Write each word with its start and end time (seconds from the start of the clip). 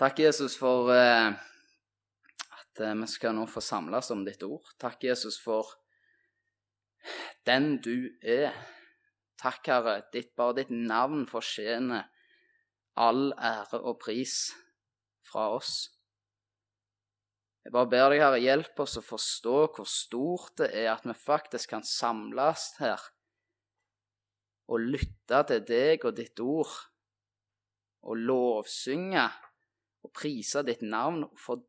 Takk, 0.00 0.18
Jesus, 0.18 0.56
for 0.56 0.88
eh, 0.94 1.32
at 2.56 2.80
eh, 2.80 2.94
vi 2.96 3.08
skal 3.10 3.34
nå 3.36 3.44
få 3.50 3.60
samles 3.60 4.08
om 4.14 4.22
ditt 4.24 4.42
ord. 4.46 4.64
Takk, 4.80 5.04
Jesus, 5.04 5.36
for 5.40 5.68
den 7.46 7.76
du 7.84 8.08
er. 8.24 8.54
Takk, 9.42 9.60
Herre, 9.68 9.98
ditt, 10.14 10.32
bare 10.38 10.62
ditt 10.62 10.72
navn 10.72 11.26
fortjener 11.28 12.08
all 12.96 13.32
ære 13.36 13.82
og 13.82 13.98
pris 14.00 14.52
fra 15.28 15.50
oss. 15.58 15.90
Jeg 17.62 17.74
bare 17.76 17.90
ber 17.92 18.08
deg, 18.10 18.24
Herre, 18.24 18.40
hjelp 18.42 18.80
oss 18.82 18.96
å 18.98 19.04
forstå 19.04 19.58
hvor 19.76 19.88
stort 19.88 20.56
det 20.62 20.72
er 20.72 20.88
at 20.94 21.04
vi 21.06 21.14
faktisk 21.14 21.74
kan 21.76 21.84
samles 21.86 22.72
her 22.80 23.02
og 24.72 24.88
lytte 24.88 25.44
til 25.50 25.64
deg 25.68 26.04
og 26.08 26.16
ditt 26.16 26.40
ord, 26.40 26.72
og 28.02 28.18
lovsynge 28.18 29.28
og 30.02 30.12
prise 30.16 30.62
ditt 30.66 30.82
navn 30.82 31.24
for 31.38 31.64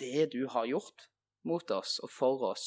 det 0.00 0.30
du 0.34 0.46
har 0.52 0.68
gjort 0.70 1.08
mot 1.46 1.70
oss 1.74 1.98
og 2.04 2.12
for 2.12 2.42
oss. 2.50 2.66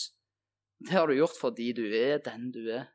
Det 0.79 0.95
har 0.95 1.07
du 1.07 1.17
gjort 1.17 1.37
fordi 1.39 1.71
du 1.75 1.85
er 1.91 2.21
den 2.23 2.49
du 2.55 2.63
er. 2.71 2.87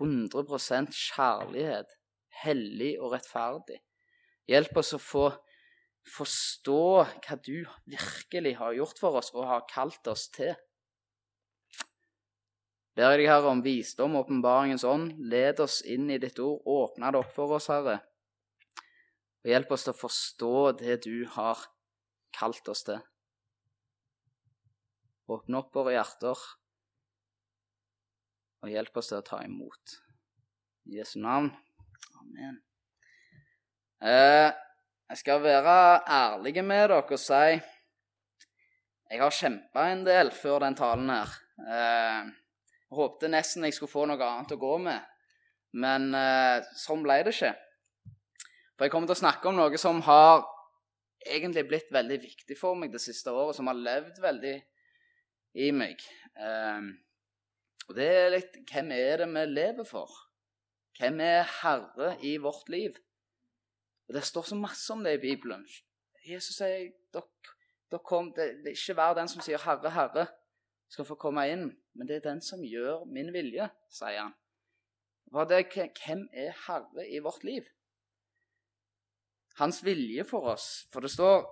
100% 0.00 0.90
kjærlighet, 0.96 1.90
hellig 2.42 2.94
og 2.98 3.12
rettferdig. 3.14 3.78
Hjelp 4.50 4.80
oss 4.82 4.94
å 4.96 5.00
få 5.02 5.26
forstå 6.02 6.82
hva 7.22 7.36
du 7.46 7.62
virkelig 7.86 8.56
har 8.58 8.74
gjort 8.74 8.98
for 8.98 9.20
oss 9.20 9.30
og 9.36 9.46
har 9.46 9.66
kalt 9.70 10.08
oss 10.10 10.26
til. 10.34 10.54
Ber 12.98 13.14
jeg 13.14 13.22
deg, 13.22 13.28
Herre, 13.30 13.52
om 13.54 13.62
visdom 13.64 14.18
åpenbaringens 14.20 14.84
ånd. 14.84 15.14
Led 15.32 15.62
oss 15.64 15.78
inn 15.88 16.10
i 16.12 16.18
ditt 16.20 16.40
ord. 16.42 16.60
Åpne 16.68 17.12
det 17.14 17.22
opp 17.22 17.30
for 17.32 17.54
oss, 17.56 17.70
Herre. 17.72 18.02
Og 19.42 19.50
hjelp 19.50 19.72
oss 19.74 19.86
til 19.86 19.94
å 19.94 19.98
forstå 19.98 20.56
det 20.78 20.98
du 21.06 21.24
har 21.34 21.66
kalt 22.36 22.68
oss 22.70 22.84
til. 22.86 23.00
Åpne 25.32 25.62
opp 25.62 25.74
våre 25.74 25.94
hjerter, 25.96 26.38
og 28.62 28.70
hjelp 28.70 28.98
oss 29.00 29.10
til 29.10 29.18
å 29.18 29.26
ta 29.26 29.40
imot. 29.42 29.96
I 30.86 30.98
Jesu 30.98 31.18
navn. 31.22 31.50
Amen. 32.20 32.60
Eh, 34.02 34.50
jeg 35.10 35.18
skal 35.20 35.42
være 35.42 35.76
ærlig 36.10 36.56
med 36.64 36.88
dere 36.90 37.02
og 37.02 37.18
si 37.20 37.42
jeg 39.12 39.20
har 39.20 39.34
kjempa 39.36 39.82
en 39.92 40.06
del 40.06 40.30
før 40.32 40.62
den 40.64 40.76
talen 40.78 41.10
her. 41.12 41.34
Eh, 41.60 42.30
håpte 42.96 43.28
nesten 43.28 43.66
jeg 43.66 43.76
skulle 43.76 43.92
få 43.92 44.06
noe 44.08 44.24
annet 44.24 44.54
å 44.54 44.60
gå 44.62 44.78
med, 44.80 45.04
men 45.76 46.08
eh, 46.16 46.64
sånn 46.80 47.04
ble 47.04 47.18
det 47.26 47.34
ikke. 47.36 47.52
For 48.76 48.86
jeg 48.86 48.94
kommer 48.94 49.10
til 49.10 49.18
å 49.18 49.22
snakke 49.22 49.48
om 49.50 49.58
noe 49.58 49.78
som 49.80 50.00
har 50.06 50.42
egentlig 51.22 51.66
blitt 51.68 51.92
veldig 51.94 52.18
viktig 52.22 52.56
for 52.58 52.78
meg 52.78 52.92
det 52.92 53.02
siste 53.02 53.30
året, 53.30 53.56
som 53.56 53.68
har 53.70 53.78
levd 53.78 54.18
veldig 54.22 54.56
i 55.62 55.70
meg. 55.76 56.02
Um, 56.34 56.92
og 57.88 57.96
det 57.98 58.08
er 58.08 58.30
litt 58.32 58.60
Hvem 58.70 58.92
er 58.96 59.22
det 59.22 59.28
vi 59.30 59.46
lever 59.52 59.86
for? 59.88 60.12
Hvem 60.98 61.20
er 61.24 61.48
herre 61.60 62.14
i 62.24 62.36
vårt 62.40 62.68
liv? 62.72 62.96
Og 64.08 64.14
Det 64.14 64.24
står 64.24 64.42
så 64.42 64.58
masse 64.58 64.92
om 64.92 65.04
det 65.04 65.16
i 65.16 65.22
Bibelen. 65.22 65.64
Jesus 66.26 66.56
sier 66.56 66.90
dere, 67.14 67.28
det, 67.90 68.00
det 68.36 68.70
er 68.70 68.76
ikke 68.76 68.94
hver 68.96 69.14
den 69.14 69.28
som 69.28 69.42
sier 69.42 69.58
'Herre, 69.58 69.90
Herre', 69.90 70.26
skal 70.88 71.04
få 71.04 71.14
komme 71.14 71.44
inn, 71.48 71.64
men 71.94 72.08
det 72.08 72.16
er 72.16 72.30
den 72.30 72.40
som 72.40 72.64
gjør 72.64 73.04
min 73.04 73.32
vilje, 73.32 73.68
sier 73.90 74.20
han. 74.20 74.34
Hva 75.32 75.44
det, 75.48 75.66
hvem 75.72 76.26
er 76.32 76.52
herre 76.66 77.06
i 77.08 77.18
vårt 77.18 77.44
liv? 77.44 77.68
Hans 79.62 79.78
vilje 79.86 80.26
for 80.26 80.52
oss. 80.56 80.88
For 80.90 81.04
det 81.04 81.12
står 81.14 81.44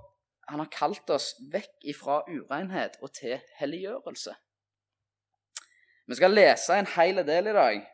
han 0.51 0.59
har 0.59 0.71
kalt 0.75 1.11
oss 1.15 1.37
vekk 1.53 1.85
ifra 1.93 2.21
urenhet 2.27 2.97
og 3.05 3.13
til 3.15 3.37
helliggjørelse. 3.61 4.35
Vi 6.11 6.17
skal 6.19 6.35
lese 6.35 6.75
en 6.75 6.89
hel 6.97 7.23
del 7.27 7.53
i 7.53 7.55
dag, 7.55 7.85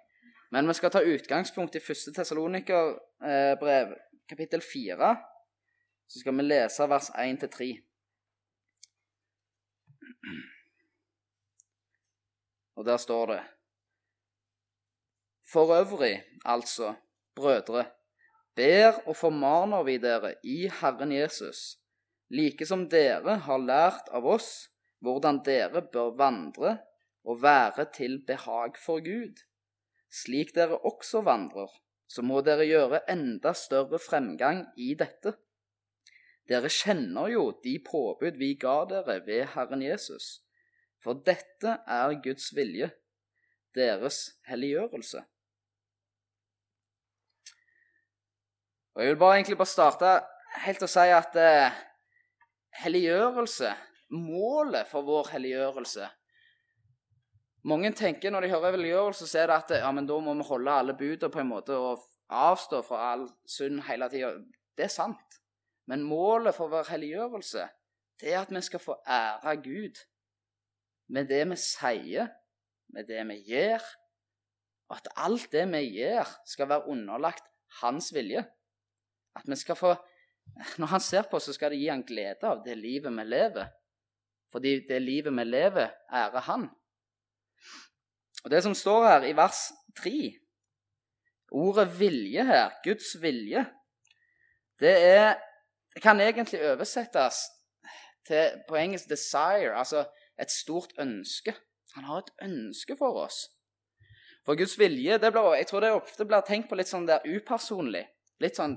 men 0.56 0.68
vi 0.70 0.76
skal 0.78 0.92
ta 0.94 1.02
utgangspunkt 1.04 1.76
i 1.76 1.82
1. 1.84 2.14
Tessalonikerbrev, 2.16 3.92
kapittel 4.28 4.64
4. 4.64 5.10
Så 6.08 6.22
skal 6.22 6.36
vi 6.38 6.46
lese 6.46 6.88
vers 6.88 7.10
1-3. 7.12 7.68
Og 12.76 12.88
der 12.88 12.96
står 12.96 13.26
det 13.34 13.42
For 15.52 15.76
øvrig, 15.76 16.22
altså, 16.44 16.94
brødre, 17.34 17.84
ber 18.56 19.02
og 19.04 19.16
formaner 19.16 19.84
vi 19.86 19.98
dere 20.02 20.34
i 20.44 20.66
Herren 20.80 21.12
Jesus, 21.12 21.76
like 22.32 22.66
som 22.66 22.86
dere 22.90 23.38
har 23.46 23.62
lært 23.62 24.08
av 24.16 24.26
oss 24.26 24.50
hvordan 25.04 25.42
dere 25.46 25.82
bør 25.92 26.14
vandre 26.18 26.78
og 27.26 27.42
være 27.42 27.88
til 27.94 28.20
behag 28.26 28.78
for 28.80 29.02
Gud. 29.04 29.42
Slik 30.10 30.54
dere 30.56 30.78
også 30.88 31.20
vandrer, 31.26 31.68
så 32.08 32.22
må 32.22 32.40
dere 32.46 32.66
gjøre 32.66 33.02
enda 33.10 33.52
større 33.54 33.98
fremgang 34.00 34.64
i 34.78 34.94
dette. 34.98 35.34
Dere 36.48 36.70
kjenner 36.70 37.28
jo 37.32 37.50
de 37.64 37.76
påbud 37.82 38.38
vi 38.38 38.54
ga 38.62 38.84
dere 38.88 39.18
ved 39.26 39.50
Herren 39.56 39.82
Jesus, 39.82 40.40
for 41.02 41.18
dette 41.26 41.80
er 41.86 42.14
Guds 42.22 42.52
vilje, 42.56 42.92
deres 43.74 44.38
helliggjørelse. 44.48 45.26
Og 48.96 49.02
Jeg 49.02 49.12
vil 49.12 49.18
bare 49.20 49.34
egentlig 49.36 49.58
bare 49.60 49.68
starte 49.68 50.10
helt 50.64 50.82
å 50.82 50.88
si 50.88 51.02
at 51.12 51.34
eh, 51.36 51.80
helliggjørelse, 52.80 53.72
målet 54.16 54.88
for 54.88 55.04
vår 55.04 55.34
helliggjørelse 55.34 56.06
Mange 57.66 57.90
tenker 57.98 58.30
når 58.30 58.46
de 58.46 58.50
hører 58.52 58.76
helliggjørelse, 58.76 59.26
så 59.26 59.40
er 59.42 59.50
det 59.50 59.56
at 59.56 59.72
ja, 59.82 59.88
men 59.92 60.06
da 60.06 60.16
må 60.22 60.32
vi 60.38 60.46
holde 60.46 60.76
alle 60.80 60.94
budene 60.94 61.32
på 61.34 61.40
en 61.42 61.48
måte 61.50 61.74
og 61.74 62.04
avstå 62.30 62.78
fra 62.86 63.00
all 63.10 63.24
synd 63.50 63.80
hele 63.88 64.06
tida. 64.12 64.30
Det 64.78 64.86
er 64.86 64.92
sant. 64.94 65.40
Men 65.90 66.04
målet 66.06 66.54
for 66.54 66.70
vår 66.70 66.86
helliggjørelse 66.92 67.66
det 68.22 68.30
er 68.32 68.38
at 68.44 68.54
vi 68.54 68.62
skal 68.62 68.80
få 68.80 68.94
ære 69.02 69.56
Gud 69.64 69.98
med 71.10 71.26
det 71.28 71.42
vi 71.50 71.58
sier, 71.58 72.30
med 72.94 73.10
det 73.10 73.26
vi 73.28 73.40
gjør, 73.50 73.82
og 74.86 75.00
at 75.00 75.10
alt 75.26 75.50
det 75.52 75.66
vi 75.74 75.82
gjør, 75.98 76.30
skal 76.46 76.70
være 76.70 76.86
underlagt 76.94 77.50
Hans 77.82 78.14
vilje. 78.14 78.46
At 79.36 79.48
vi 79.48 79.56
skal 79.56 79.76
få 79.76 79.94
Når 80.78 80.86
han 80.86 81.00
ser 81.00 81.22
på 81.22 81.36
oss, 81.36 81.48
så 81.50 81.52
skal 81.52 81.72
det 81.72 81.80
gi 81.80 81.88
han 81.90 82.04
glede 82.06 82.46
av 82.46 82.62
det 82.64 82.76
livet 82.78 83.12
vi 83.12 83.24
lever. 83.26 83.66
Fordi 84.52 84.86
det 84.88 85.00
livet 85.02 85.34
vi 85.34 85.44
lever, 85.44 85.90
ærer 86.12 86.44
han. 86.46 86.68
Og 88.44 88.50
Det 88.50 88.62
som 88.62 88.74
står 88.74 89.08
her 89.08 89.26
i 89.26 89.34
vers 89.36 89.72
3 89.98 90.12
Ordet 91.50 91.88
vilje 91.98 92.44
her, 92.44 92.70
Guds 92.84 93.16
vilje, 93.22 93.64
det, 94.80 94.94
er, 95.02 95.34
det 95.94 96.02
kan 96.02 96.20
egentlig 96.20 96.60
oversettes 96.72 97.34
til 98.26 98.62
på 98.68 98.76
engelsk 98.76 99.06
'desire', 99.10 99.78
altså 99.78 100.04
et 100.40 100.50
stort 100.50 100.92
ønske. 100.98 101.54
Han 101.94 102.04
har 102.04 102.18
et 102.18 102.32
ønske 102.42 102.96
for 102.96 103.22
oss. 103.24 103.38
For 104.44 104.58
Guds 104.58 104.78
vilje 104.78 105.18
det 105.18 105.32
blir, 105.32 105.54
Jeg 105.54 105.66
tror 105.66 105.80
det 105.80 105.92
ofte 105.92 106.24
blir 106.24 106.40
tenkt 106.40 106.68
på 106.68 106.74
litt 106.74 106.88
sånn 106.88 107.06
der 107.06 107.24
upersonlig. 107.24 108.04
Litt 108.40 108.56
sånn 108.56 108.76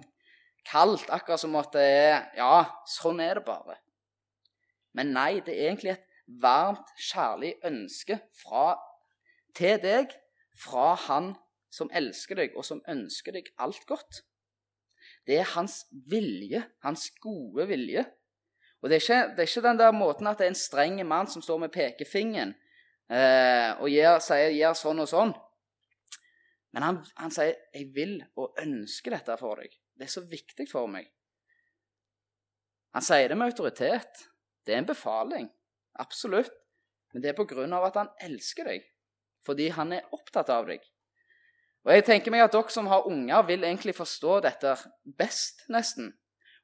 kaldt, 0.70 1.10
akkurat 1.10 1.42
som 1.42 1.58
at 1.60 1.74
det 1.74 1.86
er 1.86 2.30
Ja, 2.38 2.82
sånn 2.88 3.20
er 3.24 3.40
det 3.40 3.46
bare. 3.48 3.80
Men 4.94 5.14
nei, 5.14 5.40
det 5.46 5.56
er 5.56 5.70
egentlig 5.70 5.96
et 5.96 6.06
varmt, 6.42 6.94
kjærlig 6.98 7.56
ønske 7.66 8.20
fra, 8.38 8.78
til 9.58 9.80
deg 9.82 10.14
fra 10.60 10.94
Han 11.08 11.34
som 11.74 11.90
elsker 11.94 12.40
deg, 12.40 12.56
og 12.58 12.66
som 12.66 12.82
ønsker 12.90 13.36
deg 13.36 13.52
alt 13.62 13.86
godt. 13.90 14.24
Det 15.26 15.38
er 15.38 15.52
hans 15.54 15.84
vilje, 16.10 16.64
hans 16.84 17.10
gode 17.22 17.68
vilje. 17.70 18.06
Og 18.82 18.90
det 18.90 18.98
er 18.98 19.04
ikke, 19.04 19.36
det 19.36 19.44
er 19.44 19.52
ikke 19.52 19.68
den 19.68 19.82
der 19.82 19.94
måten 19.94 20.30
at 20.30 20.40
det 20.40 20.48
er 20.48 20.54
en 20.54 20.58
streng 20.58 21.02
mann 21.08 21.30
som 21.30 21.44
står 21.44 21.60
med 21.66 21.74
pekefingeren 21.74 22.56
eh, 23.12 23.76
og 23.78 23.90
gir, 23.92 24.18
sier 24.24 24.56
'gjør 24.56 24.78
sånn 24.80 25.04
og 25.04 25.10
sånn'. 25.12 25.36
Men 26.74 26.86
han, 26.86 27.00
han 27.18 27.34
sier 27.34 27.58
'jeg 27.74 27.92
vil 27.94 28.16
og 28.38 28.56
ønsker 28.62 29.18
dette 29.18 29.38
for 29.38 29.60
deg'. 29.60 29.76
Det 30.00 30.08
er 30.08 30.14
så 30.14 30.24
viktig 30.24 30.64
for 30.72 30.88
meg. 30.88 31.10
Han 32.96 33.04
sier 33.04 33.28
det 33.30 33.38
med 33.38 33.52
autoritet. 33.52 34.22
Det 34.66 34.74
er 34.74 34.80
en 34.80 34.88
befaling. 34.88 35.50
Absolutt. 36.00 36.54
Men 37.12 37.24
det 37.24 37.32
er 37.32 37.38
på 37.38 37.46
grunn 37.50 37.74
av 37.76 37.90
at 37.90 37.98
han 38.00 38.14
elsker 38.24 38.70
deg. 38.70 38.86
Fordi 39.46 39.68
han 39.76 39.92
er 39.98 40.08
opptatt 40.16 40.52
av 40.54 40.70
deg. 40.70 40.86
Og 41.84 41.92
jeg 41.94 42.06
tenker 42.08 42.32
meg 42.32 42.46
at 42.46 42.56
dere 42.56 42.72
som 42.72 42.88
har 42.92 43.08
unger, 43.08 43.44
vil 43.48 43.64
egentlig 43.64 43.96
forstå 43.98 44.40
dette 44.46 44.76
best, 45.20 45.66
nesten. 45.74 46.14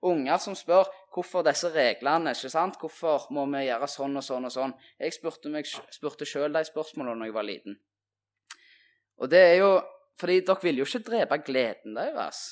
Unger 0.06 0.40
som 0.40 0.56
spør 0.56 0.88
hvorfor 1.14 1.44
disse 1.48 1.72
reglene. 1.74 2.32
ikke 2.32 2.52
sant? 2.52 2.80
Hvorfor 2.80 3.28
må 3.36 3.46
vi 3.52 3.66
gjøre 3.66 3.90
sånn 3.90 4.16
og 4.16 4.24
sånn 4.24 4.48
og 4.48 4.54
sånn? 4.54 4.76
Jeg 5.00 5.16
spurte, 5.16 5.52
meg, 5.52 5.68
sjøl 5.68 6.54
de 6.54 6.64
spørsmålene 6.68 7.26
da 7.26 7.30
jeg 7.30 7.36
var 7.36 7.48
liten. 7.48 7.80
Og 9.20 9.32
det 9.32 9.44
er 9.44 9.58
jo 9.64 9.72
fordi 10.20 10.42
dere 10.48 10.64
vil 10.64 10.80
jo 10.80 10.86
ikke 10.88 11.08
drepe 11.10 11.42
gleden 11.44 11.96
deres. 11.98 12.46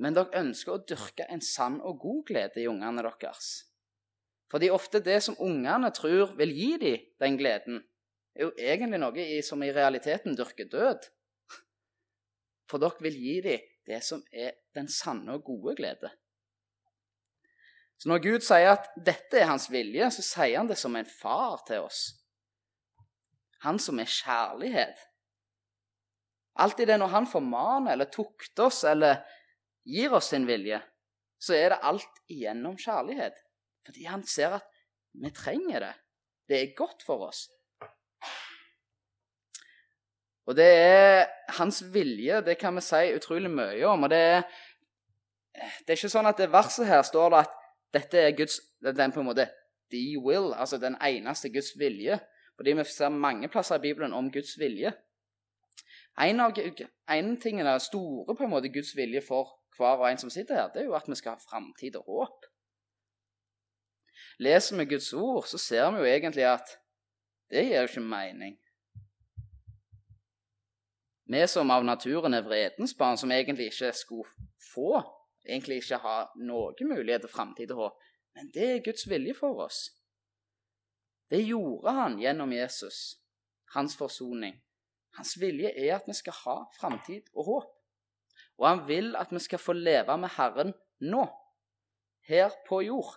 Men 0.00 0.16
dere 0.16 0.40
ønsker 0.40 0.74
å 0.74 0.82
dyrke 0.88 1.26
en 1.28 1.42
sann 1.44 1.78
og 1.84 2.00
god 2.00 2.22
glede 2.30 2.62
i 2.62 2.68
ungene 2.70 3.04
deres. 3.04 3.50
Fordi 4.50 4.70
ofte 4.72 5.02
det 5.04 5.20
som 5.22 5.38
ungene 5.38 5.92
tror 5.94 6.32
vil 6.38 6.54
gi 6.56 6.70
dem 6.80 7.04
den 7.22 7.36
gleden, 7.38 7.82
er 8.34 8.48
jo 8.48 8.54
egentlig 8.56 9.00
noe 9.02 9.20
i, 9.20 9.42
som 9.44 9.62
i 9.62 9.72
realiteten 9.74 10.36
dyrker 10.38 10.70
død. 10.72 11.06
For 12.70 12.82
dere 12.82 13.04
vil 13.04 13.18
gi 13.18 13.36
dem 13.44 13.68
det 13.90 14.00
som 14.06 14.22
er 14.32 14.56
den 14.74 14.88
sanne 14.90 15.36
og 15.36 15.44
gode 15.46 15.76
glede. 15.78 16.10
Så 18.00 18.08
når 18.08 18.22
Gud 18.24 18.44
sier 18.46 18.72
at 18.72 18.88
dette 18.96 19.36
er 19.36 19.50
hans 19.50 19.68
vilje, 19.68 20.06
så 20.16 20.24
sier 20.24 20.56
han 20.56 20.70
det 20.70 20.78
som 20.80 20.94
en 20.96 21.08
far 21.08 21.60
til 21.68 21.84
oss. 21.84 22.04
Han 23.66 23.76
som 23.82 24.00
er 24.00 24.08
kjærlighet. 24.08 25.02
Alltid 26.64 26.88
det 26.88 26.96
når 27.00 27.12
han 27.12 27.28
formaner 27.28 27.92
eller 27.92 28.08
tukter 28.12 28.70
oss 28.70 28.80
eller 28.88 29.20
gir 29.84 30.12
oss 30.16 30.30
sin 30.32 30.46
vilje, 30.48 30.80
så 31.40 31.56
er 31.56 31.72
det 31.72 31.84
alt 31.88 32.20
igjennom 32.28 32.76
kjærlighet. 32.78 33.36
Fordi 33.86 34.04
han 34.04 34.24
ser 34.26 34.58
at 34.60 34.66
vi 35.12 35.30
trenger 35.34 35.86
det. 35.86 35.94
Det 36.48 36.58
er 36.60 36.76
godt 36.76 37.02
for 37.06 37.28
oss. 37.28 37.46
Og 40.50 40.56
det 40.56 40.66
er 40.66 41.26
hans 41.58 41.82
vilje, 41.94 42.40
det 42.42 42.58
kan 42.58 42.74
vi 42.74 42.82
si 42.82 43.14
utrolig 43.14 43.50
mye 43.50 43.86
om. 43.86 44.02
Og 44.02 44.10
det 44.10 44.18
er, 44.18 44.42
det 45.54 45.94
er 45.94 45.98
ikke 45.98 46.12
sånn 46.12 46.28
at 46.30 46.40
det 46.40 46.50
verset 46.52 46.88
her 46.90 47.04
står 47.06 47.30
det 47.30 47.42
at 47.44 47.56
dette 47.94 48.18
er 48.18 48.36
Guds 48.38 48.58
den 48.80 49.14
på 49.14 49.22
en 49.22 49.28
måte 49.30 49.46
the 49.90 50.18
will, 50.18 50.52
altså 50.54 50.78
den 50.78 50.96
eneste 51.02 51.52
Guds 51.54 51.72
vilje. 51.78 52.18
Fordi 52.56 52.74
vi 52.76 52.84
ser 52.84 53.08
mange 53.08 53.48
plasser 53.48 53.78
i 53.78 53.86
Bibelen 53.86 54.12
om 54.12 54.30
Guds 54.32 54.58
vilje. 54.58 54.92
En 56.20 56.40
av 56.42 56.58
en 57.08 57.30
tingene 57.40 57.78
store 57.80 58.34
på 58.36 58.44
en 58.44 58.50
måte 58.50 58.72
Guds 58.74 58.92
vilje 58.96 59.22
for 59.24 59.59
hver 59.80 60.00
og 60.00 60.08
en 60.10 60.20
som 60.20 60.30
sitter 60.30 60.58
her, 60.58 60.72
det 60.72 60.82
er 60.82 60.90
jo 60.90 60.96
at 60.98 61.08
vi 61.08 61.16
skal 61.18 61.36
ha 61.36 61.44
framtid 61.48 61.96
og 62.00 62.08
håp. 62.08 62.48
Leser 64.40 64.76
vi 64.76 64.88
Guds 64.92 65.12
ord, 65.12 65.46
så 65.48 65.58
ser 65.58 65.90
vi 65.90 66.02
jo 66.04 66.08
egentlig 66.08 66.46
at 66.48 66.76
det 67.50 67.64
gir 67.66 67.80
jo 67.80 67.88
ikke 67.88 68.04
mening. 68.04 68.58
Vi 71.30 71.40
som 71.46 71.70
av 71.70 71.84
naturen 71.86 72.34
er 72.34 72.46
vredens 72.46 72.94
barn, 72.98 73.18
som 73.18 73.30
egentlig 73.30 73.70
ikke 73.70 73.92
skulle 73.94 74.48
få, 74.72 75.00
egentlig 75.46 75.80
ikke 75.80 76.00
ha 76.02 76.16
noen 76.42 76.90
mulighet 76.90 77.26
til 77.26 77.32
framtid 77.32 77.74
og 77.74 77.84
håp, 77.84 78.06
men 78.34 78.50
det 78.54 78.68
er 78.70 78.84
Guds 78.84 79.06
vilje 79.10 79.34
for 79.38 79.64
oss. 79.66 79.82
Det 81.30 81.44
gjorde 81.44 81.94
han 81.94 82.18
gjennom 82.18 82.52
Jesus, 82.52 83.20
hans 83.74 83.94
forsoning. 83.96 84.56
Hans 85.18 85.36
vilje 85.40 85.70
er 85.70 85.94
at 85.96 86.08
vi 86.08 86.16
skal 86.18 86.34
ha 86.44 86.56
framtid 86.80 87.30
og 87.34 87.46
håp. 87.46 87.76
Og 88.60 88.68
han 88.68 88.84
vil 88.88 89.14
at 89.16 89.32
vi 89.32 89.40
skal 89.40 89.58
få 89.58 89.72
leve 89.72 90.16
med 90.20 90.28
Herren 90.36 90.74
nå, 91.00 91.24
her 92.28 92.52
på 92.68 92.82
jord. 92.84 93.14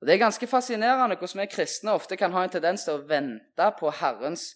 Og 0.00 0.06
Det 0.06 0.14
er 0.14 0.18
ganske 0.18 0.46
fascinerende 0.46 1.16
hvordan 1.16 1.40
vi 1.40 1.50
kristne 1.50 1.94
ofte 1.94 2.16
kan 2.16 2.32
ha 2.32 2.42
en 2.44 2.52
tendens 2.52 2.84
til 2.84 2.98
å 2.98 3.04
vente 3.08 3.68
på 3.78 3.90
Herrens 3.90 4.50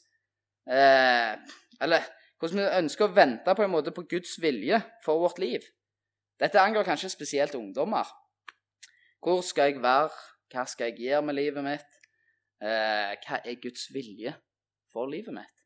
eh, 0.68 1.38
Eller 1.80 2.04
hvordan 2.38 2.60
vi 2.60 2.66
ønsker 2.80 3.06
å 3.06 3.14
vente 3.14 3.54
på 3.54 3.64
en 3.64 3.72
måte 3.72 3.94
på 3.94 4.04
Guds 4.10 4.36
vilje 4.42 4.80
for 5.04 5.20
vårt 5.20 5.38
liv. 5.38 5.64
Dette 6.40 6.60
angår 6.60 6.88
kanskje 6.88 7.12
spesielt 7.12 7.54
ungdommer. 7.54 8.08
Hvor 9.20 9.42
skal 9.44 9.70
jeg 9.70 9.82
være? 9.82 10.12
Hva 10.50 10.64
skal 10.66 10.90
jeg 10.90 11.06
gjøre 11.06 11.22
med 11.28 11.36
livet 11.36 11.64
mitt? 11.64 11.98
Eh, 12.60 13.16
hva 13.20 13.40
er 13.44 13.60
Guds 13.62 13.88
vilje 13.92 14.34
for 14.92 15.08
livet 15.08 15.36
mitt? 15.36 15.59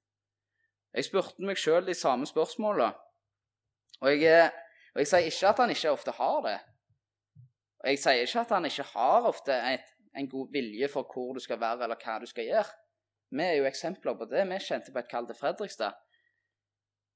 Jeg 0.94 1.08
spurte 1.08 1.42
meg 1.42 1.58
sjøl 1.58 1.86
de 1.86 1.94
samme 1.94 2.26
spørsmåla. 2.26 2.92
Og, 4.00 4.20
jeg, 4.20 4.50
og 4.94 5.02
jeg 5.02 5.10
sier 5.10 5.26
ikke 5.30 5.50
at 5.50 5.62
han 5.62 5.74
ikke 5.74 5.90
ofte 5.90 6.14
har 6.14 6.38
det. 6.46 6.58
Og 7.82 7.90
Jeg 7.90 7.98
sier 7.98 8.22
ikke 8.22 8.40
at 8.40 8.54
han 8.54 8.68
ikke 8.68 8.86
har 8.94 9.26
ofte 9.28 9.56
et, 9.72 9.90
en 10.16 10.30
god 10.30 10.52
vilje 10.52 10.88
for 10.88 11.10
hvor 11.10 11.34
du 11.34 11.42
skal 11.42 11.60
være, 11.60 11.82
eller 11.84 11.98
hva 12.00 12.18
du 12.22 12.26
skal 12.30 12.46
gjøre. 12.48 12.70
Vi 13.34 13.42
er 13.42 13.58
jo 13.58 13.66
eksempler 13.66 14.14
på 14.14 14.28
det. 14.30 14.46
Vi 14.48 14.60
kjente 14.62 14.92
på 14.94 15.02
et 15.02 15.10
kall 15.10 15.26
til 15.26 15.36
Fredrikstad. 15.36 15.98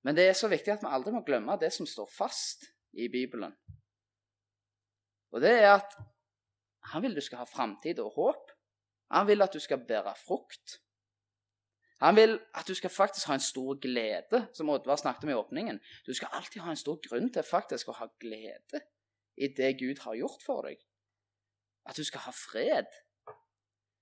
Men 0.02 0.16
det 0.16 0.28
er 0.28 0.36
så 0.38 0.50
viktig 0.50 0.72
at 0.74 0.82
vi 0.82 0.90
aldri 0.90 1.14
må 1.14 1.22
glemme 1.26 1.56
det 1.60 1.70
som 1.74 1.86
står 1.86 2.10
fast 2.10 2.66
i 2.92 3.08
Bibelen. 3.12 3.54
Og 5.32 5.42
det 5.44 5.54
er 5.60 5.76
at 5.76 5.94
han 6.92 7.02
vil 7.04 7.14
du 7.14 7.20
skal 7.20 7.42
ha 7.42 7.46
framtid 7.46 8.00
og 8.00 8.14
håp. 8.16 8.52
Han 9.12 9.26
vil 9.28 9.42
at 9.42 9.54
du 9.54 9.60
skal 9.60 9.84
bære 9.86 10.14
frukt. 10.26 10.78
Han 12.00 12.16
vil 12.16 12.36
at 12.54 12.68
du 12.68 12.74
skal 12.78 12.90
faktisk 12.94 13.26
ha 13.26 13.34
en 13.34 13.42
stor 13.42 13.78
glede, 13.82 14.44
som 14.54 14.70
Oddvar 14.70 15.00
snakket 15.00 15.24
om 15.26 15.32
i 15.32 15.38
åpningen. 15.38 15.80
Du 16.06 16.14
skal 16.14 16.30
alltid 16.32 16.62
ha 16.62 16.70
en 16.70 16.78
stor 16.78 17.00
grunn 17.02 17.32
til 17.34 17.42
faktisk 17.42 17.90
å 17.90 17.96
ha 17.98 18.06
glede 18.22 18.84
i 19.38 19.48
det 19.54 19.72
Gud 19.80 20.02
har 20.04 20.14
gjort 20.18 20.44
for 20.46 20.68
deg. 20.68 20.78
At 21.88 21.98
du 21.98 22.04
skal 22.06 22.22
ha 22.28 22.34
fred. 22.34 22.86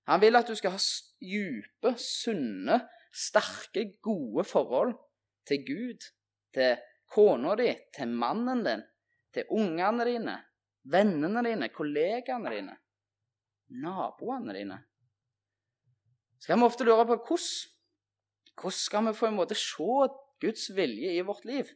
Han 0.07 0.21
vil 0.21 0.37
at 0.37 0.47
du 0.47 0.55
skal 0.55 0.75
ha 0.75 0.81
dype, 1.21 1.95
sunne, 1.97 2.79
sterke, 3.13 3.97
gode 4.03 4.45
forhold 4.45 4.93
til 5.47 5.65
Gud, 5.65 6.05
til 6.53 6.77
kona 7.11 7.55
di, 7.57 7.71
til 7.95 8.13
mannen 8.13 8.61
din, 8.65 8.83
til 9.33 9.49
ungene 9.57 10.05
dine, 10.05 10.35
vennene 10.91 11.43
dine, 11.43 11.71
kollegaene 11.73 12.53
dine, 12.53 12.77
naboene 13.81 14.53
dine. 14.55 14.77
Så 16.37 16.51
kan 16.51 16.61
vi 16.61 16.69
ofte 16.69 16.85
lure 16.85 17.07
på 17.09 17.17
hvordan. 17.17 17.73
Hvordan 18.57 18.71
skal 18.71 19.05
vi 19.05 19.13
på 19.19 19.27
en 19.27 19.37
måte 19.37 19.55
se 19.55 20.07
Guds 20.41 20.69
vilje 20.75 21.13
i 21.13 21.21
vårt 21.21 21.45
liv? 21.45 21.69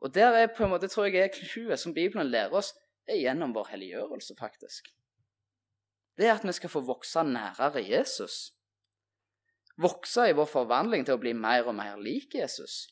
Og 0.00 0.14
der 0.14 0.34
er 0.34 0.54
på 0.56 0.64
en 0.64 0.72
måte, 0.72 0.88
tror 0.88 1.06
jeg 1.06 1.22
er 1.22 1.34
clouet 1.34 1.80
som 1.80 1.94
Bibelen 1.94 2.30
lærer 2.30 2.56
oss, 2.58 2.72
er 3.06 3.20
gjennom 3.20 3.54
vår 3.54 3.68
helliggjørelse, 3.74 4.34
faktisk. 4.38 4.88
Det 6.16 6.26
er 6.26 6.34
at 6.34 6.46
vi 6.46 6.52
skal 6.52 6.70
få 6.70 6.80
vokse 6.86 7.22
nærere 7.24 7.84
Jesus. 7.84 8.52
Vokse 9.80 10.28
i 10.28 10.34
vår 10.36 10.48
forvandling 10.50 11.06
til 11.06 11.16
å 11.16 11.22
bli 11.22 11.32
mer 11.32 11.68
og 11.68 11.76
mer 11.78 11.96
lik 12.00 12.34
Jesus. 12.34 12.88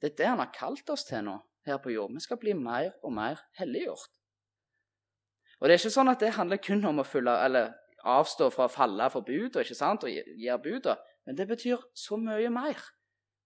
Det 0.00 0.12
er 0.12 0.16
det 0.16 0.30
han 0.30 0.40
har 0.40 0.54
kalt 0.54 0.88
oss 0.90 1.04
til 1.08 1.24
nå 1.26 1.36
her 1.66 1.80
på 1.82 1.92
jord. 1.92 2.14
Vi 2.14 2.24
skal 2.24 2.40
bli 2.40 2.54
mer 2.56 2.94
og 3.04 3.12
mer 3.12 3.42
helliggjort. 3.58 4.08
Og 5.60 5.68
det 5.68 5.74
er 5.74 5.82
ikke 5.82 5.92
sånn 5.92 6.08
at 6.08 6.22
det 6.22 6.36
handler 6.38 6.62
kun 6.64 6.84
om 6.88 7.02
å 7.02 7.04
følge, 7.04 7.34
eller 7.44 7.74
avstå 8.08 8.48
fra 8.54 8.64
å 8.64 8.72
falle 8.72 9.10
for 9.12 9.26
buda 9.26 9.60
og 9.60 10.08
gjøre 10.08 10.62
buda, 10.64 10.96
men 11.30 11.38
det 11.38 11.46
betyr 11.46 11.78
så 11.94 12.16
mye 12.18 12.50
mer 12.50 12.80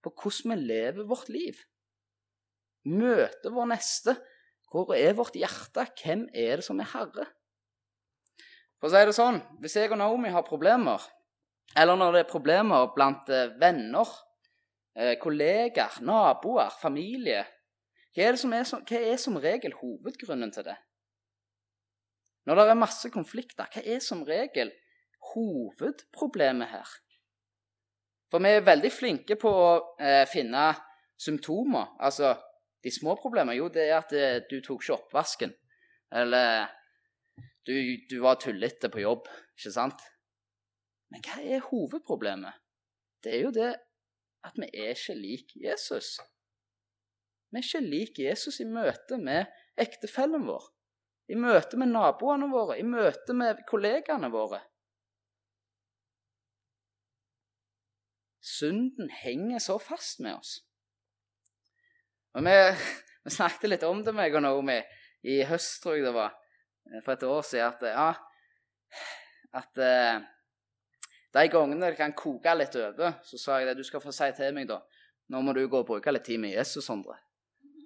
på 0.00 0.08
hvordan 0.08 0.54
vi 0.54 0.68
lever 0.72 1.04
vårt 1.04 1.28
liv 1.28 1.58
møte 2.88 3.52
vår 3.52 3.66
neste. 3.74 4.14
Hvor 4.72 4.94
er 4.96 5.12
vårt 5.16 5.36
hjerte? 5.36 5.84
Hvem 6.00 6.22
er 6.32 6.62
det 6.62 6.64
som 6.64 6.80
er 6.80 6.88
herre? 6.94 7.26
For 8.80 8.88
å 8.88 8.92
si 8.94 9.02
det 9.04 9.16
sånn, 9.16 9.42
Hvis 9.60 9.76
jeg 9.76 9.92
og 9.92 10.00
Naomi 10.00 10.32
har 10.32 10.48
problemer, 10.48 11.04
eller 11.76 12.00
når 12.00 12.12
det 12.16 12.24
er 12.24 12.32
problemer 12.32 12.88
blant 12.96 13.28
eh, 13.28 13.52
venner, 13.60 14.08
eh, 14.96 15.14
kollegaer, 15.20 16.00
naboer, 16.00 16.72
familie 16.80 17.44
hva 18.14 18.24
er, 18.24 18.32
er 18.32 18.38
som, 18.38 18.80
hva 18.80 18.98
er 18.98 19.16
som 19.18 19.36
regel 19.36 19.76
hovedgrunnen 19.76 20.52
til 20.54 20.64
det? 20.64 20.76
Når 22.46 22.56
det 22.56 22.66
er 22.70 22.78
masse 22.78 23.10
konflikter, 23.10 23.68
hva 23.68 23.82
er 23.82 24.00
som 24.00 24.24
regel 24.24 24.72
hovedproblemet 25.34 26.70
her? 26.70 27.00
For 28.32 28.42
vi 28.42 28.54
er 28.54 28.66
veldig 28.66 28.90
flinke 28.92 29.36
på 29.40 29.50
å 29.50 29.70
eh, 30.00 30.24
finne 30.30 30.70
symptomer. 31.20 31.94
Altså 32.02 32.34
de 32.84 32.92
små 32.92 33.14
problemene 33.20 33.56
jo, 33.58 33.70
det 33.72 33.86
er 33.88 33.98
at 33.98 34.12
eh, 34.16 34.40
du 34.50 34.58
tok 34.64 34.82
ikke 34.82 34.96
oppvasken. 34.98 35.54
Eller 36.14 36.66
du, 37.66 37.74
du 38.10 38.18
var 38.22 38.40
tullete 38.42 38.90
på 38.92 39.02
jobb, 39.02 39.28
ikke 39.56 39.72
sant? 39.72 40.04
Men 41.12 41.24
hva 41.24 41.40
er 41.40 41.64
hovedproblemet? 41.64 42.60
Det 43.24 43.32
er 43.32 43.44
jo 43.46 43.52
det 43.54 43.72
at 44.44 44.56
vi 44.60 44.68
er 44.68 44.92
ikke 44.92 45.16
lik 45.16 45.54
Jesus. 45.56 46.18
Vi 47.48 47.60
er 47.60 47.64
ikke 47.64 47.84
lik 47.86 48.20
Jesus 48.20 48.60
i 48.60 48.68
møte 48.68 49.16
med 49.22 49.48
ektefellen 49.80 50.44
vår, 50.44 50.66
i 51.32 51.38
møte 51.40 51.78
med 51.80 51.92
naboene 51.94 52.50
våre, 52.52 52.76
i 52.76 52.84
møte 52.84 53.36
med 53.36 53.62
kollegaene 53.70 54.28
våre. 54.34 54.60
Synden 58.44 59.08
henger 59.22 59.58
så 59.58 59.78
fast 59.80 60.20
med 60.20 60.36
oss. 60.36 60.58
Og 62.34 62.44
vi, 62.44 62.54
vi, 63.24 63.32
snakket 63.32 63.70
litt 63.70 63.86
om 63.88 64.02
det, 64.04 64.12
meg 64.12 64.34
og 64.36 64.44
Naomi, 64.44 64.76
i 65.24 65.38
høst, 65.48 65.78
tror 65.80 65.96
jeg 65.96 66.04
det 66.04 66.12
var, 66.12 66.34
eh, 66.90 67.00
for 67.06 67.14
et 67.14 67.24
år 67.24 67.42
siden, 67.48 67.72
at 67.72 67.86
ja 67.88 68.10
At 69.54 69.78
uh, 69.78 70.22
de 71.34 71.48
gangene 71.48 71.86
det 71.86 71.96
kan 71.96 72.12
koke 72.12 72.52
litt 72.58 72.74
over, 72.76 73.20
så 73.22 73.38
sa 73.38 73.58
jeg 73.58 73.68
det. 73.68 73.76
Du 73.78 73.86
skal 73.86 74.02
få 74.02 74.12
si 74.12 74.26
til 74.34 74.54
meg, 74.54 74.66
da. 74.68 74.80
Nå 75.30 75.40
må 75.46 75.54
du 75.54 75.62
gå 75.70 75.78
og 75.78 75.86
bruke 75.86 76.12
litt 76.12 76.26
tid 76.26 76.40
med 76.42 76.56
Jesus, 76.56 76.84
Sondre. 76.84 77.16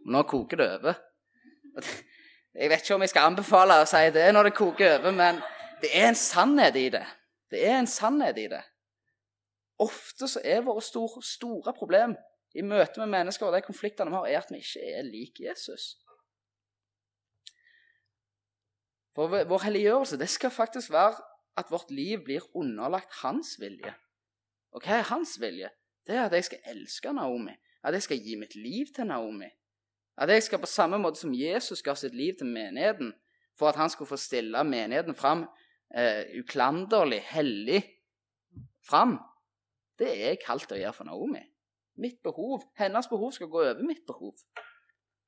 Nå 0.08 0.22
koker 0.28 0.60
det 0.60 0.68
over. 0.78 0.98
Jeg 2.58 2.72
vet 2.72 2.82
ikke 2.82 2.94
om 2.96 3.02
jeg 3.04 3.10
skal 3.12 3.28
anbefale 3.28 3.74
å 3.78 3.84
si 3.86 4.00
det 4.10 4.24
når 4.34 4.48
det 4.48 4.56
koker 4.56 4.94
over, 4.96 5.12
men 5.14 5.36
det 5.78 5.92
er 5.94 6.08
en 6.08 6.16
sannhet 6.18 6.74
i 6.80 6.88
det. 6.90 7.04
Det 7.52 7.60
er 7.62 7.76
en 7.76 7.86
sannhet 7.86 8.40
i 8.40 8.46
det. 8.50 8.62
Ofte 9.78 10.28
så 10.28 10.42
er 10.44 10.64
våre 10.66 10.82
store, 10.82 11.22
store 11.22 11.72
problem 11.76 12.16
i 12.54 12.64
møte 12.66 13.00
med 13.00 13.12
mennesker 13.12 13.46
og 13.46 13.54
de 13.54 13.62
konfliktene 13.62 14.10
vi 14.10 14.18
har, 14.18 14.26
er 14.26 14.40
at 14.42 14.52
vi 14.52 14.58
ikke 14.62 14.92
er 14.98 15.06
lik 15.06 15.40
Jesus. 15.44 15.94
For 19.14 19.44
vår 19.50 19.64
helliggjørelse 19.66 20.18
det 20.18 20.28
skal 20.30 20.54
faktisk 20.54 20.90
være 20.94 21.18
at 21.58 21.70
vårt 21.70 21.90
liv 21.90 22.22
blir 22.24 22.44
underlagt 22.54 23.20
hans 23.22 23.56
vilje. 23.58 23.94
Og 24.70 24.84
hva 24.84 25.00
er 25.00 25.08
hans 25.10 25.38
vilje? 25.40 25.70
Det 26.06 26.16
er 26.16 26.28
at 26.28 26.36
jeg 26.36 26.46
skal 26.46 26.70
elske 26.72 27.12
Naomi. 27.12 27.54
At 27.84 27.94
jeg 27.94 28.02
skal 28.02 28.20
gi 28.22 28.36
mitt 28.38 28.54
liv 28.54 28.86
til 28.94 29.06
Naomi. 29.06 29.48
At 30.18 30.30
jeg 30.30 30.42
skal 30.42 30.62
på 30.62 30.70
samme 30.70 30.98
måte 30.98 31.20
som 31.20 31.34
Jesus 31.34 31.82
ga 31.82 31.94
sitt 31.94 32.14
liv 32.14 32.34
til 32.38 32.46
menigheten, 32.46 33.12
for 33.58 33.68
at 33.68 33.76
han 33.76 33.90
skulle 33.90 34.08
få 34.08 34.16
stille 34.16 34.64
menigheten 34.64 35.14
fram 35.14 35.44
eh, 35.94 36.24
uklanderlig, 36.38 37.20
hellig 37.30 37.82
fram. 38.86 39.18
Det 39.98 40.08
er 40.08 40.24
jeg 40.30 40.42
kalt 40.44 40.68
til 40.68 40.78
å 40.78 40.82
gjøre 40.82 40.96
for 40.96 41.08
Naomi. 41.08 41.42
Mitt 41.98 42.20
behov, 42.22 42.62
Hennes 42.78 43.08
behov 43.10 43.32
skal 43.34 43.50
gå 43.50 43.62
over 43.64 43.82
mitt 43.82 44.04
behov. 44.06 44.36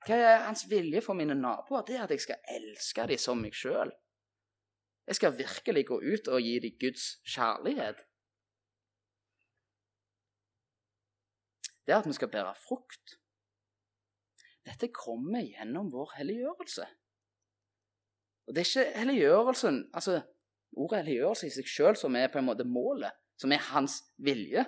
Hva 0.07 0.17
er 0.17 0.45
hans 0.47 0.63
vilje 0.71 1.03
for 1.05 1.19
mine 1.19 1.35
naboer? 1.35 1.83
Det 1.87 1.97
er 1.97 2.05
at 2.07 2.15
jeg 2.15 2.23
skal 2.25 2.55
elske 2.55 3.07
dem 3.11 3.21
som 3.21 3.43
meg 3.43 3.57
sjøl. 3.57 3.91
Jeg 5.11 5.19
skal 5.19 5.35
virkelig 5.37 5.83
gå 5.89 5.99
ut 5.99 6.31
og 6.31 6.47
gi 6.47 6.55
dem 6.63 6.77
Guds 6.81 7.09
kjærlighet. 7.27 8.05
Det 11.85 11.95
er 11.95 11.99
at 11.99 12.07
vi 12.07 12.15
skal 12.15 12.31
bære 12.31 12.55
frukt. 12.55 13.17
Dette 14.65 14.93
kommer 14.95 15.43
gjennom 15.43 15.91
vår 15.93 16.13
helliggjørelse. 16.21 16.87
Og 18.47 18.55
det 18.55 18.63
er 18.63 18.69
ikke 18.69 18.99
helliggjørelsen, 18.99 19.81
altså 19.95 20.21
ordet 20.77 21.03
helliggjørelse 21.03 21.49
i 21.49 21.55
seg 21.55 21.69
sjøl 21.69 21.99
som 21.99 22.17
er 22.17 22.31
på 22.31 22.39
en 22.39 22.47
måte 22.47 22.67
målet, 22.69 23.11
som 23.41 23.53
er 23.53 23.63
hans 23.71 24.03
vilje, 24.21 24.67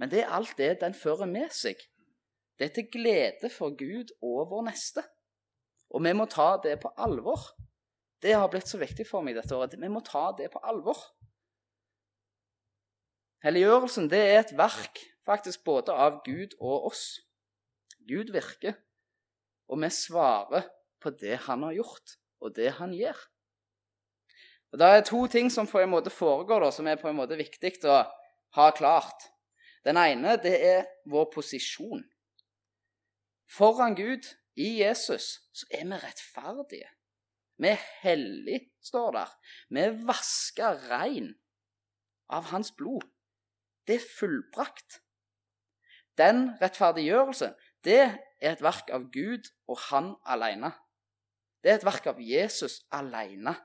men 0.00 0.12
det 0.12 0.22
er 0.22 0.34
alt 0.36 0.52
det 0.58 0.74
den 0.82 0.96
fører 0.96 1.28
med 1.28 1.52
seg. 1.56 1.80
Det 2.60 2.68
er 2.68 2.74
til 2.76 2.90
glede 2.92 3.48
for 3.52 3.72
Gud 3.76 4.12
og 4.20 4.50
vår 4.50 4.66
neste. 4.68 5.04
Og 5.90 6.04
vi 6.04 6.12
må 6.16 6.26
ta 6.28 6.52
det 6.62 6.76
på 6.82 6.92
alvor. 7.00 7.40
Det 8.20 8.34
har 8.36 8.50
blitt 8.52 8.68
så 8.68 8.78
viktig 8.80 9.06
for 9.08 9.24
meg 9.24 9.38
dette 9.38 9.56
året. 9.56 9.78
Vi 9.80 9.88
må 9.88 10.02
ta 10.04 10.28
det 10.36 10.50
på 10.52 10.60
alvor. 10.68 11.00
Helliggjørelsen 13.40 14.10
det 14.12 14.20
er 14.20 14.42
et 14.42 14.52
verk 14.56 15.00
faktisk 15.24 15.64
både 15.64 15.94
av 15.96 16.20
Gud 16.26 16.52
og 16.60 16.90
oss. 16.90 17.04
Gud 18.08 18.32
virker, 18.34 18.76
og 19.70 19.80
vi 19.80 19.90
svarer 19.94 20.68
på 21.00 21.12
det 21.16 21.38
han 21.46 21.64
har 21.64 21.76
gjort, 21.78 22.16
og 22.40 22.52
det 22.56 22.74
han 22.76 22.92
gjør. 22.96 23.16
Og 24.72 24.78
Det 24.78 24.86
er 24.86 25.00
to 25.04 25.26
ting 25.26 25.50
som 25.52 25.66
på 25.66 25.80
en 25.80 25.90
måte 25.90 26.10
foregår, 26.10 26.60
da, 26.60 26.70
som 26.70 26.86
er 26.86 27.00
på 27.00 27.08
en 27.10 27.18
måte 27.18 27.38
viktig 27.38 27.72
å 27.84 28.04
ha 28.56 28.70
klart. 28.76 29.26
Den 29.84 29.96
ene 29.96 30.36
det 30.42 30.54
er 30.62 30.86
vår 31.10 31.30
posisjon. 31.34 32.04
Foran 33.50 33.96
Gud, 33.98 34.28
i 34.56 34.82
Jesus, 34.82 35.40
så 35.52 35.66
er 35.72 35.86
vi 35.88 35.98
rettferdige. 36.02 36.90
Vi 37.60 37.68
er 37.68 37.84
hellige, 38.02 38.70
står 38.82 39.12
der. 39.12 39.30
Vi 39.70 39.80
er 39.80 39.98
vaska 40.06 40.74
rein 40.90 41.32
av 42.28 42.50
hans 42.50 42.72
blod. 42.72 43.06
Det 43.86 43.98
er 43.98 44.10
fullbrakt. 44.18 45.00
Den 46.18 46.50
rettferdiggjørelse, 46.60 47.52
det 47.84 48.00
er 48.04 48.52
et 48.52 48.62
verk 48.62 48.90
av 48.92 49.08
Gud 49.12 49.48
og 49.68 49.78
han 49.88 50.14
alene. 50.24 50.72
Det 51.62 51.72
er 51.72 51.80
et 51.80 51.88
verk 51.88 52.10
av 52.12 52.20
Jesus 52.20 52.80
alene. 52.92 53.56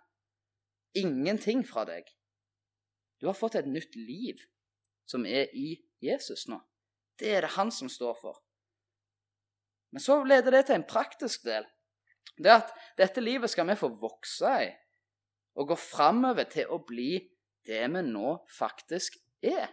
Ingenting 0.95 1.65
fra 1.67 1.85
deg. 1.87 2.07
Du 3.19 3.27
har 3.27 3.37
fått 3.37 3.57
et 3.59 3.67
nytt 3.67 3.95
liv 3.95 4.41
som 5.07 5.25
er 5.25 5.51
i 5.55 5.75
Jesus 6.03 6.47
nå. 6.51 6.59
Det 7.19 7.31
er 7.35 7.45
det 7.45 7.55
han 7.55 7.71
som 7.71 7.89
står 7.91 8.17
for. 8.19 8.41
Men 9.95 10.03
så 10.03 10.19
leder 10.27 10.51
det 10.51 10.65
til 10.67 10.79
en 10.79 10.87
praktisk 10.87 11.45
del 11.47 11.67
det 12.35 12.51
at 12.51 12.71
dette 12.99 13.21
livet 13.23 13.51
skal 13.51 13.67
vi 13.69 13.77
få 13.79 13.87
vokse 13.95 14.51
i 14.65 14.71
og 15.55 15.69
gå 15.69 15.77
framover 15.79 16.49
til 16.51 16.67
å 16.67 16.81
bli 16.83 17.13
det 17.65 17.85
vi 17.93 18.01
nå 18.03 18.33
faktisk 18.51 19.15
er. 19.39 19.69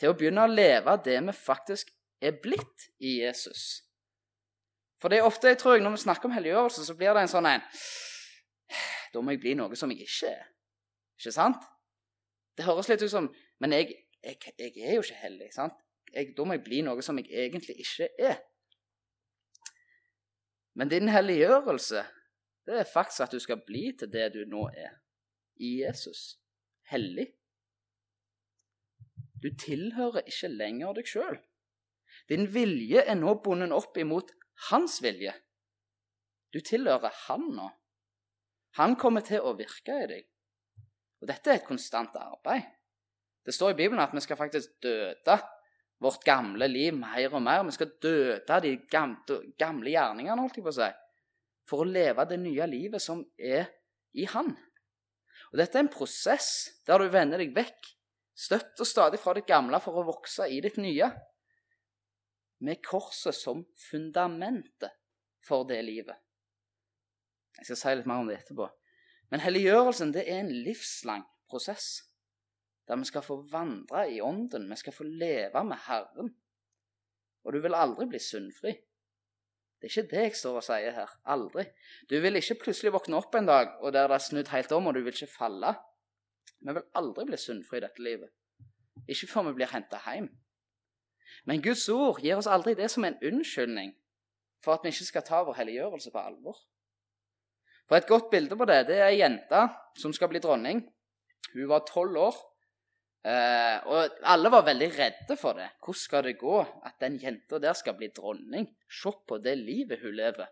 Til 0.00 0.08
å 0.12 0.16
begynne 0.16 0.46
å 0.46 0.52
leve 0.52 0.94
det 1.04 1.18
vi 1.20 1.34
faktisk 1.36 1.92
er 2.22 2.38
blitt 2.40 2.86
i 3.04 3.18
Jesus. 3.20 3.82
For 5.02 5.12
det 5.12 5.18
er 5.18 5.28
ofte, 5.28 5.50
jeg 5.50 5.58
tror 5.60 5.76
jeg, 5.76 5.82
når 5.84 5.98
vi 5.98 6.04
snakker 6.06 6.30
om 6.30 6.34
helliggjørelse, 6.36 6.86
så 6.86 6.96
blir 6.96 7.12
det 7.12 7.26
en 7.26 7.32
sånn 7.34 7.50
en 7.50 7.64
Da 9.12 9.20
må 9.20 9.34
jeg 9.34 9.42
bli 9.42 9.54
noe 9.58 9.76
som 9.76 9.90
jeg 9.92 10.06
ikke 10.06 10.30
er. 10.32 10.46
Ikke 11.18 11.34
sant? 11.34 11.64
Det 12.56 12.66
høres 12.66 12.88
litt 12.90 13.02
ut 13.04 13.12
som 13.12 13.28
Men 13.60 13.72
jeg, 13.76 13.92
jeg, 14.24 14.38
jeg 14.58 14.72
er 14.82 14.96
jo 14.96 15.04
ikke 15.04 15.20
hellig. 15.22 15.52
sant? 15.54 15.76
Jeg, 16.12 16.32
da 16.36 16.44
må 16.44 16.56
jeg 16.56 16.64
bli 16.64 16.80
noe 16.82 17.02
som 17.04 17.18
jeg 17.20 17.30
egentlig 17.30 17.76
ikke 17.84 18.08
er. 18.18 18.40
Men 20.74 20.90
din 20.90 21.08
helliggjørelse, 21.12 22.02
det 22.66 22.78
er 22.80 22.88
faktisk 22.88 23.20
at 23.26 23.32
du 23.32 23.38
skal 23.38 23.60
bli 23.66 23.92
til 23.98 24.10
det 24.12 24.32
du 24.34 24.42
nå 24.48 24.66
er, 24.68 24.96
i 25.60 25.82
Jesus. 25.82 26.40
Hellig. 26.90 27.28
Du 29.42 29.50
tilhører 29.58 30.26
ikke 30.26 30.48
lenger 30.48 30.96
deg 30.98 31.08
sjøl. 31.08 31.38
Din 32.28 32.46
vilje 32.54 33.02
er 33.02 33.18
nå 33.18 33.34
bundet 33.44 33.74
opp 33.74 33.96
imot 33.98 34.32
hans 34.70 35.00
vilje. 35.02 35.34
Du 36.52 36.60
tilhører 36.60 37.14
han 37.26 37.48
nå. 37.56 37.68
Han 38.78 38.96
kommer 38.96 39.24
til 39.24 39.44
å 39.44 39.54
virke 39.58 39.96
i 40.04 40.08
deg. 40.08 40.28
Og 41.22 41.28
dette 41.28 41.52
er 41.52 41.60
et 41.60 41.66
konstant 41.66 42.14
arbeid. 42.18 42.64
Det 43.44 43.54
står 43.54 43.74
i 43.74 43.78
Bibelen 43.78 44.02
at 44.02 44.14
vi 44.14 44.22
skal 44.22 44.38
faktisk 44.38 44.78
døde 44.82 45.36
vårt 46.02 46.24
gamle 46.26 46.66
liv 46.70 46.94
mer 46.96 47.34
og 47.34 47.42
mer. 47.42 47.62
Vi 47.66 47.74
skal 47.76 47.94
døde 48.02 48.58
de 48.64 48.74
gamle, 48.90 49.92
gjerningene, 49.92 50.40
holdt 50.40 50.58
jeg 50.58 50.66
på 50.66 50.72
å 50.72 50.76
si, 50.78 50.90
for 51.68 51.82
å 51.82 51.88
leve 51.88 52.26
det 52.30 52.38
nye 52.42 52.68
livet 52.70 53.02
som 53.02 53.22
er 53.38 53.68
i 54.18 54.26
Han. 54.34 54.52
Og 55.52 55.58
Dette 55.60 55.78
er 55.78 55.84
en 55.84 55.92
prosess 55.92 56.48
der 56.86 57.02
du 57.02 57.12
vender 57.12 57.42
deg 57.42 57.54
vekk 57.54 57.92
støtt 58.42 58.80
og 58.80 58.88
stadig 58.88 59.20
fra 59.20 59.34
ditt 59.36 59.48
gamle 59.48 59.78
for 59.84 60.00
å 60.00 60.06
vokse 60.06 60.48
i 60.48 60.60
ditt 60.64 60.78
nye. 60.80 61.10
Med 62.62 62.82
korset 62.84 63.36
som 63.36 63.64
fundamentet 63.90 64.94
for 65.44 65.66
det 65.68 65.80
livet. 65.84 66.16
Jeg 67.58 67.68
skal 67.68 67.80
si 67.80 67.96
litt 67.96 68.08
mer 68.08 68.22
om 68.22 68.30
det 68.30 68.38
etterpå. 68.40 68.68
Men 69.32 69.42
helliggjørelsen 69.44 70.12
det 70.14 70.24
er 70.28 70.42
en 70.42 70.52
livslang 70.64 71.24
prosess 71.50 72.02
der 72.88 72.98
vi 72.98 73.06
skal 73.06 73.22
få 73.22 73.36
vandre 73.50 74.08
i 74.10 74.20
ånden, 74.20 74.66
vi 74.70 74.76
skal 74.76 74.92
få 74.92 75.04
leve 75.06 75.62
med 75.64 75.78
Herren. 75.86 76.32
Og 77.44 77.54
du 77.54 77.60
vil 77.62 77.74
aldri 77.78 78.08
bli 78.10 78.18
syndfri. 78.18 78.72
Det 79.78 79.88
er 79.88 79.94
ikke 79.94 80.10
det 80.10 80.24
jeg 80.26 80.36
står 80.36 80.58
og 80.58 80.64
sier 80.66 80.94
her. 80.94 81.14
Aldri. 81.24 81.64
Du 82.10 82.18
vil 82.20 82.38
ikke 82.38 82.58
plutselig 82.64 82.92
våkne 82.94 83.18
opp 83.18 83.34
en 83.34 83.48
dag 83.48 83.72
og 83.80 83.94
der 83.94 84.10
det 84.10 84.18
er 84.18 84.24
snudd 84.26 84.50
helt 84.52 84.72
om, 84.72 84.86
og 84.86 84.94
du 84.94 85.00
vil 85.00 85.14
ikke 85.14 85.30
falle. 85.38 85.72
Vi 86.60 86.74
vil 86.74 86.84
aldri 86.94 87.24
bli 87.30 87.38
syndfri 87.38 87.80
i 87.80 87.84
dette 87.86 88.02
livet. 88.02 88.30
Ikke 89.08 89.26
før 89.26 89.48
vi 89.48 89.56
blir 89.58 89.72
henta 89.72 89.98
hjem. 90.06 90.28
Men 91.46 91.62
Guds 91.62 91.88
ord 91.88 92.20
gir 92.22 92.36
oss 92.38 92.46
aldri 92.46 92.74
det 92.78 92.90
som 92.90 93.04
en 93.04 93.18
unnskyldning 93.22 93.96
for 94.62 94.76
at 94.76 94.84
vi 94.84 94.92
ikke 94.94 95.08
skal 95.08 95.26
ta 95.26 95.42
vår 95.42 95.58
helliggjørelse 95.58 96.12
på 96.14 96.22
alvor. 96.22 96.60
For 97.88 97.98
Et 97.98 98.08
godt 98.08 98.30
bilde 98.30 98.56
på 98.56 98.66
det 98.68 98.86
det 98.88 98.98
er 99.00 99.10
ei 99.10 99.20
jente 99.20 99.66
som 99.98 100.12
skal 100.12 100.30
bli 100.32 100.40
dronning. 100.40 100.82
Hun 101.52 101.68
var 101.68 101.86
tolv 101.88 102.16
år 102.28 102.40
Uh, 103.22 103.76
og 103.86 104.16
alle 104.26 104.50
var 104.50 104.64
veldig 104.66 104.88
redde 104.96 105.36
for 105.38 105.54
det. 105.54 105.68
Hvordan 105.78 105.98
skal 106.00 106.24
det 106.26 106.40
gå 106.40 106.56
at 106.58 106.96
den 106.98 107.20
jenta 107.22 107.60
der 107.62 107.76
skal 107.78 107.94
bli 107.94 108.08
dronning? 108.10 108.66
Se 108.90 109.12
på 109.28 109.38
det 109.38 109.54
livet 109.60 110.02
hun 110.02 110.16
lever. 110.18 110.48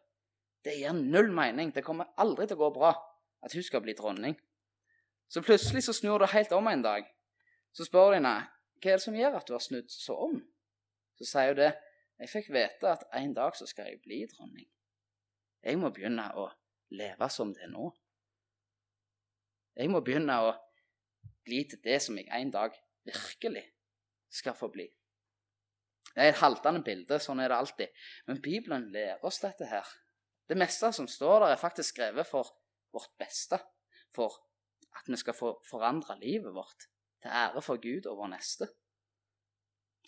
Det 0.65 0.77
gir 0.79 0.95
null 0.95 1.33
mening. 1.35 1.75
Det 1.75 1.83
kommer 1.83 2.13
aldri 2.17 2.47
til 2.47 2.61
å 2.61 2.69
gå 2.69 2.69
bra 2.77 2.93
at 3.43 3.57
hun 3.57 3.67
skal 3.67 3.83
bli 3.83 3.97
dronning. 3.99 4.37
Så 5.27 5.43
plutselig 5.43 5.83
så 5.83 5.97
snur 5.97 6.23
det 6.23 6.31
helt 6.31 6.53
om 6.55 6.71
en 6.71 6.83
dag. 6.83 7.11
Så 7.75 7.89
spør 7.89 8.13
de 8.13 8.21
henne 8.21 8.37
hva 8.81 8.93
er 8.93 9.01
det 9.01 9.03
som 9.03 9.19
gjør 9.19 9.41
at 9.41 9.49
du 9.49 9.57
har 9.57 9.67
snudd 9.67 9.91
så 9.91 10.15
om. 10.29 10.39
Så 11.19 11.27
sier 11.27 11.51
hun 11.51 11.61
det. 11.65 11.73
Jeg 12.21 12.31
fikk 12.31 12.53
vite 12.55 12.87
at 12.93 13.03
en 13.19 13.35
dag 13.35 13.57
så 13.59 13.67
skal 13.67 13.91
jeg 13.91 14.03
bli 14.05 14.23
dronning. 14.31 14.69
Jeg 15.65 15.79
må 15.81 15.91
begynne 15.91 16.31
å 16.39 16.47
leve 16.97 17.29
som 17.33 17.53
det 17.55 17.65
er 17.67 17.73
nå. 17.73 17.91
Jeg 19.79 19.91
må 19.93 20.03
begynne 20.05 20.37
å 20.45 20.55
bli 21.47 21.63
til 21.69 21.81
det 21.85 22.01
som 22.05 22.19
jeg 22.19 22.29
en 22.37 22.53
dag 22.53 22.75
virkelig 23.07 23.65
skal 24.31 24.57
få 24.59 24.69
bli. 24.73 24.87
Det 26.11 26.25
er 26.25 26.33
et 26.33 26.41
haltende 26.43 26.83
bilde, 26.85 27.21
sånn 27.23 27.41
er 27.41 27.53
det 27.53 27.59
alltid. 27.59 28.01
Men 28.27 28.43
Bibelen 28.43 28.89
lærer 28.93 29.23
oss 29.27 29.41
dette 29.43 29.69
her. 29.71 29.87
Det 30.51 30.59
meste 30.59 30.91
som 30.93 31.07
står 31.09 31.45
der, 31.45 31.53
er 31.55 31.63
faktisk 31.63 31.95
skrevet 31.95 32.27
for 32.27 32.51
vårt 32.95 33.13
beste. 33.19 33.61
For 34.15 34.35
at 34.99 35.07
vi 35.07 35.19
skal 35.21 35.37
få 35.39 35.53
forandre 35.71 36.19
livet 36.19 36.55
vårt 36.55 36.89
til 37.23 37.31
ære 37.31 37.63
for 37.63 37.79
Gud 37.83 38.09
og 38.11 38.19
vår 38.19 38.33
neste. 38.35 38.67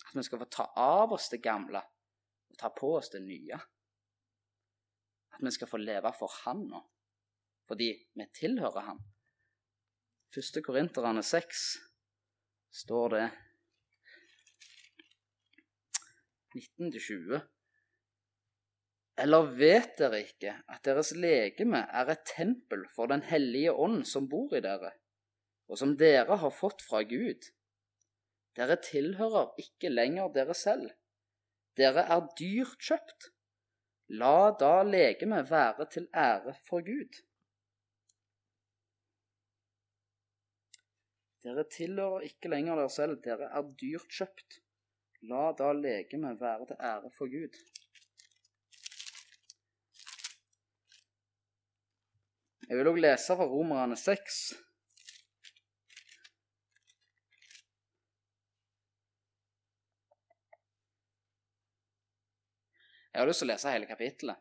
At 0.03 0.17
vi 0.17 0.25
skal 0.27 0.41
få 0.41 0.49
ta 0.51 0.65
av 0.75 1.13
oss 1.15 1.29
det 1.31 1.39
gamle 1.43 1.79
og 1.79 2.59
ta 2.59 2.73
på 2.75 2.91
oss 2.97 3.13
det 3.13 3.23
nye. 3.23 3.59
At 5.33 5.41
vi 5.41 5.51
skal 5.51 5.69
få 5.69 5.79
leve 5.81 6.13
for 6.17 6.31
Han 6.43 6.67
nå, 6.69 6.81
fordi 7.67 7.89
vi 8.15 8.27
tilhører 8.39 8.87
Han. 8.89 9.01
Første 10.33 10.61
Korinterne 10.65 11.23
6 11.23 11.63
står 12.83 13.09
det 13.13 13.25
19-20. 16.55 17.41
Eller 19.23 19.49
vet 19.57 19.93
dere 19.99 20.23
ikke 20.23 20.55
at 20.73 20.81
deres 20.87 21.11
legeme 21.13 21.83
er 21.85 22.09
et 22.09 22.23
tempel 22.25 22.87
for 22.95 23.11
Den 23.11 23.21
hellige 23.29 23.73
ånd 23.73 24.05
som 24.09 24.29
bor 24.29 24.55
i 24.57 24.61
dere, 24.65 24.89
og 25.69 25.77
som 25.77 25.93
dere 25.97 26.39
har 26.41 26.53
fått 26.53 26.81
fra 26.81 27.03
Gud? 27.05 27.45
Dere 28.57 28.77
tilhører 28.81 29.53
ikke 29.61 29.89
lenger 29.93 30.33
dere 30.33 30.53
selv. 30.57 30.89
Dere 31.77 32.05
er 32.15 32.25
dyrt 32.37 32.77
kjøpt. 32.81 33.29
La 34.21 34.51
da 34.61 34.83
legemet 34.85 35.47
være 35.49 35.85
til 35.93 36.03
ære 36.13 36.53
for 36.67 36.83
Gud. 36.85 37.21
Dere 41.43 41.63
tilhører 41.75 42.27
ikke 42.27 42.51
lenger 42.53 42.77
dere 42.77 42.91
selv, 42.93 43.15
dere 43.25 43.47
er 43.49 43.71
dyrt 43.81 44.05
kjøpt. 44.17 44.59
La 45.31 45.47
da 45.57 45.71
legemet 45.73 46.37
være 46.43 46.67
til 46.69 46.83
ære 46.91 47.09
for 47.17 47.31
Gud. 47.31 47.57
Jeg 52.69 52.77
vil 52.77 52.91
òg 52.93 53.01
lese 53.01 53.39
fra 53.39 53.49
Romerne 53.49 53.97
6. 53.97 54.37
Jeg 63.13 63.21
har 63.21 63.29
lyst 63.29 63.43
til 63.43 63.49
å 63.49 63.53
lese 63.53 63.73
hele 63.73 63.89
kapittelet. 63.89 64.39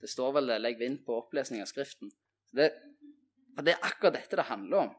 Det 0.00 0.10
står 0.10 0.32
vel 0.36 0.52
'legg 0.62 0.78
vind 0.78 1.00
på 1.06 1.16
opplesning 1.18 1.62
av 1.62 1.66
Skriften'. 1.66 2.12
Det, 2.54 2.70
det 3.62 3.72
er 3.72 3.82
akkurat 3.82 4.14
dette 4.14 4.36
det 4.36 4.46
handler 4.46 4.78
om. 4.86 4.92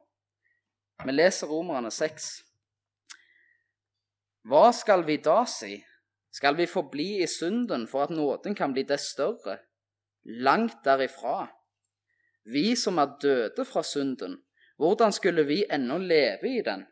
Vi 1.06 1.12
leser 1.14 1.48
Romerne 1.48 1.92
6. 1.92 2.26
Hva 4.48 4.72
skal 4.74 5.06
vi 5.06 5.18
da 5.18 5.46
si? 5.46 5.78
Skal 6.32 6.58
vi 6.58 6.68
forbli 6.68 7.22
i 7.24 7.28
synden 7.28 7.88
for 7.88 8.04
at 8.04 8.10
nåden 8.10 8.56
kan 8.56 8.74
bli 8.74 8.84
det 8.84 9.00
større? 9.00 9.60
Langt 10.26 10.84
derifra. 10.84 11.48
Vi 12.44 12.76
som 12.76 12.98
er 12.98 13.16
døde 13.22 13.66
fra 13.66 13.84
synden, 13.84 14.42
hvordan 14.78 15.12
skulle 15.12 15.44
vi 15.44 15.66
ennå 15.70 15.98
leve 15.98 16.52
i 16.60 16.62
den? 16.62 16.86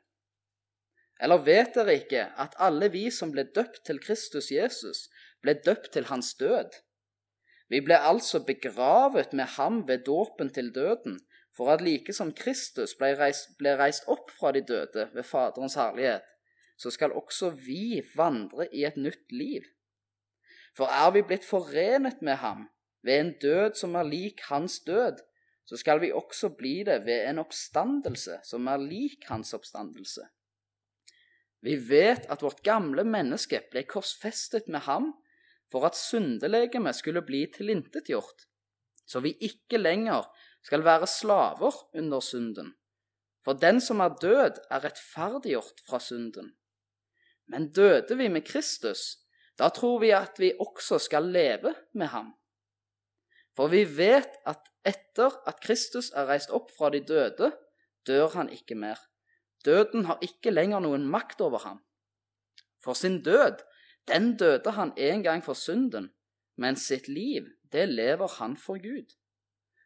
Eller 1.19 1.43
vet 1.45 1.75
dere 1.75 1.95
ikke 2.01 2.25
at 2.41 2.57
alle 2.59 2.89
vi 2.91 3.05
som 3.11 3.31
ble 3.31 3.45
døpt 3.55 3.85
til 3.87 4.01
Kristus 4.03 4.51
Jesus, 4.51 5.05
ble 5.45 5.55
døpt 5.65 5.93
til 5.93 6.09
hans 6.09 6.33
død? 6.41 6.73
Vi 7.69 7.81
ble 7.81 7.97
altså 7.97 8.41
begravet 8.45 9.33
med 9.33 9.55
ham 9.55 9.83
ved 9.87 10.03
dåpen 10.05 10.51
til 10.53 10.73
døden, 10.73 11.19
for 11.55 11.71
at 11.71 11.81
like 11.81 12.13
som 12.13 12.33
Kristus 12.35 12.93
ble 12.99 13.13
reist, 13.17 13.55
ble 13.59 13.77
reist 13.79 14.09
opp 14.11 14.31
fra 14.33 14.51
de 14.51 14.61
døde 14.61 15.07
ved 15.13 15.23
Faderens 15.23 15.77
herlighet, 15.79 16.25
så 16.77 16.91
skal 16.91 17.15
også 17.15 17.53
vi 17.55 18.01
vandre 18.15 18.67
i 18.75 18.83
et 18.85 18.97
nytt 18.99 19.31
liv. 19.31 19.63
For 20.75 20.91
er 20.91 21.13
vi 21.15 21.23
blitt 21.23 21.47
forenet 21.47 22.21
med 22.21 22.41
ham 22.43 22.67
ved 23.05 23.19
en 23.19 23.33
død 23.41 23.79
som 23.79 23.95
er 23.95 24.09
lik 24.09 24.43
hans 24.49 24.81
død, 24.83 25.21
så 25.65 25.77
skal 25.77 26.01
vi 26.01 26.11
også 26.11 26.51
bli 26.57 26.83
det 26.83 27.05
ved 27.05 27.29
en 27.29 27.39
oppstandelse 27.41 28.41
som 28.43 28.67
er 28.67 28.83
lik 28.83 29.25
hans 29.29 29.53
oppstandelse. 29.55 30.27
Vi 31.65 31.77
vet 31.89 32.27
at 32.29 32.43
vårt 32.43 32.61
gamle 32.63 33.05
menneske 33.07 33.63
ble 33.71 33.85
korsfestet 33.89 34.67
med 34.67 34.85
ham 34.85 35.13
for 35.75 35.83
at 35.89 35.97
syndelegemet 35.99 36.95
skulle 36.95 37.19
bli 37.27 37.41
tilintetgjort, 37.51 38.45
så 39.03 39.19
vi 39.19 39.33
ikke 39.43 39.75
lenger 39.81 40.23
skal 40.63 40.85
være 40.87 41.07
slaver 41.07 41.75
under 41.99 42.23
synden. 42.23 42.69
For 43.43 43.59
den 43.59 43.81
som 43.83 43.99
er 43.99 44.15
død, 44.21 44.61
er 44.71 44.85
rettferdiggjort 44.85 45.83
fra 45.89 45.99
synden. 45.99 46.53
Men 47.51 47.73
døde 47.75 48.15
vi 48.17 48.29
med 48.31 48.47
Kristus, 48.47 49.19
da 49.59 49.67
tror 49.67 49.99
vi 49.99 50.13
at 50.15 50.39
vi 50.39 50.53
også 50.59 51.01
skal 51.03 51.27
leve 51.35 51.75
med 51.93 52.07
ham. 52.15 52.31
For 53.55 53.67
vi 53.67 53.83
vet 53.97 54.39
at 54.47 54.63
etter 54.87 55.35
at 55.43 55.59
Kristus 55.59 56.13
er 56.15 56.31
reist 56.31 56.55
opp 56.55 56.71
fra 56.71 56.89
de 56.95 57.03
døde, 57.03 57.51
dør 58.07 58.31
han 58.39 58.49
ikke 58.49 58.79
mer. 58.79 58.95
Døden 59.65 60.07
har 60.07 60.23
ikke 60.23 60.55
lenger 60.55 60.79
noen 60.79 61.03
makt 61.03 61.43
over 61.43 61.67
ham. 61.67 61.83
For 62.79 62.95
sin 62.95 63.23
død, 63.27 63.59
den 64.07 64.35
døde 64.37 64.71
han 64.71 64.93
en 64.97 65.23
gang 65.23 65.43
for 65.43 65.53
synden, 65.53 66.11
men 66.57 66.75
sitt 66.75 67.07
liv, 67.07 67.47
det 67.71 67.89
lever 67.89 68.27
han 68.39 68.57
for 68.57 68.79
Gud. 68.81 69.15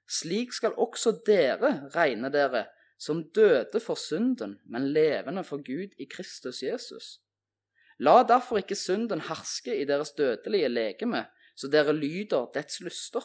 Slik 0.10 0.54
skal 0.54 0.74
også 0.78 1.20
dere 1.26 1.90
regne 1.96 2.32
dere 2.34 2.66
som 3.00 3.24
døde 3.36 3.80
for 3.80 3.96
synden, 3.96 4.60
men 4.66 4.92
levende 4.94 5.44
for 5.44 5.64
Gud 5.64 5.94
i 5.98 6.08
Kristus 6.12 6.64
Jesus. 6.64 7.20
La 8.00 8.24
derfor 8.24 8.60
ikke 8.60 8.76
synden 8.76 9.22
herske 9.28 9.76
i 9.76 9.86
deres 9.88 10.12
dødelige 10.18 10.70
legeme, 10.70 11.26
så 11.56 11.68
dere 11.68 11.94
lyder 11.96 12.52
dets 12.54 12.80
lyster. 12.82 13.24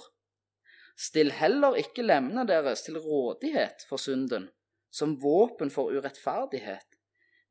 Still 0.98 1.32
heller 1.34 1.74
ikke 1.78 2.02
lemmene 2.06 2.46
deres 2.46 2.82
til 2.82 2.98
rådighet 2.98 3.86
for 3.88 3.98
synden, 3.98 4.48
som 4.92 5.16
våpen 5.22 5.70
for 5.70 5.90
urettferdighet, 5.90 6.93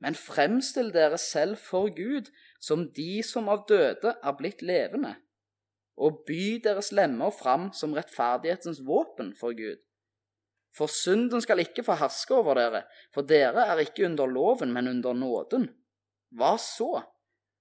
men 0.04 0.20
fremstill 0.20 0.92
dere 0.92 1.18
selv 1.22 1.58
for 1.60 1.90
Gud 1.96 2.30
som 2.60 2.90
de 2.96 3.22
som 3.24 3.48
av 3.52 3.64
døde 3.70 4.18
er 4.20 4.36
blitt 4.40 4.62
levende 4.62 5.16
og 5.98 6.24
by 6.28 6.60
deres 6.64 6.92
lemmer 6.96 7.34
fram 7.36 7.70
som 7.76 7.94
rettferdighetens 7.94 8.82
våpen 8.86 9.34
for 9.38 9.56
Gud. 9.58 9.82
For 10.74 10.90
synden 10.90 11.42
skal 11.44 11.62
ikke 11.62 11.86
få 11.86 12.00
herske 12.00 12.34
over 12.34 12.58
dere, 12.58 12.84
for 13.14 13.26
dere 13.30 13.68
er 13.70 13.84
ikke 13.84 14.08
under 14.08 14.30
loven, 14.30 14.74
men 14.74 14.90
under 14.90 15.14
nåden. 15.14 15.68
Hva 16.34 16.56
så? 16.58 17.04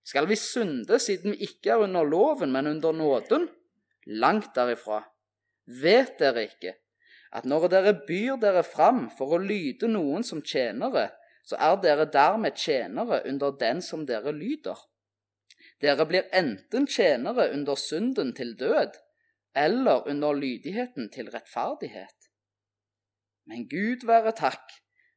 Skal 0.02 0.26
vi 0.31 0.38
synde 0.40 0.98
siden 0.98 1.37
vi 1.37 1.48
ikke 1.50 1.74
er 1.74 1.85
under 1.85 2.09
loven, 2.09 2.52
men 2.52 2.70
under 2.70 2.96
nåden? 2.96 3.50
Langt 4.07 4.55
derifra. 4.57 5.02
Vet 5.83 6.16
dere 6.18 6.48
ikke 6.48 6.78
at 7.33 7.46
når 7.48 7.68
dere 7.72 7.92
byr 8.05 8.37
dere 8.40 8.61
fram 8.61 9.07
for 9.16 9.33
å 9.33 9.40
lyde 9.40 9.88
noen 9.88 10.24
som 10.26 10.42
tjenere, 10.44 11.07
så 11.42 11.59
er 11.59 11.78
dere 11.83 12.07
dermed 12.11 12.57
tjenere 12.59 13.22
under 13.28 13.55
den 13.59 13.83
som 13.83 14.07
dere 14.07 14.33
lyder? 14.33 14.78
Dere 15.83 16.07
blir 16.07 16.28
enten 16.33 16.87
tjenere 16.87 17.50
under 17.55 17.78
synden 17.78 18.35
til 18.38 18.55
død 18.59 18.98
eller 19.59 20.07
under 20.09 20.33
lydigheten 20.33 21.11
til 21.12 21.31
rettferdighet. 21.31 22.28
Men 23.46 23.66
Gud 23.68 24.07
være 24.07 24.33
takk 24.38 24.70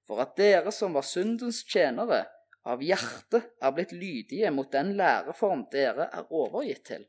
for 0.07 0.21
at 0.21 0.33
dere 0.37 0.73
som 0.73 0.93
var 0.97 1.05
syndens 1.05 1.63
tjenere, 1.69 2.25
av 2.65 2.81
hjertet 2.81 3.51
er 3.61 3.73
blitt 3.77 3.91
lydige 3.93 4.49
mot 4.49 4.71
den 4.73 4.95
læreform 4.97 5.67
dere 5.73 6.07
er 6.09 6.31
overgitt 6.33 6.85
til. 6.89 7.03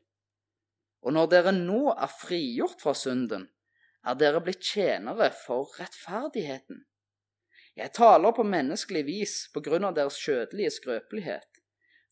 Og 1.01 1.15
når 1.17 1.31
dere 1.31 1.53
nå 1.55 1.95
er 1.95 2.13
frigjort 2.13 2.81
fra 2.83 2.93
synden, 2.97 3.47
er 4.05 4.17
dere 4.21 4.41
blitt 4.45 4.61
tjenere 4.61 5.31
for 5.45 5.73
rettferdigheten. 5.79 6.83
Jeg 7.77 7.93
taler 7.93 8.33
på 8.33 8.41
menneskelig 8.43 9.03
vis 9.05 9.33
på 9.53 9.61
grunn 9.61 9.85
av 9.85 9.93
deres 9.97 10.17
kjødelige 10.17 10.73
skrøpelighet. 10.79 11.59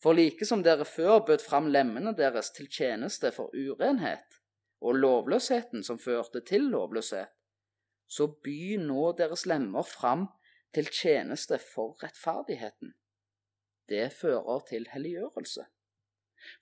For 0.02 0.14
like 0.14 0.46
som 0.46 0.62
dere 0.62 0.84
før 0.86 1.24
bød 1.26 1.42
fram 1.42 1.66
lemmene 1.74 2.12
deres 2.14 2.52
til 2.54 2.68
tjeneste 2.70 3.32
for 3.34 3.50
urenhet, 3.50 4.36
og 4.80 5.00
lovløsheten 5.00 5.82
som 5.82 5.98
førte 5.98 6.44
til 6.46 6.68
lovløshet, 6.70 7.32
så 8.06 8.28
by 8.44 8.76
nå 8.78 9.08
deres 9.18 9.42
lemmer 9.50 9.82
fram 9.82 10.28
til 10.76 10.86
tjeneste 10.92 11.58
for 11.58 11.96
rettferdigheten. 12.02 12.92
Det 13.88 14.12
fører 14.12 14.62
til 14.68 14.86
helliggjørelse. 14.92 15.64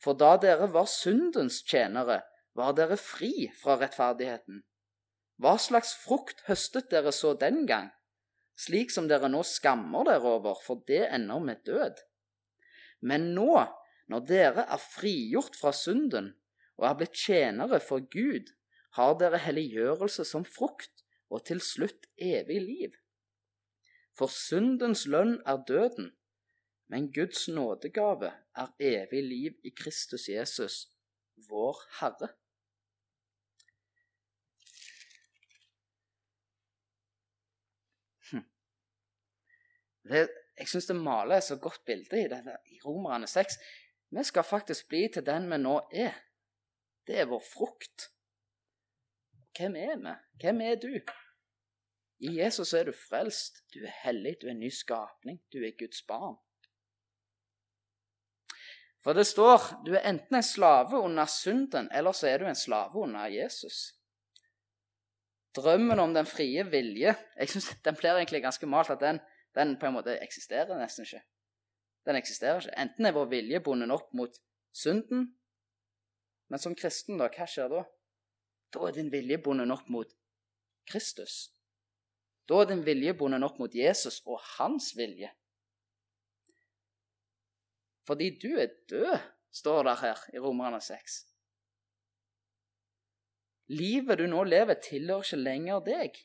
For 0.00 0.16
da 0.16 0.36
dere 0.40 0.70
var 0.72 0.88
syndens 0.88 1.60
tjenere, 1.68 2.22
var 2.56 2.72
dere 2.78 2.96
fri 2.96 3.50
fra 3.58 3.76
rettferdigheten. 3.80 4.62
Hva 5.42 5.56
slags 5.58 5.92
frukt 5.98 6.44
høstet 6.48 6.88
dere 6.94 7.12
så 7.12 7.34
den 7.36 7.66
gang, 7.66 7.90
slik 8.58 8.92
som 8.94 9.08
dere 9.10 9.30
nå 9.30 9.42
skammer 9.46 10.06
dere 10.08 10.34
over, 10.38 10.58
for 10.62 10.82
det 10.88 11.06
ender 11.12 11.42
med 11.42 11.62
død? 11.66 12.02
Men 13.04 13.32
nå, 13.36 13.64
når 14.08 14.26
dere 14.28 14.66
er 14.70 14.82
frigjort 14.82 15.56
fra 15.58 15.72
synden 15.74 16.32
og 16.78 16.88
er 16.88 16.98
blitt 16.98 17.18
tjenere 17.18 17.80
for 17.82 18.04
Gud, 18.10 18.50
har 18.94 19.16
dere 19.18 19.40
helliggjørelse 19.42 20.24
som 20.26 20.46
frukt 20.46 21.02
og 21.30 21.44
til 21.48 21.60
slutt 21.62 22.06
evig 22.20 22.60
liv. 22.62 22.94
For 24.14 24.30
syndens 24.30 25.08
lønn 25.10 25.40
er 25.50 25.64
døden, 25.66 26.12
men 26.92 27.10
Guds 27.12 27.48
nådegave 27.50 28.30
er 28.54 28.70
evig 28.78 29.22
liv 29.26 29.56
i 29.66 29.72
Kristus 29.74 30.28
Jesus, 30.30 30.76
vår 31.50 31.80
Herre. 31.98 32.30
Det 40.08 40.28
jeg 40.54 40.70
syns 40.70 40.86
det 40.86 40.96
maler 40.96 41.40
så 41.42 41.56
godt 41.58 41.82
bilde 41.86 42.20
i, 42.20 42.28
denne, 42.30 42.56
Romerne 42.84 43.26
6. 43.26 43.56
Vi 44.14 44.24
skal 44.24 44.46
faktisk 44.46 44.88
bli 44.88 45.08
til 45.12 45.26
den 45.26 45.48
vi 45.50 45.58
nå 45.58 45.80
er. 45.90 46.14
Det 47.06 47.18
er 47.18 47.30
vår 47.30 47.42
frukt. 47.42 48.08
Hvem 49.58 49.76
er 49.76 49.96
vi? 49.98 50.14
Hvem 50.42 50.60
er 50.60 50.78
du? 50.82 50.92
I 52.24 52.36
Jesus 52.38 52.72
er 52.72 52.86
du 52.86 52.92
frelst, 52.94 53.64
du 53.74 53.82
er 53.82 53.92
hellig, 54.04 54.36
du 54.40 54.46
er 54.46 54.54
en 54.54 54.62
ny 54.62 54.70
skapning, 54.70 55.40
du 55.52 55.58
er 55.66 55.74
Guds 55.78 56.02
barn. 56.06 56.38
For 59.04 59.12
det 59.12 59.26
står 59.28 59.82
du 59.84 59.92
er 59.92 60.06
enten 60.08 60.38
en 60.38 60.46
slave 60.46 61.02
under 61.02 61.26
synden, 61.28 61.90
eller 61.92 62.14
så 62.16 62.30
er 62.30 62.38
du 62.40 62.46
en 62.48 62.56
slave 62.56 63.02
under 63.02 63.26
Jesus. 63.28 63.98
Drømmen 65.54 66.00
om 66.00 66.14
den 66.14 66.26
frie 66.26 66.64
vilje 66.66 67.12
jeg 67.14 67.48
synes 67.48 67.68
Den 67.84 67.94
blir 67.94 68.16
egentlig 68.16 68.40
ganske 68.42 68.66
malt 68.66 68.90
at 68.90 69.02
den, 69.02 69.20
den 69.54 69.76
på 69.78 69.88
en 69.88 69.96
måte 69.96 70.18
eksisterer 70.22 70.78
nesten 70.78 71.06
ikke. 71.06 71.22
Den 72.04 72.18
eksisterer 72.18 72.60
ikke. 72.60 72.76
Enten 72.80 73.06
er 73.08 73.16
vår 73.16 73.30
vilje 73.32 73.60
bundet 73.64 73.94
opp 73.94 74.12
mot 74.16 74.36
synden, 74.74 75.28
men 76.52 76.60
som 76.60 76.74
kristen, 76.76 77.18
da, 77.18 77.30
hva 77.32 77.46
skjer 77.48 77.70
da? 77.72 77.84
Da 78.74 78.88
er 78.88 78.96
din 78.96 79.10
vilje 79.12 79.38
bundet 79.42 79.70
opp 79.72 79.88
mot 79.92 80.10
Kristus. 80.90 81.54
Da 82.48 82.60
er 82.60 82.72
din 82.72 82.84
vilje 82.84 83.14
bundet 83.16 83.46
opp 83.46 83.60
mot 83.62 83.74
Jesus 83.74 84.20
og 84.26 84.42
hans 84.56 84.90
vilje. 84.98 85.30
Fordi 88.04 88.28
du 88.36 88.50
er 88.60 88.74
død, 88.90 89.14
står 89.54 89.86
det 89.86 89.94
her 90.02 90.26
i 90.34 90.42
Romerne 90.42 90.80
6. 90.82 91.22
Livet 93.72 94.18
du 94.20 94.26
nå 94.28 94.42
lever, 94.44 94.76
tilhører 94.82 95.24
ikke 95.24 95.40
lenger 95.40 95.84
deg, 95.86 96.18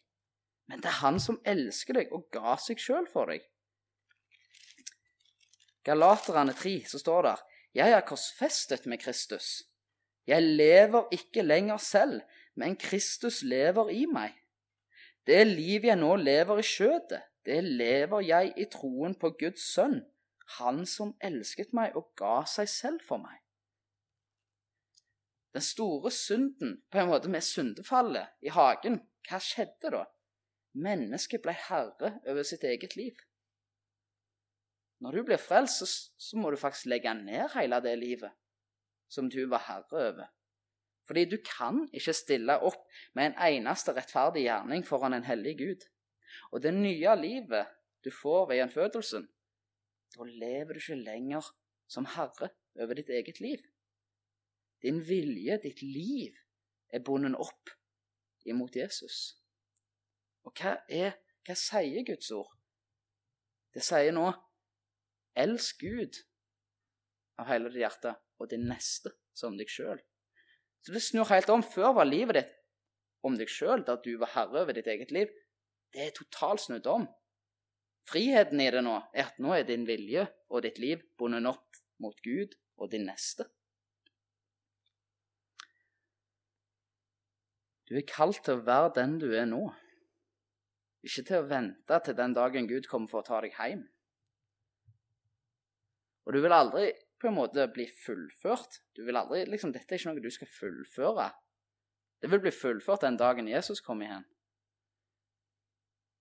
men 0.70 0.84
det 0.84 0.92
er 0.92 1.02
Han 1.02 1.18
som 1.22 1.40
elsker 1.50 1.98
deg 1.98 2.12
og 2.14 2.28
ga 2.34 2.54
seg 2.62 2.82
sjøl 2.82 3.08
for 3.10 3.32
deg. 3.34 3.42
Galaterne 5.86 6.54
3, 6.54 6.76
så 6.86 7.00
står 7.02 7.26
det 7.26 7.38
Jeg 7.80 7.96
er 7.96 8.06
korsfestet 8.06 8.86
med 8.86 9.02
Kristus. 9.02 9.64
Jeg 10.30 10.46
lever 10.46 11.10
ikke 11.16 11.42
lenger 11.42 11.82
selv, 11.82 12.22
men 12.56 12.78
Kristus 12.78 13.42
lever 13.42 13.90
i 13.90 14.06
meg. 14.06 14.36
Det 15.26 15.42
livet 15.48 15.90
jeg 15.90 16.02
nå 16.02 16.14
lever 16.22 16.62
i 16.62 16.66
skjødet, 16.66 17.24
det 17.46 17.64
lever 17.64 18.22
jeg 18.28 18.54
i 18.58 18.66
troen 18.70 19.16
på 19.18 19.32
Guds 19.40 19.66
sønn, 19.74 20.04
han 20.60 20.86
som 20.90 21.16
elsket 21.24 21.74
meg 21.74 21.98
og 21.98 22.12
ga 22.20 22.44
seg 22.50 22.70
selv 22.70 23.06
for 23.08 23.22
meg. 23.22 23.40
Den 25.54 25.66
store 25.66 26.12
synden, 26.14 26.78
på 26.92 27.02
en 27.02 27.10
måte 27.10 27.30
med 27.30 27.42
syndefallet 27.42 28.30
i 28.46 28.54
hagen, 28.54 29.00
hva 29.26 29.42
skjedde 29.42 29.94
da? 29.96 30.06
Mennesket 30.74 31.42
ble 31.42 31.56
herre 31.58 32.20
over 32.28 32.44
sitt 32.46 32.64
eget 32.64 32.96
liv. 32.96 33.18
Når 35.00 35.16
du 35.16 35.24
blir 35.24 35.40
frelst, 35.40 36.12
så, 36.20 36.38
må 36.38 36.52
du 36.52 36.58
faktisk 36.60 36.90
legge 36.92 37.14
ned 37.16 37.50
hele 37.56 37.80
det 37.82 37.96
livet 37.98 38.36
som 39.10 39.30
du 39.32 39.46
var 39.50 39.64
herre 39.66 40.04
over. 40.10 40.28
Fordi 41.08 41.26
du 41.26 41.38
kan 41.42 41.88
ikke 41.94 42.14
stille 42.14 42.60
opp 42.62 42.84
med 43.18 43.32
en 43.32 43.40
eneste 43.48 43.96
rettferdig 43.96 44.44
gjerning 44.46 44.86
foran 44.86 45.16
en 45.18 45.26
hellig 45.26 45.56
Gud. 45.58 45.88
Og 46.52 46.62
det 46.62 46.74
nye 46.76 47.16
livet 47.18 47.72
du 48.06 48.12
får 48.14 48.50
ved 48.50 48.60
gjenfødelsen, 48.60 49.26
da 50.14 50.26
lever 50.26 50.74
du 50.74 50.80
ikke 50.80 51.00
lenger 51.02 51.50
som 51.90 52.06
herre 52.06 52.52
over 52.78 52.94
ditt 52.94 53.10
eget 53.10 53.40
liv. 53.42 53.64
Din 54.84 55.02
vilje, 55.08 55.58
ditt 55.64 55.82
liv, 55.82 56.38
er 56.94 57.04
bundet 57.04 57.36
opp 57.40 57.74
imot 58.46 58.76
Jesus. 58.76 59.39
Og 60.50 60.58
hva, 60.58 60.80
er, 60.90 61.14
hva 61.46 61.56
sier 61.58 62.06
Guds 62.08 62.32
ord? 62.34 62.50
Det 63.76 63.84
sier 63.86 64.16
nå 64.16 64.32
Elsk 65.38 65.84
Gud 65.86 66.18
av 67.40 67.52
hele 67.52 67.70
ditt 67.70 67.84
hjerte 67.84 68.16
og 68.42 68.50
det 68.50 68.58
neste 68.60 69.14
som 69.38 69.54
deg 69.60 69.70
sjøl. 69.70 70.00
Så 70.82 70.96
det 70.96 71.04
snur 71.06 71.30
helt 71.30 71.52
om. 71.54 71.62
Før 71.64 71.94
var 72.00 72.10
livet 72.10 72.40
ditt 72.40 72.56
om 73.24 73.36
deg 73.38 73.52
sjøl, 73.52 73.84
der 73.86 74.00
du 74.02 74.16
var 74.20 74.34
herre 74.34 74.64
over 74.64 74.76
ditt 74.76 74.90
eget 74.90 75.14
liv. 75.14 75.30
Det 75.94 76.08
er 76.08 76.16
totalt 76.18 76.64
snudd 76.66 76.88
om. 76.90 77.06
Friheten 78.10 78.62
i 78.64 78.72
det 78.74 78.82
nå 78.84 78.96
er 79.14 79.30
at 79.30 79.38
nå 79.44 79.54
er 79.54 79.68
din 79.68 79.86
vilje 79.86 80.26
og 80.50 80.64
ditt 80.66 80.82
liv 80.82 81.04
bundet 81.20 81.46
opp 81.52 81.80
mot 82.02 82.18
Gud 82.26 82.58
og 82.80 82.90
din 82.92 83.06
neste. 83.06 83.46
Du 87.90 87.96
er 87.98 88.08
kalt 88.08 88.42
til 88.46 88.58
å 88.58 88.66
være 88.66 88.96
den 88.98 89.18
du 89.22 89.30
er 89.34 89.48
nå, 89.50 89.68
ikke 91.06 91.24
til 91.28 91.40
å 91.40 91.48
vente 91.48 92.00
til 92.06 92.18
den 92.18 92.34
dagen 92.36 92.68
Gud 92.68 92.88
kommer 92.92 93.12
for 93.12 93.22
å 93.22 93.28
ta 93.28 93.40
deg 93.44 93.56
hjem. 93.56 93.86
Og 96.28 96.36
du 96.36 96.42
vil 96.44 96.54
aldri 96.54 96.90
på 97.20 97.30
en 97.30 97.38
måte 97.38 97.68
bli 97.74 97.86
fullført. 97.90 98.82
Du 98.96 99.04
vil 99.08 99.18
aldri, 99.18 99.46
liksom, 99.50 99.72
Dette 99.76 99.96
er 99.96 100.02
ikke 100.02 100.14
noe 100.14 100.24
du 100.24 100.32
skal 100.34 100.52
fullføre. 100.52 101.30
Det 102.20 102.30
vil 102.32 102.44
bli 102.44 102.52
fullført 102.52 103.06
den 103.06 103.18
dagen 103.20 103.48
Jesus 103.48 103.82
kommer 103.84 104.08
igjen. 104.08 104.28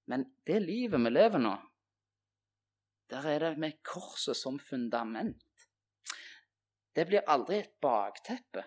Men 0.09 0.25
det 0.49 0.63
livet 0.65 1.03
vi 1.05 1.11
lever 1.11 1.43
nå, 1.43 1.53
der 3.13 3.27
er 3.29 3.45
det 3.45 3.51
med 3.61 3.83
korset 3.85 4.37
som 4.37 4.59
fundament. 4.61 5.45
Det 6.97 7.05
blir 7.09 7.27
aldri 7.29 7.61
et 7.61 7.75
bakteppe. 7.83 8.65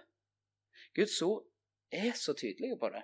Guds 0.95 1.17
ord 1.25 1.43
er 1.91 2.13
så 2.17 2.33
tydelige 2.37 2.77
på 2.79 2.89
det. 2.93 3.01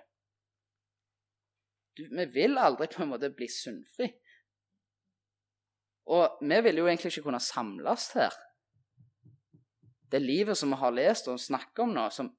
Vi 1.98 2.26
vil 2.32 2.58
aldri 2.58 2.86
på 2.92 3.02
en 3.02 3.12
måte 3.12 3.30
bli 3.34 3.48
sunnfri. 3.50 4.08
Og 6.08 6.38
vi 6.40 6.60
vil 6.64 6.80
jo 6.80 6.86
egentlig 6.86 7.12
ikke 7.12 7.26
kunne 7.26 7.40
samles 7.42 8.12
her. 8.16 8.36
Det 10.08 10.22
livet 10.22 10.56
som 10.56 10.70
vi 10.72 10.78
har 10.80 10.94
lest 10.94 11.28
og 11.28 11.40
snakket 11.40 11.82
om 11.84 11.92
nå, 11.92 12.06
som 12.10 12.30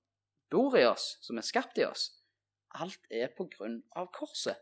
bor 0.50 0.78
i 0.78 0.88
oss, 0.90 1.20
som 1.22 1.38
er 1.38 1.46
skapt 1.46 1.78
i 1.78 1.86
oss, 1.86 2.08
alt 2.82 3.06
er 3.14 3.30
på 3.38 3.46
grunn 3.52 3.82
av 3.98 4.10
korset. 4.14 4.58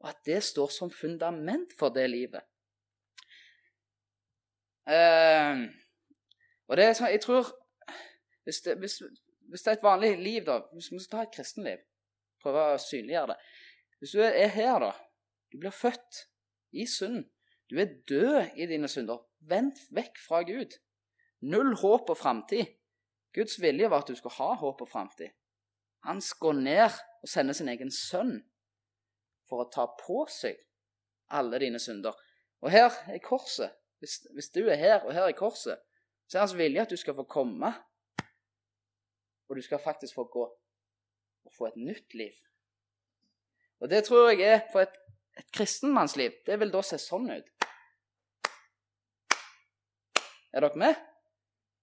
Og 0.00 0.08
at 0.08 0.22
det 0.24 0.40
står 0.44 0.72
som 0.72 0.92
fundament 0.92 1.74
for 1.78 1.92
det 1.92 2.06
livet. 2.10 2.46
Uh, 4.88 5.68
og 6.68 6.76
det 6.76 6.86
er 6.86 6.96
sånn, 6.96 7.12
jeg 7.12 7.22
tror 7.24 7.48
hvis 8.44 8.60
det, 8.66 8.74
hvis, 8.80 8.98
hvis 9.48 9.62
det, 9.64 9.70
er 9.70 9.78
et 9.78 9.84
vanlig 9.84 10.10
liv, 10.20 10.42
da 10.44 10.58
Hvis 10.74 10.90
vi 10.92 10.98
skal 11.00 11.12
ta 11.14 11.22
et 11.24 11.32
kristenliv, 11.32 11.78
prøve 12.44 12.64
å 12.74 12.80
synliggjøre 12.80 13.32
det 13.32 13.38
Hvis 14.04 14.12
du 14.12 14.20
er 14.20 14.46
her, 14.46 14.78
da 14.78 14.92
Du 15.52 15.58
blir 15.58 15.70
født 15.70 16.16
i 16.72 16.84
synd. 16.86 17.24
Du 17.70 17.76
er 17.80 17.88
død 18.08 18.50
i 18.56 18.66
dine 18.66 18.88
synder. 18.88 19.22
Vent 19.40 19.80
vekk 19.96 20.20
fra 20.26 20.42
Gud. 20.42 20.76
Null 21.40 21.76
håp 21.80 22.10
og 22.10 22.16
framtid. 22.16 22.66
Guds 23.32 23.56
vilje 23.62 23.88
var 23.90 24.02
at 24.02 24.08
du 24.08 24.14
skulle 24.14 24.34
ha 24.34 24.58
håp 24.60 24.80
og 24.84 24.88
framtid. 24.88 25.32
Han 26.04 26.20
går 26.40 26.52
ned 26.52 27.00
og 27.22 27.28
sender 27.28 27.56
sin 27.56 27.72
egen 27.72 27.90
sønn 27.90 28.36
for 29.48 29.64
å 29.64 29.70
ta 29.72 29.88
på 30.04 30.26
seg 30.28 30.60
alle 31.32 31.64
dine 31.64 31.80
synder. 31.80 32.12
Og 32.60 32.76
her 32.76 32.92
er 33.08 33.24
korset. 33.24 33.72
Hvis, 34.04 34.20
hvis 34.34 34.52
du 34.52 34.66
er 34.66 34.76
her, 34.76 35.00
og 35.00 35.14
her 35.16 35.30
er 35.30 35.38
korset, 35.38 35.80
så 36.28 36.38
er 36.38 36.44
hans 36.44 36.58
vilje 36.60 36.84
at 36.84 36.92
du 36.92 37.00
skal 37.00 37.16
få 37.16 37.24
komme. 37.24 37.72
Og 39.48 39.56
du 39.56 39.64
skal 39.64 39.80
faktisk 39.80 40.20
få 40.20 40.28
gå 40.28 40.50
og 41.44 41.56
få 41.56 41.72
et 41.72 41.86
nytt 41.88 42.12
liv. 42.14 42.36
Og 43.84 43.90
det 43.92 44.06
tror 44.06 44.30
jeg 44.32 44.46
er 44.48 44.62
for 44.72 44.80
et, 44.80 44.94
et 45.36 45.50
kristenmannsliv. 45.52 46.38
Det 46.46 46.56
vil 46.60 46.72
da 46.72 46.80
se 46.80 46.96
sånn 46.96 47.28
ut. 47.28 47.50
Er 50.54 50.64
dere 50.64 50.80
med? 50.80 51.02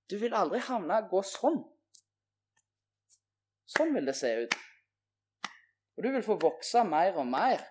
Du 0.09 0.17
vil 0.17 0.33
aldri 0.33 0.63
havne 0.65 0.97
gå 1.11 1.21
sånn. 1.29 1.61
Sånn 3.69 3.93
vil 3.93 4.09
det 4.09 4.17
se 4.17 4.33
ut. 4.41 4.57
Og 5.93 6.07
du 6.07 6.09
vil 6.15 6.25
få 6.25 6.39
vokse 6.41 6.81
mer 6.89 7.21
og 7.21 7.29
mer. 7.29 7.61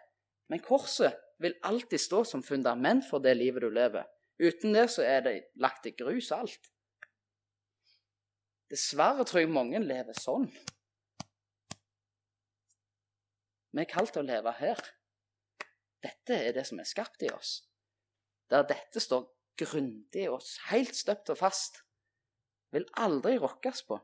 Men 0.47 0.63
korset 0.63 1.19
vil 1.43 1.59
alltid 1.67 1.99
stå 1.99 2.23
som 2.31 2.47
fundament 2.47 3.03
for 3.11 3.19
det 3.25 3.35
livet 3.35 3.67
du 3.67 3.71
lever. 3.75 4.07
Uten 4.39 4.79
det 4.79 4.87
så 4.95 5.03
er 5.03 5.25
det 5.27 5.39
lagt 5.59 5.91
i 5.91 5.97
grus 5.99 6.31
alt. 6.37 6.71
Dessverre 8.71 9.27
tror 9.27 9.43
jeg 9.43 9.51
mange 9.51 9.83
lever 9.83 10.15
sånn. 10.15 10.47
Vi 13.71 13.83
er 13.83 13.91
kalt 13.91 14.13
til 14.15 14.25
å 14.25 14.29
leve 14.29 14.53
her. 14.59 14.81
Dette 16.03 16.37
er 16.37 16.55
det 16.57 16.65
som 16.67 16.81
er 16.81 16.89
skapt 16.89 17.23
i 17.23 17.31
oss. 17.33 17.61
Der 18.51 18.67
dette 18.67 19.03
står 19.03 19.29
grundig 19.61 20.27
og 20.31 20.43
helt 20.71 20.97
støpt 20.97 21.31
og 21.31 21.39
fast. 21.39 21.83
Vil 22.75 22.87
aldri 22.99 23.37
rokkes 23.39 23.85
på. 23.87 23.99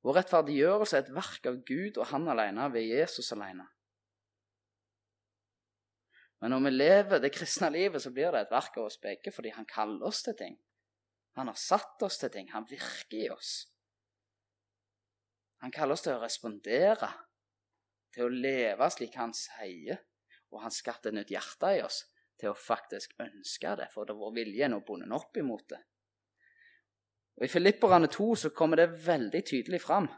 Vår 0.00 0.16
rettferdiggjørelse 0.16 0.96
er 0.96 1.04
et 1.04 1.12
verk 1.12 1.46
av 1.50 1.58
Gud 1.68 1.98
og 2.00 2.08
Han 2.08 2.28
alene, 2.32 2.70
ved 2.72 2.88
Jesus 2.88 3.32
alene. 3.36 3.66
Men 6.40 6.54
når 6.54 6.62
vi 6.64 6.70
lever 6.72 7.20
det 7.20 7.32
kristne 7.36 7.68
livet, 7.72 8.00
så 8.00 8.12
blir 8.12 8.32
det 8.32 8.46
et 8.46 8.52
verk 8.54 8.78
av 8.80 8.88
oss 8.88 8.96
begge 9.00 9.32
fordi 9.32 9.52
Han 9.52 9.68
kaller 9.68 10.08
oss 10.08 10.22
til 10.24 10.36
ting. 10.38 10.56
Han 11.40 11.48
har 11.48 11.56
satt 11.56 12.02
oss 12.04 12.20
til 12.20 12.32
ting. 12.32 12.50
Han 12.52 12.68
virker 12.68 13.16
i 13.16 13.30
oss. 13.32 13.64
Han 15.64 15.72
kaller 15.72 15.96
oss 15.96 16.04
til 16.04 16.16
å 16.16 16.20
respondere 16.22 17.08
til 18.12 18.26
å 18.26 18.32
leve 18.32 18.88
slik 18.92 19.16
han 19.20 19.32
sier, 19.36 20.00
og 20.50 20.64
han 20.64 20.74
skapte 20.74 21.10
et 21.10 21.16
nytt 21.16 21.32
hjerte 21.32 21.74
i 21.76 21.82
oss 21.84 22.02
til 22.40 22.50
å 22.50 22.58
faktisk 22.58 23.14
ønske 23.22 23.74
det, 23.78 23.90
for 23.92 24.08
det 24.08 24.16
vår 24.18 24.32
vilje 24.36 24.66
er 24.66 24.72
nå 24.72 24.80
bundet 24.84 25.12
opp 25.16 25.36
imot 25.40 25.66
det. 25.72 25.80
Og 27.38 27.46
I 27.46 27.52
Filipperne 27.52 28.08
2 28.12 28.30
så 28.36 28.50
kommer 28.56 28.80
det 28.80 28.90
veldig 29.04 29.40
tydelig 29.46 29.80
fram. 29.84 30.08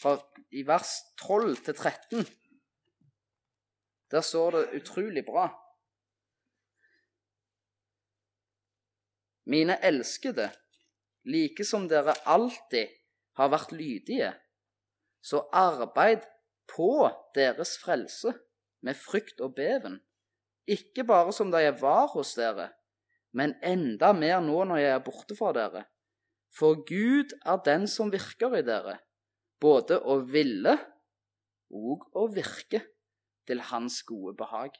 For 0.00 0.24
I 0.54 0.64
vers 0.66 0.96
12-13 1.22 2.24
Der 4.10 4.22
står 4.22 4.50
det 4.54 4.80
utrolig 4.80 5.24
bra. 5.26 5.48
Mine 9.44 9.76
elskede, 9.84 10.48
like 11.28 11.64
som 11.64 11.88
dere 11.88 12.14
alltid 12.24 12.92
har 13.36 13.50
vært 13.52 13.74
lydige, 13.76 14.32
så 15.24 15.42
arbeid 15.52 16.24
på 16.70 17.08
deres 17.36 17.76
frelse 17.80 18.32
med 18.84 18.96
frykt 18.96 19.40
og 19.44 19.54
beven, 19.56 19.98
ikke 20.68 21.04
bare 21.04 21.32
som 21.32 21.50
da 21.52 21.60
jeg 21.60 21.76
var 21.80 22.08
hos 22.14 22.34
dere, 22.38 22.70
men 23.36 23.56
enda 23.64 24.12
mer 24.16 24.40
nå 24.44 24.62
når 24.68 24.80
jeg 24.80 24.94
er 24.94 25.04
borte 25.04 25.36
fra 25.36 25.52
dere. 25.56 25.84
For 26.54 26.78
Gud 26.86 27.34
er 27.42 27.60
den 27.66 27.88
som 27.90 28.12
virker 28.14 28.54
i 28.56 28.62
dere, 28.64 28.98
både 29.60 29.98
å 29.98 30.20
ville 30.30 30.76
og 31.74 32.06
å 32.14 32.28
virke 32.32 32.84
til 33.48 33.60
Hans 33.70 34.00
gode 34.06 34.36
behag. 34.38 34.76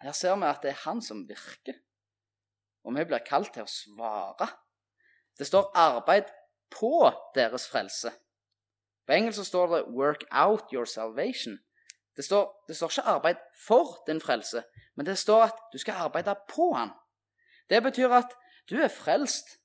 Her 0.00 0.12
ser 0.16 0.36
vi 0.36 0.48
at 0.48 0.62
det 0.62 0.70
er 0.70 0.82
Han 0.84 1.02
som 1.02 1.26
virker, 1.28 1.76
og 2.84 2.96
vi 2.96 3.04
blir 3.04 3.24
kalt 3.26 3.52
til 3.54 3.66
å 3.66 3.70
svare. 3.70 4.48
Det 5.38 5.46
står 5.46 5.72
'arbeid 5.74 6.28
på 6.70 7.10
deres 7.34 7.68
frelse'. 7.68 8.12
På 9.06 9.12
engelsk 9.12 9.44
står 9.44 9.66
det 9.66 9.86
'work 9.88 10.24
out 10.30 10.72
your 10.72 10.84
salvation'. 10.84 11.58
Det 12.16 12.24
står, 12.24 12.64
det 12.68 12.76
står, 12.76 12.88
ikke 12.88 13.08
'arbeid 13.08 13.36
for 13.66 14.02
din 14.06 14.20
frelse', 14.20 14.62
men 14.96 15.06
det 15.06 15.18
står 15.18 15.42
at 15.42 15.58
du 15.72 15.78
skal 15.78 15.94
arbeide 15.94 16.36
på 16.48 16.72
han. 16.72 16.90
Det 17.70 17.82
betyr 17.82 18.08
at 18.08 18.34
du 18.70 18.76
er 18.76 18.88
frelst 18.88 19.60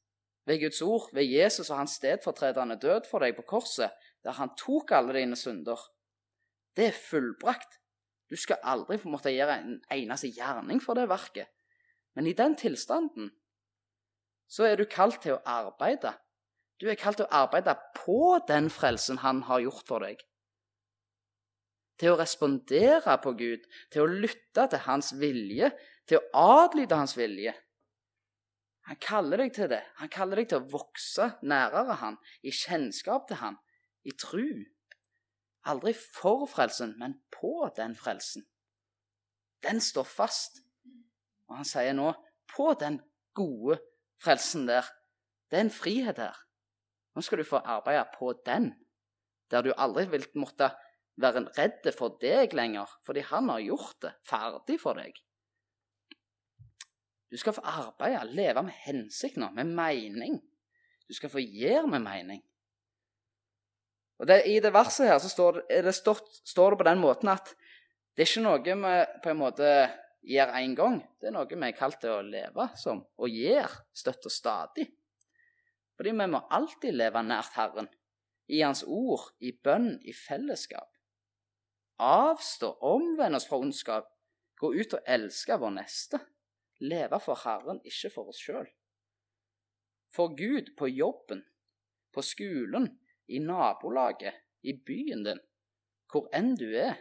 ved 0.45 0.62
Guds 0.62 0.82
ord, 0.82 1.10
ved 1.13 1.24
Jesus 1.24 1.69
og 1.69 1.78
hans 1.78 1.91
stedfortredende 1.91 2.80
død 2.82 3.02
for 3.12 3.19
deg 3.19 3.36
på 3.36 3.41
korset, 3.41 3.91
der 4.24 4.32
han 4.32 4.50
tok 4.58 4.91
alle 4.91 5.13
dine 5.13 5.36
synder. 5.36 5.80
Det 6.76 6.88
er 6.88 7.02
fullbrakt. 7.10 7.80
Du 8.36 8.39
skal 8.41 8.60
aldri 8.67 8.98
få 9.00 9.08
måtte 9.13 9.32
gjøre 9.32 9.56
en 9.62 9.80
eneste 9.95 10.28
gjerning 10.36 10.82
for 10.84 11.00
det 11.00 11.08
verket. 11.08 11.48
Men 12.15 12.28
i 12.28 12.36
den 12.36 12.58
tilstanden 12.60 13.30
så 14.52 14.67
er 14.67 14.76
du 14.76 14.84
kalt 14.91 15.21
til 15.24 15.38
å 15.38 15.43
arbeide. 15.48 16.12
Du 16.76 16.89
er 16.91 17.00
kalt 17.00 17.21
til 17.21 17.30
å 17.30 17.43
arbeide 17.45 17.78
på 17.95 18.36
den 18.50 18.67
frelsen 18.74 19.24
han 19.24 19.45
har 19.48 19.63
gjort 19.63 19.88
for 19.88 20.04
deg 20.04 20.19
til 22.00 22.12
å 22.12 22.19
respondere 22.19 23.15
på 23.24 23.32
Gud, 23.39 23.65
til 23.91 24.04
å 24.04 24.15
lytte 24.24 24.67
til 24.71 24.82
hans 24.84 25.13
vilje, 25.19 25.71
til 26.08 26.19
å 26.19 26.43
adlyde 26.60 26.98
hans 27.00 27.15
vilje. 27.17 27.54
Han 28.89 29.00
kaller 29.02 29.41
deg 29.41 29.54
til 29.56 29.69
det. 29.71 29.82
Han 30.02 30.12
kaller 30.13 30.41
deg 30.41 30.50
til 30.52 30.62
å 30.62 30.69
vokse 30.76 31.32
nærere 31.48 31.95
han, 32.02 32.19
i 32.43 32.54
kjennskap 32.54 33.30
til 33.30 33.39
han, 33.41 33.56
i 34.06 34.12
tru. 34.12 34.65
Aldri 35.65 35.95
for 35.97 36.45
frelsen, 36.49 36.93
men 37.01 37.17
på 37.34 37.69
den 37.78 37.95
frelsen. 37.97 38.45
Den 39.65 39.82
står 39.82 40.06
fast. 40.06 40.62
Og 41.49 41.60
han 41.60 41.67
sier 41.67 41.95
nå 41.97 42.12
på 42.54 42.71
den 42.80 42.99
gode 43.38 43.80
frelsen 44.21 44.67
der. 44.69 44.88
Det 45.49 45.60
er 45.60 45.67
en 45.67 45.73
frihet 45.73 46.21
her. 46.21 46.38
Nå 47.15 47.23
skal 47.23 47.39
du 47.39 47.47
få 47.47 47.62
arbeide 47.63 48.06
på 48.17 48.34
den, 48.45 48.73
der 49.51 49.63
du 49.63 49.71
aldri 49.78 50.06
vil 50.12 50.25
måtte 50.36 50.69
være 51.21 51.45
redd 51.56 51.88
for 51.95 52.17
deg 52.21 52.54
lenger, 52.58 52.89
fordi 53.08 53.23
han 53.30 53.49
har 53.49 53.63
gjort 53.63 54.01
det 54.04 54.12
ferdig 54.28 54.80
for 54.82 54.99
deg. 54.99 55.15
Du 57.32 57.38
skal 57.39 57.56
få 57.56 57.63
arbeide, 57.67 58.25
leve 58.36 58.65
med 58.67 58.75
hensikt 58.86 59.39
nå, 59.39 59.49
med 59.56 59.71
mening. 59.75 60.38
Du 61.08 61.13
skal 61.15 61.32
få 61.32 61.41
gjøre 61.41 61.88
med 61.88 62.04
mening. 62.04 62.43
Og 64.19 64.30
det, 64.30 64.41
I 64.47 64.60
det 64.63 64.71
verset 64.73 65.10
her 65.12 65.19
så 65.19 65.30
står 65.32 65.60
det, 65.60 65.82
det, 65.88 65.93
stått, 65.95 66.30
står 66.47 66.73
det 66.73 66.80
på 66.82 66.88
den 66.88 67.01
måten 67.04 67.32
at 67.34 67.51
det 68.15 68.23
er 68.23 68.30
ikke 68.30 68.45
noe 68.45 68.62
vi 68.63 68.97
på 69.23 69.32
en 69.34 69.41
måte 69.41 69.71
gjør 70.25 70.54
én 70.62 70.75
gang. 70.78 71.01
Det 71.19 71.30
er 71.30 71.36
noe 71.36 71.49
vi 71.51 71.67
er 71.67 71.75
kalt 71.75 71.99
til 71.99 72.15
å 72.15 72.23
leve 72.23 72.69
som, 72.80 73.04
og 73.19 73.30
gjør 73.30 73.75
støtt 73.91 74.30
og 74.30 74.34
stadig. 74.34 74.88
Fordi 75.99 76.15
vi 76.15 76.28
må 76.32 76.43
alltid 76.56 76.95
leve 76.95 77.23
nært 77.28 77.60
Herren, 77.60 77.91
i 78.47 78.62
Hans 78.62 78.86
ord, 78.88 79.34
i 79.43 79.51
bønn, 79.51 79.97
i 80.06 80.13
fellesskap 80.15 80.95
avstå, 81.97 82.78
omvende 82.82 83.38
oss 83.38 83.47
fra 83.47 83.60
ondskap, 83.60 84.10
gå 84.60 84.73
ut 84.75 84.95
og 84.95 85.08
elske 85.08 85.58
vår 85.60 85.75
neste, 85.78 86.19
leve 86.84 87.19
for 87.23 87.39
Herren, 87.43 87.82
ikke 87.88 88.12
for 88.13 88.32
oss 88.32 88.41
sjøl. 88.41 88.67
For 90.12 90.36
Gud 90.36 90.73
på 90.78 90.89
jobben, 90.91 91.43
på 92.13 92.23
skolen, 92.23 92.89
i 93.28 93.40
nabolaget, 93.40 94.38
i 94.64 94.74
byen 94.86 95.24
din, 95.26 95.42
hvor 96.12 96.30
enn 96.36 96.54
du 96.60 96.68
er. 96.78 96.96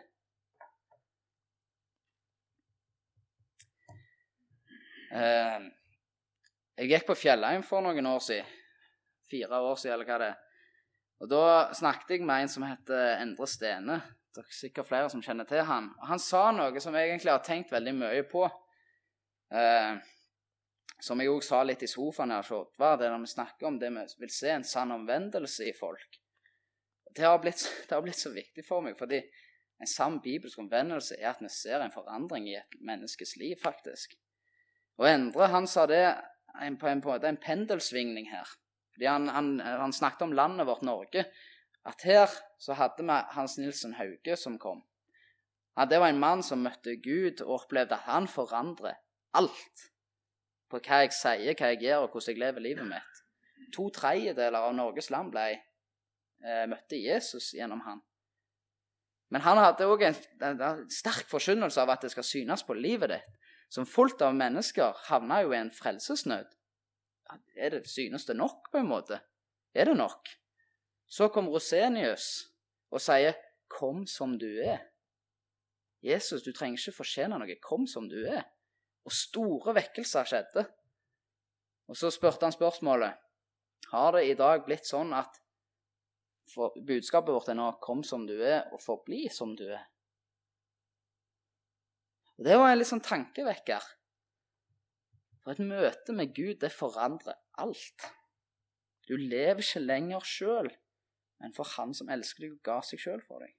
Eh, 5.14 5.68
jeg 6.80 6.90
gikk 6.90 7.06
på 7.10 7.18
Fjellheim 7.18 7.62
for 7.66 7.84
noen 7.84 8.08
år 8.10 8.22
siden. 8.24 8.48
Fire 9.30 9.60
år 9.60 9.78
siden, 9.78 9.94
eller 9.94 10.08
hva 10.08 10.18
det 10.20 10.32
er. 10.32 10.40
Og 11.22 11.30
Da 11.30 11.44
snakket 11.72 12.16
jeg 12.16 12.26
med 12.26 12.42
en 12.42 12.50
som 12.50 12.66
heter 12.66 13.20
Endre 13.22 13.46
Stene, 13.48 14.00
det 14.34 14.42
er 14.42 14.50
sikkert 14.50 14.88
flere 14.88 15.10
som 15.12 15.22
kjenner 15.22 15.46
til 15.46 15.62
han. 15.62 15.92
Han 16.08 16.18
sa 16.18 16.48
noe 16.50 16.80
som 16.82 16.96
jeg 16.98 17.12
egentlig 17.12 17.30
har 17.30 17.44
tenkt 17.46 17.70
veldig 17.70 17.92
mye 17.94 18.24
på. 18.26 18.42
Eh, 19.54 19.94
som 21.02 21.20
jeg 21.20 21.30
òg 21.30 21.42
sa 21.44 21.62
litt 21.64 21.82
i 21.82 21.90
sofaen 21.90 22.32
her, 22.34 22.50
var 22.78 22.98
det 23.00 23.10
når 23.10 23.24
vi 23.24 23.32
snakker 23.32 23.68
om 23.68 23.78
det 23.78 23.90
vi 23.92 24.04
vil 24.22 24.32
se 24.32 24.52
en 24.54 24.66
sann 24.66 24.94
omvendelse 24.94 25.66
i 25.68 25.74
folk. 25.76 26.20
Det 27.14 27.24
har, 27.26 27.38
blitt, 27.38 27.62
det 27.88 27.94
har 27.94 28.02
blitt 28.02 28.18
så 28.18 28.32
viktig 28.34 28.64
for 28.66 28.82
meg, 28.82 28.96
fordi 28.98 29.20
en 29.82 29.90
sann 29.90 30.20
bibelsk 30.22 30.58
omvendelse 30.58 31.18
er 31.20 31.32
at 31.32 31.42
vi 31.42 31.50
ser 31.52 31.82
en 31.82 31.94
forandring 31.94 32.48
i 32.50 32.56
et 32.58 32.78
menneskes 32.82 33.36
liv, 33.40 33.56
faktisk. 33.62 34.16
Og 34.98 35.08
Endre 35.10 35.50
han 35.50 35.66
sa 35.66 35.86
det 35.90 36.04
på 36.80 36.88
en, 36.88 37.02
på 37.02 37.14
en 37.18 37.40
pendelsvingning 37.42 38.30
her. 38.30 38.50
Fordi 38.94 39.10
han, 39.10 39.28
han, 39.28 39.48
han 39.60 39.92
snakket 39.92 40.28
om 40.28 40.36
landet 40.38 40.66
vårt 40.66 40.86
Norge 40.86 41.26
at 41.84 42.04
her 42.06 42.30
så 42.62 42.76
hadde 42.78 43.04
vi 43.04 43.16
Hans 43.34 43.58
Nilsen 43.58 43.96
Hauge 43.98 44.36
som 44.40 44.58
kom. 44.58 44.84
Ja, 45.76 45.84
det 45.90 45.98
var 45.98 46.08
en 46.08 46.22
mann 46.22 46.42
som 46.46 46.62
møtte 46.62 46.94
Gud 47.02 47.42
og 47.42 47.58
opplevde 47.58 47.98
at 47.98 48.06
han 48.06 48.30
forandrer 48.30 49.00
alt 49.34 49.88
på 50.70 50.80
hva 50.80 51.02
jeg 51.04 51.14
sier, 51.16 51.54
hva 51.54 51.70
jeg 51.72 51.82
gjør, 51.84 52.06
og 52.06 52.14
hvordan 52.14 52.32
jeg 52.32 52.42
lever 52.42 52.64
livet 52.64 52.88
mitt. 52.88 53.22
To 53.74 53.88
tredjedeler 53.94 54.66
av 54.68 54.74
Norges 54.76 55.10
land 55.10 55.32
ble 55.34 55.46
eh, 55.54 56.66
møtte 56.70 56.98
Jesus 56.98 57.52
gjennom 57.56 57.82
han. 57.86 58.02
Men 59.32 59.42
han 59.42 59.58
hadde 59.58 59.88
òg 59.90 60.04
en, 60.06 60.16
en, 60.46 60.60
en, 60.62 60.82
sterk 60.92 61.26
forkynnelse 61.30 61.80
av 61.82 61.90
at 61.94 62.04
det 62.04 62.12
skal 62.12 62.26
synes 62.26 62.62
på 62.66 62.76
livet 62.78 63.16
ditt. 63.16 63.30
Som 63.72 63.88
fullt 63.88 64.20
av 64.22 64.36
mennesker 64.36 64.94
havna 65.08 65.40
jo 65.42 65.50
i 65.50 65.58
en 65.58 65.72
frelsesnød. 65.74 66.52
Er 67.56 67.72
det, 67.72 67.80
synes 67.90 68.26
det 68.28 68.36
nok, 68.38 68.68
på 68.70 68.78
en 68.78 68.86
måte? 68.86 69.18
Er 69.74 69.88
det 69.88 69.96
nok? 69.98 70.28
Så 71.10 71.26
kom 71.34 71.48
Rosenius 71.50 72.52
og 72.94 73.00
sier, 73.00 73.34
'Kom 73.68 74.06
som 74.06 74.38
du 74.38 74.46
er'. 74.46 74.84
Jesus, 76.02 76.42
du 76.42 76.52
trenger 76.52 76.78
ikke 76.78 76.96
fortjene 76.96 77.38
noe. 77.38 77.56
Kom 77.62 77.86
som 77.86 78.08
du 78.08 78.20
er. 78.28 78.44
Og 79.04 79.12
store 79.12 79.74
vekkelser 79.76 80.28
skjedde. 80.28 80.64
Og 81.90 81.98
så 81.98 82.10
spurte 82.12 82.46
han 82.46 82.54
spørsmålet 82.54 83.20
har 83.90 84.14
det 84.16 84.22
i 84.26 84.36
dag 84.38 84.62
blitt 84.64 84.88
sånn 84.88 85.12
at 85.12 85.36
budskapet 86.88 87.34
vårt 87.34 87.50
er 87.52 87.58
nå 87.58 87.66
'kom 87.80 88.02
som 88.02 88.26
du 88.26 88.40
er, 88.40 88.64
og 88.72 88.80
forbli 88.80 89.28
som 89.30 89.54
du 89.56 89.64
er'. 89.68 89.86
Og 92.38 92.44
Det 92.44 92.56
var 92.58 92.72
en 92.72 92.78
litt 92.78 92.88
sånn 92.88 93.04
tankevekker. 93.04 93.82
For 95.42 95.50
et 95.50 95.58
møte 95.58 96.12
med 96.12 96.34
Gud, 96.34 96.60
det 96.60 96.72
forandrer 96.72 97.36
alt. 97.58 98.10
Du 99.06 99.16
lever 99.16 99.60
ikke 99.60 99.86
lenger 99.86 100.20
sjøl 100.20 100.70
men 101.44 101.52
for 101.52 101.68
Han 101.76 101.92
som 101.92 102.08
elsker 102.08 102.46
deg 102.46 102.54
og 102.56 102.62
ga 102.64 102.78
seg 102.80 103.02
sjøl 103.02 103.20
for 103.24 103.44
deg. 103.44 103.52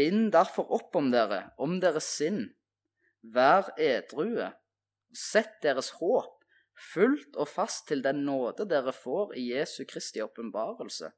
Bind 0.00 0.30
derfor 0.32 0.70
opp 0.72 0.96
om 0.96 1.10
dere, 1.12 1.50
om 1.60 1.76
deres 1.82 2.08
sinn. 2.16 2.46
Vær 3.20 3.68
edrue. 3.76 4.48
Sett 5.12 5.58
deres 5.60 5.90
håp 6.00 6.40
fullt 6.80 7.36
og 7.36 7.48
fast 7.50 7.86
til 7.90 8.02
den 8.04 8.22
nåde 8.24 8.66
dere 8.68 8.92
får 8.96 9.34
i 9.38 9.50
Jesu 9.52 9.82
Kristi 9.88 10.22
åpenbarelse. 10.24 11.10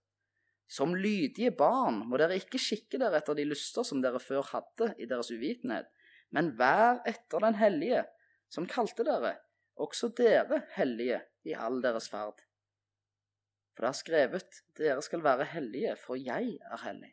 Som 0.73 0.97
lydige 0.97 1.53
barn 1.55 2.01
må 2.09 2.19
dere 2.21 2.39
ikke 2.41 2.61
skikke 2.61 2.99
dere 3.01 3.21
etter 3.21 3.37
de 3.37 3.45
lyster 3.47 3.87
som 3.87 4.01
dere 4.03 4.21
før 4.23 4.47
hadde 4.55 4.93
i 4.99 5.09
deres 5.09 5.31
uvitenhet, 5.31 5.91
men 6.33 6.55
vær 6.59 7.03
etter 7.09 7.45
den 7.45 7.59
hellige, 7.61 8.07
som 8.53 8.69
kalte 8.69 9.05
dere, 9.05 9.37
også 9.77 10.11
dere 10.17 10.63
hellige 10.77 11.21
i 11.49 11.55
all 11.57 11.83
deres 11.85 12.09
ferd. 12.13 12.41
For 13.77 13.85
det 13.85 13.91
er 13.91 14.01
skrevet, 14.01 14.63
dere 14.77 15.05
skal 15.05 15.25
være 15.25 15.49
hellige, 15.53 15.97
for 16.01 16.17
jeg 16.21 16.57
er 16.61 16.83
hellig. 16.87 17.13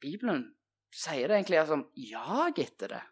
Bibelen 0.00 0.44
sier 0.94 1.28
det 1.28 1.38
egentlig 1.38 1.66
som 1.68 1.84
jag 1.94 2.58
etter 2.58 2.94
det. 2.94 3.02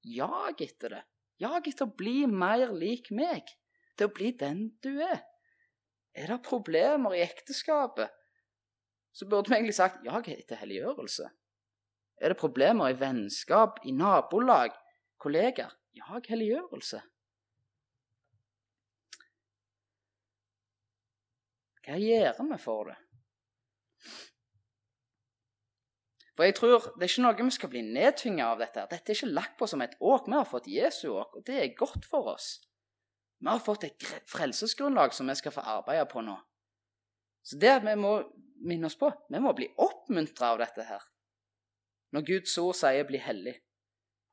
Jag 0.00 0.60
etter 0.62 0.96
det. 0.96 1.02
Jag 1.38 1.68
etter 1.68 1.86
å 1.86 1.96
bli 1.98 2.26
mer 2.26 2.72
lik 2.74 3.10
meg. 3.14 3.48
Til 3.98 4.08
å 4.08 4.14
bli 4.14 4.32
den 4.38 4.68
du 4.82 4.98
er. 5.02 5.22
Er 6.18 6.32
det 6.32 6.42
problemer 6.46 7.14
i 7.14 7.22
ekteskapet, 7.22 8.10
så 9.12 9.26
burde 9.26 9.50
vi 9.50 9.58
egentlig 9.58 9.76
sagt 9.76 10.04
jag 10.06 10.28
etter 10.30 10.58
helliggjørelse. 10.58 11.28
Er 12.18 12.32
det 12.32 12.40
problemer 12.40 12.90
i 12.90 12.98
vennskap, 12.98 13.78
i 13.86 13.94
nabolag, 13.94 14.74
kollegaer? 15.22 15.74
Jag 15.98 16.26
helliggjørelse. 16.30 17.00
Hva 21.86 21.96
gjør 21.96 22.42
vi 22.50 22.58
for 22.60 22.90
det? 22.90 22.98
For 26.38 26.46
jeg 26.46 26.54
tror 26.54 26.84
Det 26.94 27.02
er 27.02 27.10
ikke 27.10 27.22
noe 27.24 27.44
vi 27.48 27.50
skal 27.50 27.70
bli 27.72 27.80
nedtynga 27.82 28.44
av 28.46 28.60
dette. 28.62 28.84
Dette 28.86 29.10
er 29.10 29.16
ikke 29.16 29.34
lagt 29.34 29.56
på 29.58 29.66
som 29.66 29.82
et 29.82 29.96
åk. 29.98 30.28
Vi 30.30 30.36
har 30.38 30.46
fått 30.46 30.70
Jesu 30.70 31.08
åk, 31.10 31.34
og 31.34 31.42
det 31.48 31.56
er 31.58 31.74
godt 31.74 32.06
for 32.06 32.30
oss. 32.30 32.60
Vi 33.42 33.50
har 33.50 33.58
fått 33.58 33.88
et 33.88 34.06
frelsesgrunnlag 34.30 35.16
som 35.16 35.26
vi 35.26 35.34
skal 35.34 35.56
få 35.56 35.66
arbeide 35.66 36.06
på 36.06 36.22
nå. 36.22 36.36
Så 37.42 37.58
det 37.58 37.74
vi 37.82 37.96
må 37.98 38.12
minne 38.62 38.86
oss 38.86 38.94
på, 38.98 39.10
vi 39.26 39.42
må 39.42 39.50
bli 39.58 39.66
oppmuntra 39.82 40.52
av 40.52 40.62
dette 40.62 40.86
her. 40.86 41.02
Når 42.14 42.26
Guds 42.30 42.58
ord 42.58 42.74
sier 42.74 43.04
'bli 43.04 43.18
hellig'. 43.18 43.58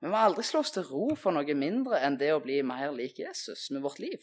Vi 0.01 0.07
må 0.07 0.17
aldri 0.21 0.43
slå 0.43 0.59
oss 0.59 0.71
til 0.71 0.85
ro 0.85 1.15
for 1.15 1.33
noe 1.33 1.53
mindre 1.57 2.05
enn 2.05 2.17
det 2.21 2.33
å 2.33 2.41
bli 2.43 2.61
mer 2.61 2.91
lik 2.93 3.19
Jesus 3.19 3.71
med 3.71 3.81
vårt 3.81 3.99
liv. 3.99 4.21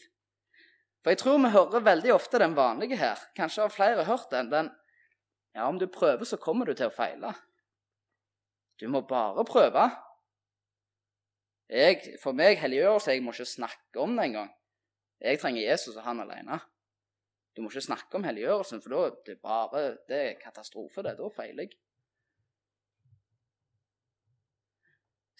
For 1.03 1.11
jeg 1.11 1.17
tror 1.17 1.41
vi 1.43 1.49
hører 1.49 1.83
veldig 1.83 2.13
ofte 2.13 2.39
den 2.39 2.55
vanlige 2.55 2.95
her, 2.95 3.19
kanskje 3.35 3.61
har 3.61 3.69
flere 3.69 4.05
hørt 4.05 4.31
den, 4.31 4.49
den 4.49 4.71
Ja, 5.55 5.67
om 5.67 5.77
du 5.79 5.85
prøver, 5.87 6.25
så 6.25 6.37
kommer 6.37 6.65
du 6.65 6.73
til 6.73 6.87
å 6.87 6.95
feile. 6.95 7.33
Du 8.83 8.89
må 8.91 8.99
bare 9.07 9.45
prøve. 9.47 9.85
Jeg, 11.71 12.17
for 12.19 12.35
meg 12.35 12.57
helliggjørelse, 12.59 13.13
jeg 13.15 13.23
må 13.23 13.31
ikke 13.31 13.47
snakke 13.47 14.03
om 14.03 14.17
det 14.17 14.25
engang. 14.27 14.49
Jeg 15.23 15.39
trenger 15.39 15.63
Jesus 15.63 15.95
og 15.95 16.03
han 16.03 16.19
alene. 16.19 16.57
Du 17.55 17.61
må 17.63 17.71
ikke 17.71 17.85
snakke 17.87 18.19
om 18.19 18.27
helliggjørelsen, 18.27 18.83
for 18.83 18.91
da 18.91 19.15
det 19.23 19.37
er 19.37 19.41
bare, 19.47 19.85
det 20.11 20.19
er 20.19 20.41
katastrofe. 20.43 21.05
det, 21.07 21.15
Da 21.15 21.31
feiler 21.31 21.63
jeg. 21.63 21.79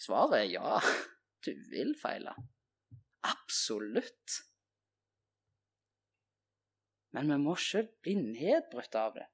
Svaret 0.00 0.40
er 0.40 0.48
ja. 0.48 0.80
Du 1.44 1.52
vil 1.68 1.92
feile. 2.00 2.32
Absolutt. 3.28 4.40
Men 7.12 7.28
vi 7.28 7.42
må 7.44 7.60
ikke 7.60 7.88
bli 8.00 8.14
nedbrutt 8.24 8.96
av 8.96 9.18
det. 9.20 9.28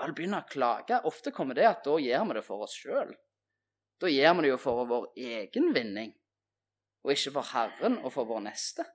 Og 0.00 0.14
begynne 0.16 0.40
å 0.40 0.48
klage. 0.48 1.04
Ofte 1.04 1.30
kommer 1.36 1.54
det 1.54 1.68
at 1.68 1.84
da 1.84 2.00
gjør 2.00 2.30
vi 2.30 2.40
det 2.40 2.48
for 2.48 2.64
oss 2.64 2.80
sjøl. 2.80 3.12
Da 4.00 4.08
gjør 4.08 4.34
vi 4.38 4.46
det 4.46 4.52
jo 4.54 4.60
for 4.60 4.86
vår 4.88 5.10
egen 5.20 5.74
vinning, 5.76 6.14
og 7.04 7.12
ikke 7.12 7.34
for 7.36 7.52
Herren 7.52 7.98
og 8.00 8.12
for 8.14 8.28
vår 8.28 8.44
neste. 8.48 8.86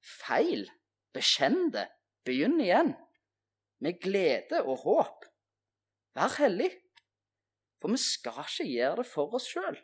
Feil. 0.00 0.66
Bekjenn 1.14 1.70
det. 1.74 1.88
Begynn 2.26 2.60
igjen. 2.62 2.94
Med 3.80 4.00
glede 4.02 4.62
og 4.62 4.84
håp. 4.84 5.26
Vær 6.14 6.34
hellig. 6.38 6.70
For 7.80 7.92
vi 7.92 8.00
skal 8.02 8.42
ikke 8.44 8.68
gjøre 8.68 8.96
det 9.00 9.06
for 9.08 9.38
oss 9.38 9.48
sjøl. 9.50 9.78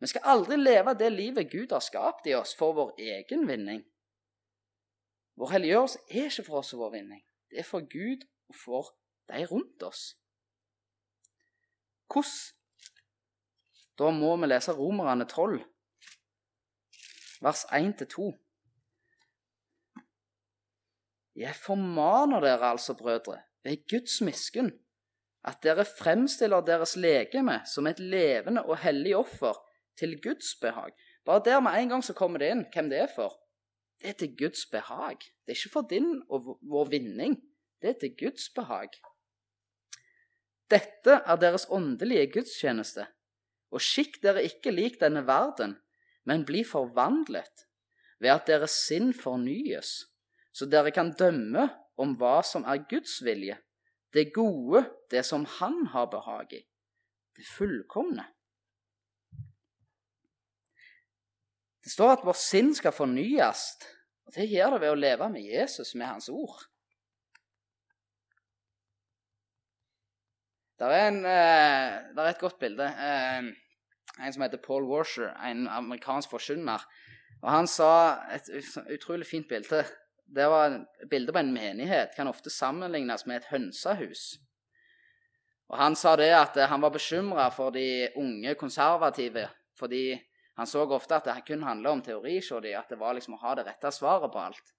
Vi 0.00 0.08
skal 0.08 0.28
aldri 0.32 0.56
leve 0.56 0.94
det 0.96 1.10
livet 1.12 1.50
Gud 1.52 1.72
har 1.74 1.82
skapt 1.84 2.28
i 2.30 2.36
oss 2.36 2.54
for 2.56 2.76
vår 2.76 2.94
egen 3.02 3.44
vinning. 3.48 3.82
Vår 5.36 5.52
helliggjørelse 5.56 6.00
er 6.08 6.30
ikke 6.30 6.46
for 6.46 6.60
oss 6.62 6.72
og 6.76 6.84
vår 6.84 6.94
vinning. 6.94 7.20
Det 7.50 7.60
er 7.60 7.68
for 7.68 7.84
Gud 7.84 8.24
og 8.48 8.56
for 8.56 8.94
de 9.28 9.44
rundt 9.50 9.82
oss. 9.82 10.14
Hvordan 12.10 12.59
da 14.00 14.08
må 14.16 14.32
vi 14.40 14.48
lese 14.48 14.72
Romerne 14.72 15.26
12, 15.28 15.58
vers 17.44 17.66
1-2. 17.76 18.30
Jeg 21.40 21.56
formaner 21.56 22.40
dere 22.44 22.70
altså, 22.72 22.96
brødre, 22.96 23.42
ved 23.64 23.84
Guds 23.92 24.20
miskunn, 24.24 24.72
at 25.44 25.60
dere 25.64 25.84
fremstiller 25.84 26.64
deres 26.64 26.96
legeme 26.96 27.60
som 27.68 27.86
et 27.86 28.00
levende 28.00 28.64
og 28.64 28.80
hellig 28.80 29.14
offer 29.16 29.60
til 30.00 30.16
Guds 30.22 30.54
behag. 30.60 30.96
Bare 31.24 31.44
der 31.44 31.60
med 31.60 31.76
en 31.76 31.94
gang 31.94 32.04
så 32.04 32.16
kommer 32.16 32.40
det 32.40 32.50
inn 32.54 32.66
hvem 32.72 32.88
det 32.88 33.04
er 33.04 33.14
for. 33.14 33.36
Det 34.00 34.14
er 34.14 34.18
til 34.20 34.36
Guds 34.36 34.64
behag. 34.72 35.20
Det 35.44 35.52
er 35.52 35.60
ikke 35.60 35.76
for 35.76 35.88
din 35.92 36.22
og 36.32 36.56
vår 36.64 36.88
vinning. 36.96 37.36
Det 37.82 37.94
er 37.94 38.00
til 38.00 38.16
Guds 38.16 38.48
behag. 38.56 38.96
Dette 40.70 41.20
er 41.20 41.40
deres 41.40 41.66
åndelige 41.68 42.30
gudstjeneste 42.32 43.04
og 43.70 43.82
skikk 43.82 44.18
dere 44.24 44.44
ikke 44.46 44.72
lik 44.74 44.98
denne 45.00 45.22
verden, 45.26 45.76
men 46.26 46.46
bli 46.46 46.62
forvandlet 46.66 47.66
ved 48.20 48.34
at 48.34 48.48
deres 48.50 48.74
sinn 48.86 49.14
fornyes, 49.16 49.92
så 50.52 50.66
dere 50.68 50.92
kan 50.94 51.14
dømme 51.16 51.68
om 52.00 52.16
hva 52.20 52.40
som 52.46 52.66
er 52.68 52.82
Guds 52.90 53.20
vilje, 53.24 53.56
det 54.12 54.32
gode, 54.34 54.84
det 55.10 55.22
som 55.26 55.46
Han 55.58 55.86
har 55.94 56.10
behag 56.10 56.52
i, 56.58 56.62
det 57.36 57.46
fullkomne. 57.46 58.26
Det 61.80 61.94
står 61.94 62.18
at 62.18 62.26
vår 62.26 62.36
sinn 62.36 62.74
skal 62.76 62.92
fornyes, 62.92 63.62
og 64.26 64.34
det 64.36 64.50
gjør 64.50 64.76
det 64.76 64.82
ved 64.82 64.92
å 64.92 64.98
leve 64.98 65.30
med 65.32 65.46
Jesus, 65.46 65.94
med 65.94 66.10
Hans 66.10 66.28
ord. 66.28 66.66
Det 70.80 70.88
er, 70.88 71.08
en, 71.10 71.18
uh, 71.24 72.14
der 72.16 72.22
er 72.22 72.30
et 72.32 72.40
godt 72.40 72.58
bilde. 72.58 72.86
Uh, 72.88 73.50
en 74.24 74.32
som 74.32 74.42
heter 74.42 74.62
Paul 74.64 74.88
Washer, 74.88 75.28
en 75.44 75.66
amerikansk 75.68 76.32
forkynner. 76.32 76.86
Og 77.42 77.50
Han 77.50 77.68
sa 77.68 77.90
et 78.34 78.48
utrolig 78.94 79.26
fint 79.26 79.48
bilde. 79.48 79.84
Det 80.36 80.46
var 80.48 80.72
et 80.72 81.10
bilde 81.10 81.32
på 81.32 81.38
en 81.38 81.52
menighet. 81.52 82.14
Kan 82.16 82.28
ofte 82.28 82.50
sammenlignes 82.50 83.26
med 83.26 83.36
et 83.36 83.50
hønsehus. 83.50 84.38
Og 85.68 85.78
Han 85.78 85.96
sa 85.96 86.16
det 86.16 86.32
at 86.34 86.56
han 86.68 86.82
var 86.82 86.90
bekymra 86.90 87.48
for 87.54 87.70
de 87.70 88.08
unge 88.16 88.54
konservative. 88.54 89.48
Fordi 89.78 90.18
han 90.56 90.66
så 90.66 90.82
ofte 90.84 91.16
at 91.16 91.24
det 91.24 91.46
kun 91.46 91.62
handla 91.62 91.90
om 91.90 92.02
teori, 92.02 92.38
at 92.74 92.88
det 92.88 92.98
var 92.98 93.14
liksom 93.14 93.34
å 93.34 93.40
ha 93.40 93.54
det 93.54 93.66
rette 93.66 93.92
svaret 93.92 94.32
på 94.32 94.38
alt. 94.38 94.74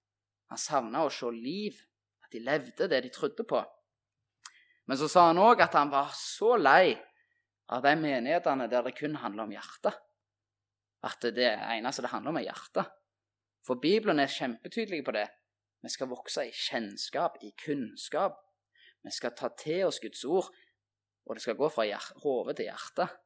Han 0.50 0.58
savna 0.58 1.04
å 1.04 1.10
se 1.10 1.30
liv, 1.32 1.80
at 2.22 2.30
de 2.30 2.38
levde 2.38 2.88
det 2.88 3.00
de 3.02 3.10
trodde 3.10 3.42
på. 3.48 3.64
Men 4.86 4.98
så 4.98 5.08
sa 5.10 5.28
han 5.28 5.40
òg 5.40 5.62
at 5.62 5.76
han 5.78 5.92
var 5.92 6.10
så 6.16 6.56
lei 6.58 6.96
av 7.72 7.84
de 7.84 7.92
menighetene 7.96 8.66
der 8.70 8.84
det 8.86 8.96
kun 8.98 9.14
handler 9.22 9.46
om 9.46 9.54
hjertet. 9.54 9.94
At 11.02 11.22
det 11.34 11.48
eneste 11.50 12.04
det 12.04 12.12
handler 12.12 12.32
om, 12.32 12.38
er 12.38 12.48
hjertet. 12.50 12.90
For 13.66 13.78
Bibelen 13.82 14.20
er 14.22 14.30
kjempetydelig 14.30 15.02
på 15.06 15.14
det. 15.14 15.28
Vi 15.82 15.90
skal 15.90 16.10
vokse 16.10 16.44
i 16.46 16.54
kjennskap, 16.54 17.38
i 17.42 17.50
kunnskap. 17.64 18.38
Vi 19.02 19.10
skal 19.10 19.34
ta 19.38 19.50
til 19.58 19.86
oss 19.88 19.98
Guds 20.02 20.22
ord, 20.24 20.50
og 21.26 21.34
det 21.34 21.42
skal 21.42 21.58
gå 21.58 21.68
fra 21.74 21.86
hodet 22.22 22.56
til 22.58 22.70
hjertet. 22.70 23.18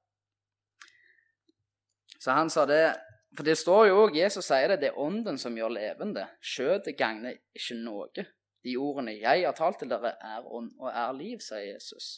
Så 2.16 2.32
han 2.32 2.50
sa 2.50 2.64
det 2.66 2.96
For 3.36 3.44
det 3.44 3.58
står 3.58 3.88
jo 3.90 3.96
òg, 4.06 4.14
Jesus 4.16 4.46
sier 4.48 4.70
det, 4.70 4.78
det 4.80 4.88
er 4.88 4.98
ånden 5.02 5.36
som 5.36 5.56
gjør 5.58 5.74
levende. 5.74 6.22
Skjøtet 6.40 6.96
gagner 6.96 7.34
ikke 7.52 7.74
noe. 7.76 8.24
De 8.66 8.74
ordene 8.82 9.14
jeg 9.14 9.44
har 9.46 9.54
talt 9.54 9.78
til 9.78 9.90
dere, 9.92 10.16
er 10.18 10.46
ånd 10.50 10.72
og 10.80 10.90
er 10.90 11.12
liv, 11.14 11.38
sier 11.44 11.68
Jesus. 11.76 12.16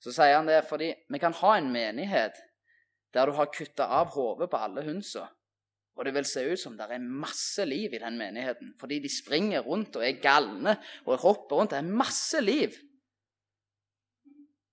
Så 0.00 0.14
sier 0.14 0.38
han 0.38 0.48
det 0.48 0.62
fordi 0.66 0.90
vi 1.12 1.20
kan 1.22 1.36
ha 1.42 1.56
en 1.58 1.68
menighet 1.74 2.40
der 3.12 3.28
du 3.28 3.36
har 3.36 3.50
kutta 3.52 3.84
av 4.00 4.14
hodet 4.14 4.48
på 4.50 4.60
alle 4.64 4.84
hundsa, 4.86 5.26
og 5.92 6.06
det 6.08 6.14
vil 6.16 6.24
se 6.24 6.46
ut 6.48 6.60
som 6.60 6.78
det 6.78 6.86
er 6.88 7.02
masse 7.02 7.66
liv 7.68 7.92
i 7.92 8.00
den 8.00 8.16
menigheten, 8.16 8.72
fordi 8.80 9.02
de 9.04 9.10
springer 9.12 9.60
rundt 9.66 9.98
og 10.00 10.06
er 10.06 10.22
galne 10.24 10.78
og 11.04 11.20
hopper 11.20 11.60
rundt. 11.60 11.74
Det 11.74 11.82
er 11.82 11.98
masse 12.00 12.40
liv. 12.40 12.72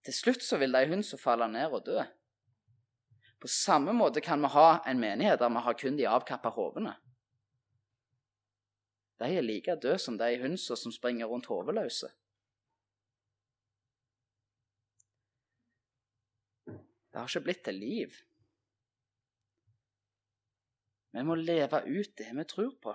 Til 0.07 0.15
slutt 0.15 0.45
så 0.45 0.57
vil 0.61 0.71
de 0.71 0.85
hundsa 0.93 1.19
falle 1.19 1.49
ned 1.51 1.75
og 1.75 1.83
dø. 1.89 1.99
På 3.39 3.51
samme 3.51 3.91
måte 3.95 4.23
kan 4.23 4.39
vi 4.39 4.53
ha 4.55 4.79
en 4.87 5.03
menighet 5.03 5.43
der 5.43 5.51
vi 5.51 5.67
har 5.67 5.77
kun 5.83 5.99
de 5.99 6.07
avkappa 6.07 6.55
hodene 6.55 6.95
de 9.19 9.35
er 9.35 9.43
like 9.43 9.75
døde 9.75 9.99
som 9.99 10.17
de 10.17 10.37
hundsa 10.39 10.77
som 10.79 10.93
springer 10.95 11.27
rundt 11.27 11.49
hodeløse. 11.51 12.07
Det 17.09 17.17
har 17.17 17.27
ikke 17.27 17.43
blitt 17.43 17.63
til 17.65 17.79
liv. 17.81 18.15
Vi 21.11 21.23
må 21.25 21.35
leve 21.35 21.81
ut 21.89 22.11
det 22.21 22.29
vi 22.37 22.45
tror 22.47 22.75
på. 22.81 22.93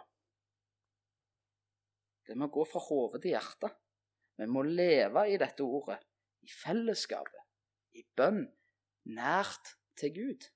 Det 2.25 2.37
må 2.41 2.49
gå 2.49 2.65
fra 2.71 2.81
hode 2.87 3.21
til 3.21 3.35
hjerte. 3.35 3.69
Vi 4.39 4.47
må 4.49 4.63
leve 4.65 5.27
i 5.29 5.37
dette 5.39 5.63
ordet, 5.63 5.99
i 6.41 6.49
fellesskapet, 6.49 7.43
i 7.93 8.05
bønn, 8.17 8.47
nært 9.13 9.75
til 9.99 10.15
Gud. 10.15 10.47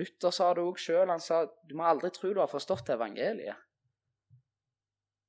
Luther 0.00 0.32
sa 0.32 0.48
det 0.56 0.64
òg 0.64 0.80
sjøl. 0.80 1.12
Han 1.12 1.20
sa 1.20 1.44
du 1.68 1.76
må 1.76 1.84
aldri 1.84 2.08
tro 2.14 2.32
du 2.32 2.40
har 2.40 2.50
forstått 2.50 2.94
evangeliet 2.94 3.60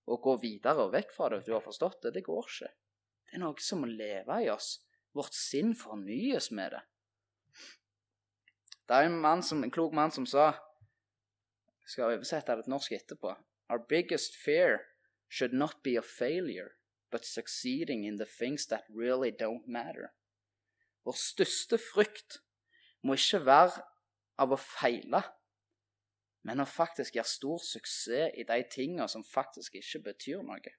å 0.05 0.17
gå 0.21 0.37
videre 0.41 0.87
og 0.87 0.93
vekk 0.95 1.13
fra 1.15 1.29
det. 1.33 1.43
Du 1.45 1.53
har 1.55 1.63
forstått 1.63 2.01
det. 2.05 2.13
Det 2.17 2.25
går 2.25 2.49
ikke. 2.49 2.71
Det 3.23 3.37
er 3.37 3.43
noe 3.43 3.63
som 3.63 3.83
må 3.83 3.89
leve 3.89 4.41
i 4.43 4.49
oss 4.53 4.75
Vårt 5.13 5.35
sinn 5.37 5.75
fornyes 5.77 6.49
med 6.51 6.73
det. 6.73 6.79
Det 8.89 8.95
er 8.97 9.07
en, 9.07 9.19
mann 9.21 9.43
som, 9.45 9.61
en 9.63 9.71
klok 9.71 9.93
mann 9.93 10.11
som 10.11 10.25
sa 10.25 10.47
Jeg 11.83 11.93
skal 11.93 12.15
oversette 12.15 12.55
det 12.57 12.65
til 12.65 12.73
norsk 12.73 12.95
etterpå. 12.97 13.35
Our 13.69 13.83
biggest 13.89 14.35
fear 14.35 14.87
should 15.29 15.53
not 15.53 15.83
be 15.83 15.97
of 15.99 16.05
failure, 16.05 16.71
but 17.11 17.25
succeeding 17.25 18.05
in 18.07 18.17
the 18.17 18.25
things 18.25 18.65
that 18.67 18.89
really 18.89 19.31
don't 19.31 19.67
matter. 19.67 20.09
Vår 21.05 21.17
største 21.19 21.77
frykt 21.77 22.39
må 23.03 23.17
ikke 23.19 23.43
være 23.45 23.83
av 24.39 24.55
å 24.55 24.59
feile, 24.59 25.21
men 26.43 26.59
å 26.59 26.67
faktisk 26.67 27.15
gjøre 27.15 27.29
stor 27.29 27.59
suksess 27.63 28.35
i 28.39 28.45
de 28.47 28.59
tingene 28.71 29.07
som 29.11 29.23
faktisk 29.23 29.75
ikke 29.79 30.03
betyr 30.09 30.43
noe. 30.43 30.73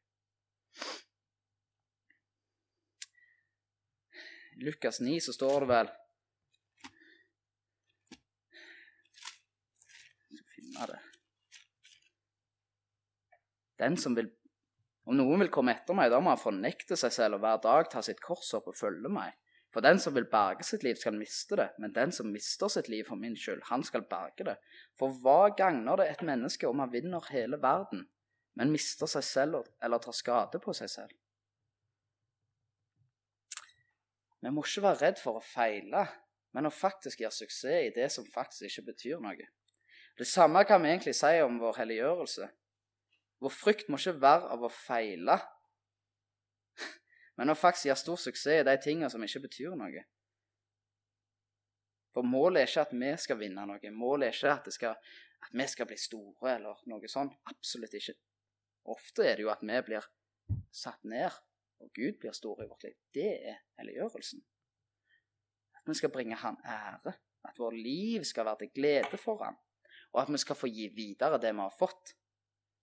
Lukas 4.62 5.00
9 5.02 5.18
så 5.24 5.34
står 5.34 5.64
det 5.64 5.70
vel 5.70 5.88
skal 10.44 10.52
finne 10.54 10.86
det 10.90 11.00
Den 13.82 13.98
som 13.98 14.14
vil 14.14 14.30
Om 15.04 15.18
noen 15.18 15.42
vil 15.42 15.50
komme 15.52 15.74
etter 15.74 15.96
meg, 15.96 16.08
da 16.08 16.20
må 16.22 16.30
han 16.32 16.40
fornekte 16.40 16.96
seg 16.96 17.12
selv 17.12 17.36
og 17.36 17.42
hver 17.42 17.58
dag 17.60 17.90
ta 17.92 18.00
sitt 18.00 18.22
kors 18.24 18.54
opp 18.56 18.70
og 18.70 18.78
følge 18.78 19.10
meg. 19.12 19.34
For 19.74 19.82
den 19.82 19.98
som 19.98 20.14
vil 20.14 20.28
berge 20.30 20.62
sitt 20.62 20.84
liv, 20.86 20.94
skal 20.94 21.16
miste 21.18 21.56
det, 21.58 21.72
men 21.82 21.92
den 21.96 22.12
som 22.14 22.30
mister 22.30 22.70
sitt 22.70 22.86
liv 22.88 23.08
for 23.08 23.18
min 23.18 23.34
skyld, 23.34 23.64
han 23.72 23.82
skal 23.82 24.04
berge 24.06 24.46
det. 24.46 24.54
For 24.98 25.10
hva 25.24 25.50
gagner 25.58 25.98
det 25.98 26.06
et 26.12 26.22
menneske 26.22 26.68
om 26.70 26.78
han 26.78 26.92
vinner 26.92 27.26
hele 27.34 27.58
verden, 27.62 28.04
men 28.54 28.70
mister 28.70 29.10
seg 29.10 29.26
selv 29.26 29.64
eller 29.82 29.98
tar 29.98 30.14
skade 30.14 30.60
på 30.62 30.76
seg 30.78 30.92
selv? 30.92 31.16
Vi 34.44 34.52
må 34.52 34.62
ikke 34.62 34.84
være 34.84 35.00
redd 35.00 35.18
for 35.18 35.40
å 35.40 35.42
feile, 35.42 36.04
men 36.54 36.68
å 36.68 36.70
faktisk 36.70 37.24
gjøre 37.24 37.34
suksess 37.34 37.88
i 37.88 37.92
det 37.96 38.10
som 38.14 38.30
faktisk 38.30 38.68
ikke 38.68 38.92
betyr 38.92 39.22
noe. 39.24 39.48
Det 40.14 40.26
samme 40.30 40.62
kan 40.68 40.84
vi 40.84 40.92
egentlig 40.92 41.16
si 41.18 41.32
om 41.42 41.58
vår 41.58 41.80
helliggjørelse. 41.80 42.46
Vår 43.42 43.50
frykt 43.50 43.90
må 43.90 43.98
ikke 43.98 44.20
være 44.22 44.52
av 44.54 44.62
å 44.62 44.70
feile, 44.70 45.40
men 47.38 47.50
å 47.50 47.56
faktisk 47.58 47.88
gjøre 47.88 48.00
stor 48.00 48.20
suksess 48.26 48.60
i 48.62 48.66
de 48.66 48.74
tingene 48.82 49.10
som 49.10 49.22
ikke 49.26 49.42
betyr 49.48 49.74
noe. 49.78 50.04
For 52.14 52.26
målet 52.26 52.62
er 52.62 52.70
ikke 52.70 52.84
at 52.86 52.94
vi 52.94 53.10
skal 53.18 53.40
vinne 53.40 53.64
noe. 53.66 53.90
Målet 53.90 54.28
er 54.28 54.36
ikke 54.36 54.52
at, 54.52 54.70
skal, 54.76 54.94
at 55.42 55.56
vi 55.58 55.66
skal 55.70 55.88
bli 55.90 55.98
store 55.98 56.54
eller 56.54 56.84
noe 56.90 57.10
sånt. 57.10 57.34
Absolutt 57.50 57.96
ikke. 57.98 58.14
Ofte 58.94 59.26
er 59.26 59.38
det 59.38 59.46
jo 59.46 59.50
at 59.50 59.64
vi 59.64 59.80
blir 59.88 60.06
satt 60.74 61.02
ned, 61.08 61.34
og 61.82 61.90
Gud 61.96 62.20
blir 62.22 62.36
stor 62.36 62.60
i 62.62 62.68
vårt 62.70 62.86
liv. 62.86 62.94
Det 63.14 63.30
er 63.50 63.62
helliggjørelsen. 63.80 64.44
At 65.80 65.90
vi 65.90 65.96
skal 65.98 66.12
bringe 66.14 66.38
Han 66.38 66.60
ære. 66.62 67.16
At 67.44 67.58
vårt 67.58 67.76
liv 67.76 68.22
skal 68.24 68.46
være 68.46 68.62
til 68.62 68.74
glede 68.78 69.18
for 69.20 69.42
Han. 69.42 69.58
Og 70.14 70.22
at 70.22 70.30
vi 70.30 70.38
skal 70.38 70.56
få 70.56 70.70
gi 70.70 70.86
videre 70.94 71.40
det 71.42 71.50
vi 71.50 71.64
har 71.64 71.74
fått. 71.74 72.14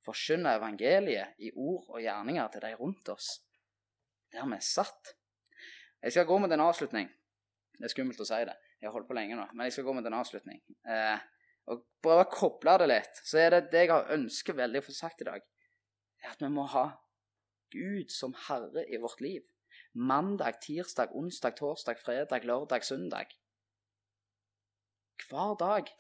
Forkynne 0.04 0.58
evangeliet 0.58 1.40
i 1.40 1.54
ord 1.56 1.88
og 1.88 2.02
gjerninger 2.04 2.52
til 2.52 2.66
de 2.66 2.76
rundt 2.76 3.14
oss 3.14 3.38
der 4.32 4.48
vi 4.48 4.60
satt. 4.66 5.16
Jeg 6.02 6.16
skal 6.16 6.26
gå 6.26 6.38
med 6.42 6.54
en 6.54 6.66
avslutning. 6.66 7.10
Det 7.78 7.88
er 7.88 7.94
skummelt 7.94 8.22
å 8.22 8.28
si 8.28 8.40
det. 8.48 8.56
Jeg 8.80 8.90
har 8.90 8.96
holdt 8.96 9.10
på 9.10 9.18
lenge 9.18 9.38
nå. 9.38 9.46
Men 9.54 9.68
jeg 9.68 9.76
skal 9.76 9.88
gå 9.88 9.94
med 9.98 10.08
en 10.10 10.18
avslutning. 10.18 10.62
Eh, 10.90 11.22
og 11.70 11.84
prøve 12.04 12.26
å 12.26 12.32
koble 12.32 12.76
det 12.82 12.90
litt. 12.90 13.22
Så 13.28 13.40
er 13.42 13.54
det 13.54 13.68
det 13.74 13.86
jeg 13.86 13.94
har 13.94 14.12
ønsket 14.16 14.58
veldig 14.58 14.82
å 14.82 14.86
få 14.88 14.96
sagt 14.98 15.22
i 15.22 15.28
dag, 15.30 15.44
er 16.22 16.34
at 16.34 16.42
vi 16.42 16.50
må 16.54 16.66
ha 16.74 16.86
Gud 17.74 18.12
som 18.14 18.34
Herre 18.48 18.86
i 18.90 19.00
vårt 19.02 19.22
liv. 19.24 19.44
Mandag, 19.94 20.60
tirsdag, 20.64 21.14
onsdag, 21.18 21.56
torsdag, 21.60 22.00
fredag, 22.02 22.48
lørdag, 22.48 22.86
søndag. 22.88 23.34
Hver 25.28 25.56
dag 25.60 25.92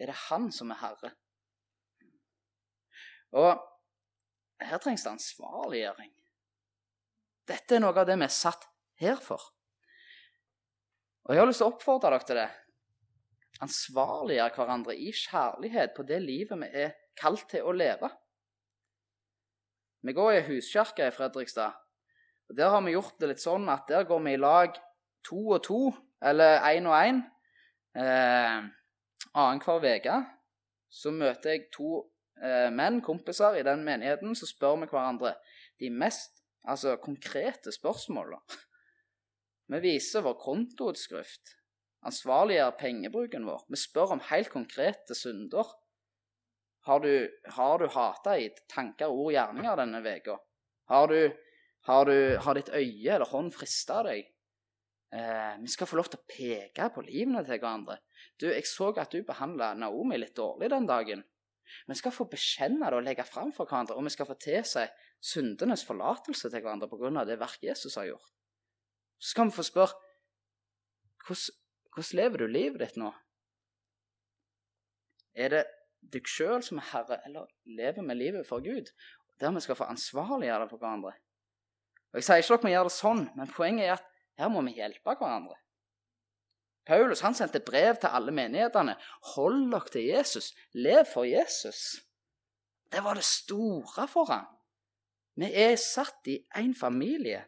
er 0.00 0.10
det 0.10 0.18
Han 0.28 0.50
som 0.52 0.72
er 0.74 0.80
Herre. 0.82 1.14
Og 3.34 3.54
her 4.62 4.78
trengs 4.78 5.04
det 5.04 5.14
ansvarliggjøring. 5.14 6.12
Dette 7.48 7.76
er 7.76 7.82
noe 7.84 7.94
av 7.96 8.06
det 8.08 8.16
vi 8.18 8.26
er 8.26 8.32
satt 8.32 8.66
her 9.00 9.20
for. 9.20 9.42
Og 11.24 11.34
jeg 11.34 11.40
har 11.40 11.48
lyst 11.48 11.62
til 11.62 11.68
å 11.68 11.72
oppfordre 11.72 12.12
dere 12.12 12.28
til 12.28 12.40
det. 12.40 12.50
Ansvarliggjøre 13.64 14.56
hverandre 14.58 14.96
i 14.98 15.12
kjærlighet 15.14 15.94
på 15.96 16.04
det 16.08 16.20
livet 16.24 16.60
vi 16.60 16.84
er 16.84 16.94
kalt 17.20 17.46
til 17.50 17.64
å 17.64 17.72
leve. 17.76 18.10
Vi 20.04 20.12
går 20.12 20.32
i 20.34 20.46
huskirka 20.50 21.06
i 21.08 21.14
Fredrikstad. 21.14 21.72
og 22.48 22.56
Der 22.56 22.68
har 22.68 22.82
vi 22.82 22.92
gjort 22.92 23.20
det 23.20 23.30
litt 23.30 23.40
sånn 23.40 23.68
at 23.72 23.88
der 23.88 24.04
går 24.04 24.20
vi 24.20 24.34
i 24.34 24.40
lag 24.40 24.76
to 25.24 25.40
og 25.56 25.62
to, 25.64 25.92
eller 26.20 26.60
én 26.68 26.86
og 26.86 26.96
én. 26.98 27.22
Eh, 27.96 28.64
Annenhver 29.34 29.80
uke 29.96 30.18
så 30.90 31.10
møter 31.10 31.50
jeg 31.50 31.70
to 31.72 32.04
eh, 32.42 32.70
menn, 32.70 33.00
kompiser, 33.02 33.56
i 33.56 33.64
den 33.66 33.82
menigheten, 33.84 34.34
så 34.34 34.46
spør 34.46 34.76
vi 34.82 34.90
hverandre 34.92 35.34
de 35.80 35.90
mest 35.90 36.43
Altså 36.64 36.96
konkrete 36.96 37.72
spørsmål. 37.72 38.36
da. 38.36 38.58
Vi 39.74 39.80
viser 39.80 40.24
vår 40.24 40.36
kontoutskrift, 40.40 41.56
ansvarliggjør 42.04 42.76
pengebruken 42.80 43.46
vår. 43.48 43.64
Vi 43.68 43.80
spør 43.80 44.16
om 44.16 44.22
helt 44.30 44.50
konkrete 44.52 45.16
synder. 45.16 45.72
Har 46.84 47.00
du, 47.00 47.28
har 47.56 47.78
du 47.78 47.88
hata 47.88 48.36
i 48.36 48.50
tanker, 48.68 49.08
ord, 49.08 49.32
gjerninger 49.32 49.80
denne 49.80 50.02
uka? 50.04 50.36
Har, 50.92 51.14
har, 51.88 52.10
har 52.44 52.58
ditt 52.60 52.68
øye 52.68 53.14
eller 53.14 53.30
hånd 53.30 53.52
frista 53.56 54.02
deg? 54.04 54.28
Eh, 55.14 55.54
vi 55.62 55.70
skal 55.70 55.88
få 55.88 55.96
lov 55.96 56.10
til 56.10 56.20
å 56.20 56.26
peke 56.28 56.90
på 56.92 57.04
livene 57.06 57.44
til 57.46 57.56
hverandre. 57.56 58.00
Du, 58.40 58.48
Jeg 58.50 58.66
så 58.66 58.90
at 58.98 59.12
du 59.12 59.22
behandla 59.24 59.72
Naomi 59.78 60.18
litt 60.18 60.36
dårlig 60.36 60.68
den 60.72 60.88
dagen. 60.90 61.24
Vi 61.88 61.96
skal 61.96 62.12
få 62.12 62.26
bekjenne 62.28 62.90
det 62.90 62.98
og 62.98 63.06
legge 63.06 63.24
fram 63.24 63.52
for 63.54 63.64
hverandre, 63.64 63.96
og 63.96 64.04
vi 64.04 64.12
skal 64.12 64.28
få 64.28 64.36
tilsi 64.36 64.84
syndenes 65.24 65.84
forlatelse 65.88 66.50
til 66.50 66.60
hverandre 66.60 66.88
pga. 66.90 67.24
det 67.24 67.40
verk 67.40 67.62
Jesus 67.62 67.94
har 67.94 68.06
gjort. 68.10 68.32
Så 69.18 69.30
skal 69.30 69.48
vi 69.48 69.56
få 69.56 69.62
spørre 69.62 69.94
hvordan, 71.26 71.56
hvordan 71.94 72.16
lever 72.20 72.38
du 72.38 72.46
livet 72.46 72.80
ditt 72.80 72.96
nå? 73.00 73.10
Er 75.34 75.48
det 75.48 75.64
deg 76.12 76.28
sjøl 76.28 76.62
som 76.62 76.78
er 76.78 76.90
herre, 76.92 77.20
eller 77.26 77.48
lever 77.64 78.04
vi 78.04 78.14
livet 78.14 78.46
for 78.46 78.62
Gud? 78.62 78.92
Der 79.40 79.50
vi 79.50 79.60
skal 79.60 79.76
få 79.76 79.88
ansvarliggjøre 79.90 80.62
det 80.62 80.70
for 80.70 80.78
hverandre. 80.78 81.14
Og 82.12 82.20
Jeg 82.20 82.24
sier 82.24 82.42
ikke 82.42 82.54
at 82.54 82.64
vi 82.64 82.74
gjør 82.74 82.88
det 82.88 82.94
sånn, 82.94 83.22
men 83.34 83.50
poenget 83.50 83.86
er 83.86 83.96
at 83.96 84.10
her 84.38 84.50
må 84.52 84.62
vi 84.66 84.76
hjelpe 84.76 85.16
hverandre. 85.18 85.56
Paulus 86.86 87.22
han 87.24 87.34
sendte 87.34 87.62
brev 87.64 87.96
til 87.96 88.12
alle 88.12 88.32
menighetene. 88.34 88.94
Hold 89.34 89.70
dere 89.72 89.90
til 89.90 90.04
Jesus. 90.04 90.52
Lev 90.76 91.06
for 91.08 91.24
Jesus. 91.24 91.96
Det 92.92 93.00
var 93.04 93.16
det 93.16 93.24
store 93.24 94.06
for 94.10 94.28
ham. 94.28 94.44
Vi 95.34 95.50
er 95.50 95.76
satt 95.80 96.26
i 96.30 96.38
én 96.56 96.74
familie. 96.78 97.44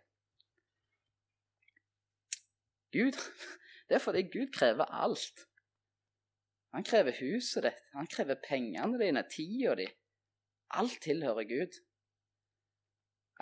Gud, 2.92 3.18
Det 3.88 3.94
er 3.94 4.02
fordi 4.02 4.22
Gud 4.22 4.52
krever 4.52 4.84
alt. 4.84 5.46
Han 6.74 6.84
krever 6.84 7.12
huset 7.20 7.62
ditt, 7.64 7.84
han 7.94 8.08
krever 8.10 8.34
pengene 8.48 8.98
dine, 8.98 9.22
tida 9.30 9.76
di. 9.78 9.86
Alt 10.74 10.98
tilhører 11.02 11.46
Gud. 11.46 11.78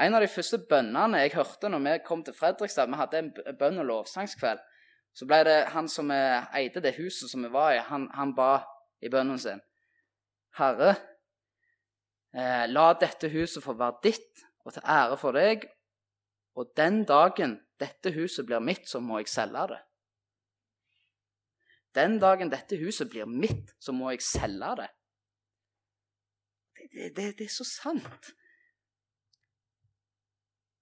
En 0.00 0.14
av 0.14 0.20
de 0.20 0.28
første 0.28 0.58
bønnene 0.68 1.22
jeg 1.22 1.32
hørte 1.38 1.70
når 1.70 1.82
vi 1.86 1.94
kom 2.04 2.24
til 2.26 2.34
Fredrikstad 2.34 2.90
Vi 2.90 2.98
hadde 2.98 3.18
en 3.18 3.32
bønn- 3.58 3.80
og 3.80 3.86
lovsangskveld. 3.86 4.60
Så 5.14 5.26
ble 5.26 5.40
det 5.46 5.58
han 5.70 5.88
som 5.88 6.10
eide 6.10 6.82
det 6.82 6.96
huset 6.98 7.30
som 7.30 7.42
vi 7.46 7.50
var 7.54 7.72
i, 7.72 7.78
han, 7.78 8.08
han 8.14 8.34
ba 8.34 8.64
i 9.00 9.08
bønnen 9.08 9.38
sin. 9.38 9.62
Herre, 10.58 10.94
Eh, 12.34 12.66
la 12.66 12.88
dette 12.98 13.30
huset 13.30 13.62
få 13.62 13.76
være 13.78 14.00
ditt 14.02 14.44
og 14.64 14.74
til 14.74 14.86
ære 14.90 15.18
for 15.20 15.36
deg. 15.36 15.68
Og 16.58 16.70
den 16.76 17.04
dagen 17.06 17.60
dette 17.78 18.10
huset 18.14 18.46
blir 18.46 18.62
mitt, 18.62 18.88
så 18.90 19.00
må 19.02 19.20
jeg 19.20 19.30
selge 19.30 19.66
det. 19.74 19.80
Den 21.94 22.18
dagen 22.18 22.50
dette 22.50 22.78
huset 22.80 23.10
blir 23.10 23.26
mitt, 23.30 23.74
så 23.78 23.94
må 23.94 24.10
jeg 24.10 24.22
selge 24.26 24.72
det. 24.82 24.90
Det, 26.74 26.88
det, 26.90 27.10
det, 27.16 27.28
det 27.38 27.46
er 27.46 27.54
så 27.54 27.66
sant. 27.66 28.32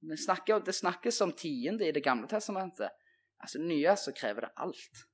Det, 0.02 0.18
snakker, 0.18 0.64
det 0.64 0.74
snakkes 0.74 1.20
om 1.20 1.36
tiende 1.36 1.86
i 1.86 1.92
Det 1.92 2.04
gamle 2.04 2.28
testamentet. 2.28 2.90
Altså 3.42 3.60
nye 3.60 3.96
så 3.96 4.14
krever 4.16 4.46
det 4.46 4.54
alt. 4.56 5.04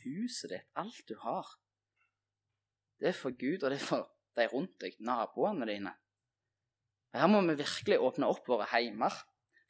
Huset 0.00 0.54
ditt, 0.54 0.68
alt 0.80 1.04
du 1.08 1.18
har. 1.20 1.59
Det 3.00 3.10
er 3.10 3.16
for 3.16 3.32
Gud, 3.32 3.62
og 3.64 3.72
det 3.72 3.80
er 3.80 3.86
for 3.86 4.06
de 4.36 4.46
rundt 4.52 4.76
deg, 4.82 4.96
naboene 5.04 5.66
dine. 5.68 5.92
Her 7.16 7.26
må 7.30 7.40
vi 7.48 7.58
virkelig 7.58 7.98
åpne 7.98 8.28
opp 8.30 8.46
våre 8.48 8.68
heimer 8.70 9.14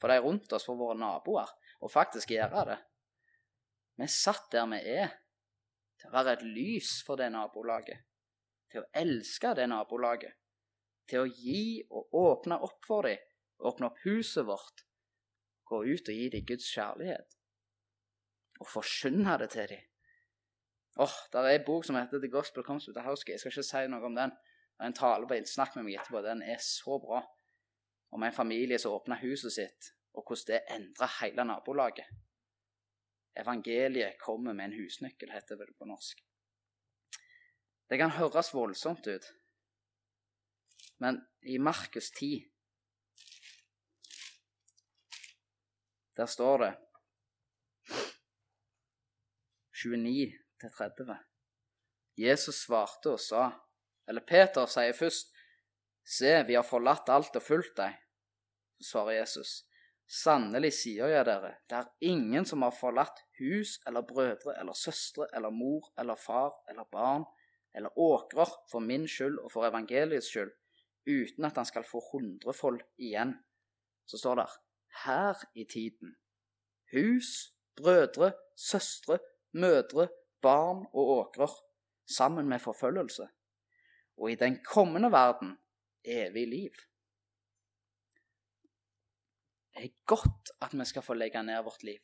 for 0.01 0.13
de 0.13 0.19
rundt 0.21 0.53
oss, 0.57 0.67
for 0.67 0.81
våre 0.81 0.97
naboer, 0.99 1.49
og 1.81 1.93
faktisk 1.93 2.33
gjøre 2.33 2.65
det. 2.73 2.79
Vi 4.01 4.07
er 4.07 4.13
satt 4.13 4.49
der 4.53 4.69
vi 4.73 4.81
er, 4.97 5.11
til 6.01 6.09
å 6.09 6.15
være 6.15 6.39
et 6.39 6.45
lys 6.49 6.93
for 7.05 7.21
det 7.21 7.29
nabolaget. 7.35 8.07
Til 8.73 8.85
å 8.85 8.89
elske 8.97 9.53
det 9.59 9.67
nabolaget. 9.69 10.37
Til 11.11 11.25
å 11.25 11.29
gi 11.29 11.83
og 11.91 12.15
åpne 12.17 12.57
opp 12.65 12.87
for 12.87 13.09
dem. 13.09 13.21
Åpne 13.61 13.91
opp 13.91 14.01
huset 14.07 14.47
vårt. 14.49 14.87
gå 15.71 15.85
ut 15.85 16.09
og 16.09 16.17
gi 16.17 16.29
dem 16.33 16.47
Guds 16.47 16.67
kjærlighet. 16.73 17.37
Og 18.59 18.67
forkynne 18.67 19.37
det 19.39 19.51
til 19.53 19.69
dem. 19.71 19.90
Åh, 20.97 21.05
oh, 21.05 21.17
Der 21.33 21.41
er 21.41 21.59
en 21.59 21.65
bok 21.67 21.85
som 21.85 21.97
heter 21.97 22.19
The 22.19 22.31
Gospel 22.31 22.65
Comes 22.65 22.89
with 22.89 22.97
the 22.99 23.05
House 23.05 23.25
Jeg 23.29 23.41
skal 23.41 23.53
ikke 23.53 23.63
si 23.63 23.87
noe 23.89 24.05
om 24.05 24.17
den. 24.17 24.31
Det 24.31 24.85
er 24.85 24.91
en 24.91 24.97
tale 24.97 25.29
på 25.29 25.39
Snakk 25.47 25.77
med 25.77 25.85
meg 25.85 26.01
etterpå. 26.01 26.23
Den 26.23 26.43
er 26.43 26.59
så 26.59 26.99
bra. 26.99 27.23
Om 28.11 28.23
en 28.23 28.33
familie 28.33 28.79
som 28.79 28.93
åpna 28.93 29.15
huset 29.21 29.53
sitt, 29.53 29.93
og 30.15 30.25
hvordan 30.27 30.47
det 30.47 30.61
endra 30.75 31.07
hele 31.21 31.45
nabolaget. 31.45 32.07
Evangeliet 33.37 34.19
kommer 34.19 34.53
med 34.53 34.65
en 34.65 34.79
husnøkkel, 34.83 35.31
heter 35.31 35.57
det 35.57 35.77
på 35.79 35.87
norsk. 35.87 36.25
Det 37.91 37.99
kan 37.99 38.11
høres 38.11 38.55
voldsomt 38.55 39.07
ut, 39.07 39.27
men 40.99 41.21
i 41.43 41.59
Markus 41.59 42.11
10 42.11 42.47
Der 46.17 46.27
står 46.27 46.59
det 46.59 46.75
29-30. 50.63 51.17
Jesus 52.21 52.65
svarte 52.67 53.15
og 53.15 53.21
sa 53.21 53.51
Eller 54.09 54.25
Peter 54.27 54.67
sier 54.67 54.93
først, 54.97 55.33
Se, 56.03 56.31
vi 56.49 56.57
har 56.57 56.65
forlatt 56.67 57.11
alt 57.13 57.37
og 57.39 57.45
fulgt 57.45 57.77
deg. 57.79 57.95
Så 58.81 58.89
svarer 58.89 59.21
Jesus, 59.21 59.51
Sannelig 60.11 60.73
sier 60.75 61.07
jeg 61.13 61.27
dere, 61.29 61.53
det 61.71 61.77
er 61.79 61.91
ingen 62.11 62.47
som 62.49 62.65
har 62.67 62.75
forlatt 62.75 63.21
hus 63.39 63.77
eller 63.87 64.03
brødre 64.03 64.57
eller 64.59 64.75
søstre 64.75 65.29
eller 65.37 65.55
mor 65.55 65.93
eller 66.03 66.19
far 66.19 66.57
eller 66.73 66.89
barn 66.91 67.29
eller 67.79 67.95
åkrer 67.95 68.51
for 68.73 68.83
min 68.83 69.07
skyld 69.07 69.39
og 69.39 69.53
for 69.53 69.69
evangeliets 69.69 70.33
skyld, 70.33 70.51
uten 71.07 71.47
at 71.47 71.61
han 71.61 71.69
skal 71.69 71.87
få 71.87 72.03
hundrefold 72.11 72.81
igjen. 72.99 73.37
Så 74.11 74.19
står 74.19 74.41
det 74.41 74.49
her 75.05 75.45
i 75.55 75.65
tiden. 75.71 76.17
Hus, 76.91 77.55
brødre, 77.79 78.33
søstre, 78.59 79.21
mødre, 79.53 80.09
barn 80.43 80.87
og 80.93 81.09
åkrer, 81.19 81.53
sammen 82.17 82.49
med 82.49 82.59
forfølgelse. 82.59 83.29
Og 84.17 84.33
i 84.33 84.35
den 84.35 84.59
kommende 84.65 85.11
verden 85.13 85.59
evig 86.05 86.49
liv. 86.49 86.71
Det 89.75 89.85
er 89.85 90.05
godt 90.07 90.51
at 90.61 90.79
vi 90.79 90.85
skal 90.85 91.03
få 91.03 91.15
legge 91.15 91.43
ned 91.43 91.63
vårt 91.63 91.83
liv. 91.83 91.99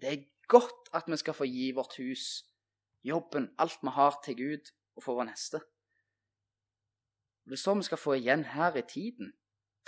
Det 0.00 0.12
er 0.12 0.24
godt 0.48 0.88
at 0.94 1.04
vi 1.06 1.16
skal 1.16 1.34
få 1.34 1.44
gi 1.44 1.70
vårt 1.70 1.96
hus, 1.96 2.44
jobben, 3.04 3.54
alt 3.58 3.78
vi 3.82 3.88
har, 3.88 4.20
til 4.24 4.36
Gud 4.36 4.72
og 4.96 5.02
for 5.02 5.14
vår 5.14 5.24
neste. 5.24 5.60
Det 7.50 7.58
står 7.58 7.74
vi 7.74 7.82
skal 7.82 7.98
få 7.98 8.12
igjen 8.12 8.44
her 8.44 8.76
i 8.76 8.82
tiden. 8.88 9.32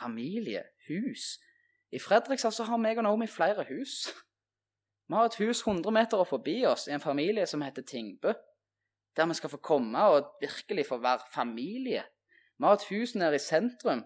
Familie, 0.00 0.62
hus. 0.88 1.38
I 1.92 1.98
Fredrikstad 1.98 2.50
så 2.50 2.64
har 2.64 2.76
meg 2.76 2.98
og 2.98 3.06
Naomi 3.06 3.26
flere 3.26 3.66
hus. 3.68 4.08
Vi 5.08 5.14
har 5.14 5.28
et 5.28 5.38
hus 5.42 5.60
100 5.60 5.92
meter 5.92 6.24
forbi 6.24 6.62
oss 6.66 6.88
i 6.88 6.94
en 6.96 7.02
familie 7.02 7.46
som 7.46 7.62
heter 7.62 7.82
Tingbø, 7.82 8.32
der 9.16 9.26
vi 9.26 9.34
skal 9.34 9.50
få 9.52 9.60
komme 9.62 10.04
og 10.10 10.36
virkelig 10.40 10.86
få 10.88 10.98
være 11.02 11.28
familie. 11.34 12.04
Vi 12.58 12.64
har 12.64 12.78
et 12.78 12.88
hus 12.90 13.14
nede 13.14 13.36
i 13.36 13.42
sentrum 13.42 14.04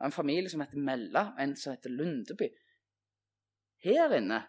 av 0.00 0.08
en 0.08 0.14
familie 0.14 0.50
som 0.50 0.60
heter 0.64 0.82
Mella, 0.82 1.28
og 1.36 1.42
en 1.42 1.54
som 1.56 1.76
heter 1.76 1.94
Lundeby. 1.94 2.48
Her 3.84 4.16
inne 4.18 4.42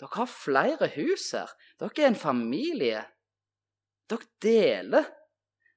Dere 0.00 0.18
har 0.18 0.26
flere 0.26 0.88
hus 0.96 1.28
her. 1.36 1.50
Dere 1.78 2.02
er 2.02 2.10
en 2.10 2.18
familie. 2.18 3.04
Dere 4.10 4.26
deler. 4.42 5.06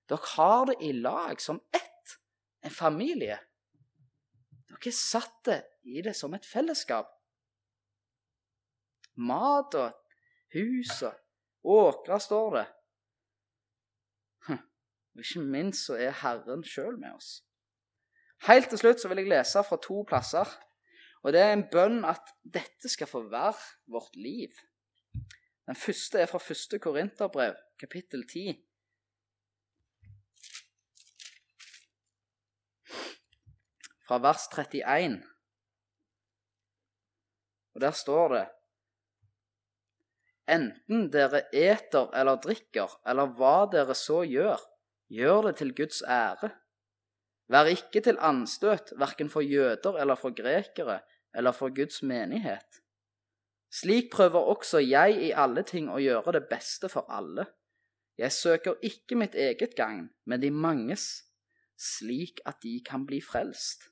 Dere 0.10 0.32
har 0.34 0.66
det 0.72 0.78
i 0.82 0.92
lag 0.92 1.42
som 1.42 1.60
ett. 1.70 2.16
En 2.66 2.74
familie. 2.74 3.38
Dere 4.68 4.90
er 4.90 4.98
satt 4.98 5.52
i 5.86 6.02
det 6.02 6.16
som 6.18 6.34
et 6.34 6.46
fellesskap. 6.46 7.14
Mat 9.18 9.74
og 9.76 9.94
hus 10.54 11.02
og 11.02 11.16
åkre, 11.64 12.20
står 12.20 12.56
det. 12.56 12.66
Hm. 14.48 14.62
Og 15.16 15.26
ikke 15.26 15.44
minst 15.44 15.88
så 15.90 15.98
er 15.98 16.16
Herren 16.22 16.64
sjøl 16.64 17.00
med 17.02 17.16
oss. 17.18 17.42
Helt 18.46 18.70
til 18.70 18.78
slutt 18.78 19.02
så 19.02 19.10
vil 19.10 19.24
jeg 19.24 19.32
lese 19.32 19.64
fra 19.66 19.80
to 19.82 20.04
plasser. 20.08 20.48
Og 21.26 21.34
det 21.34 21.42
er 21.42 21.54
en 21.54 21.66
bønn 21.72 22.06
at 22.06 22.30
dette 22.46 22.90
skal 22.90 23.10
få 23.10 23.24
være 23.32 23.58
vårt 23.92 24.16
liv. 24.16 24.54
Den 25.68 25.76
første 25.76 26.20
er 26.22 26.30
fra 26.30 26.40
første 26.40 26.80
Korinterbrev, 26.80 27.56
kapittel 27.80 28.24
10. 28.30 28.54
Fra 34.08 34.22
vers 34.24 34.48
31. 34.54 35.18
Og 37.76 37.82
der 37.82 37.92
står 37.92 38.28
det 38.28 38.46
Enten 40.48 41.10
dere 41.12 41.44
eter 41.52 42.08
eller 42.16 42.40
drikker, 42.44 42.94
eller 43.08 43.34
hva 43.36 43.68
dere 43.72 43.96
så 43.98 44.22
gjør, 44.24 44.62
gjør 45.12 45.50
det 45.50 45.58
til 45.60 45.74
Guds 45.76 46.02
ære. 46.02 46.54
Vær 47.52 47.70
ikke 47.72 48.02
til 48.04 48.20
anstøt 48.24 48.94
verken 49.00 49.30
for 49.32 49.44
jøder 49.44 50.00
eller 50.00 50.20
for 50.20 50.36
grekere 50.36 51.02
eller 51.36 51.56
for 51.56 51.72
Guds 51.76 52.02
menighet. 52.04 52.82
Slik 53.72 54.12
prøver 54.12 54.40
også 54.40 54.80
jeg 54.80 55.20
i 55.28 55.32
alle 55.36 55.64
ting 55.68 55.90
å 55.92 56.00
gjøre 56.00 56.38
det 56.38 56.48
beste 56.52 56.90
for 56.92 57.08
alle. 57.12 57.46
Jeg 58.18 58.32
søker 58.32 58.80
ikke 58.82 59.20
mitt 59.20 59.36
eget 59.36 59.76
gagn, 59.78 60.08
men 60.26 60.42
de 60.42 60.50
manges, 60.52 61.28
slik 61.78 62.40
at 62.48 62.64
de 62.64 62.80
kan 62.86 63.06
bli 63.06 63.20
frelst. 63.22 63.90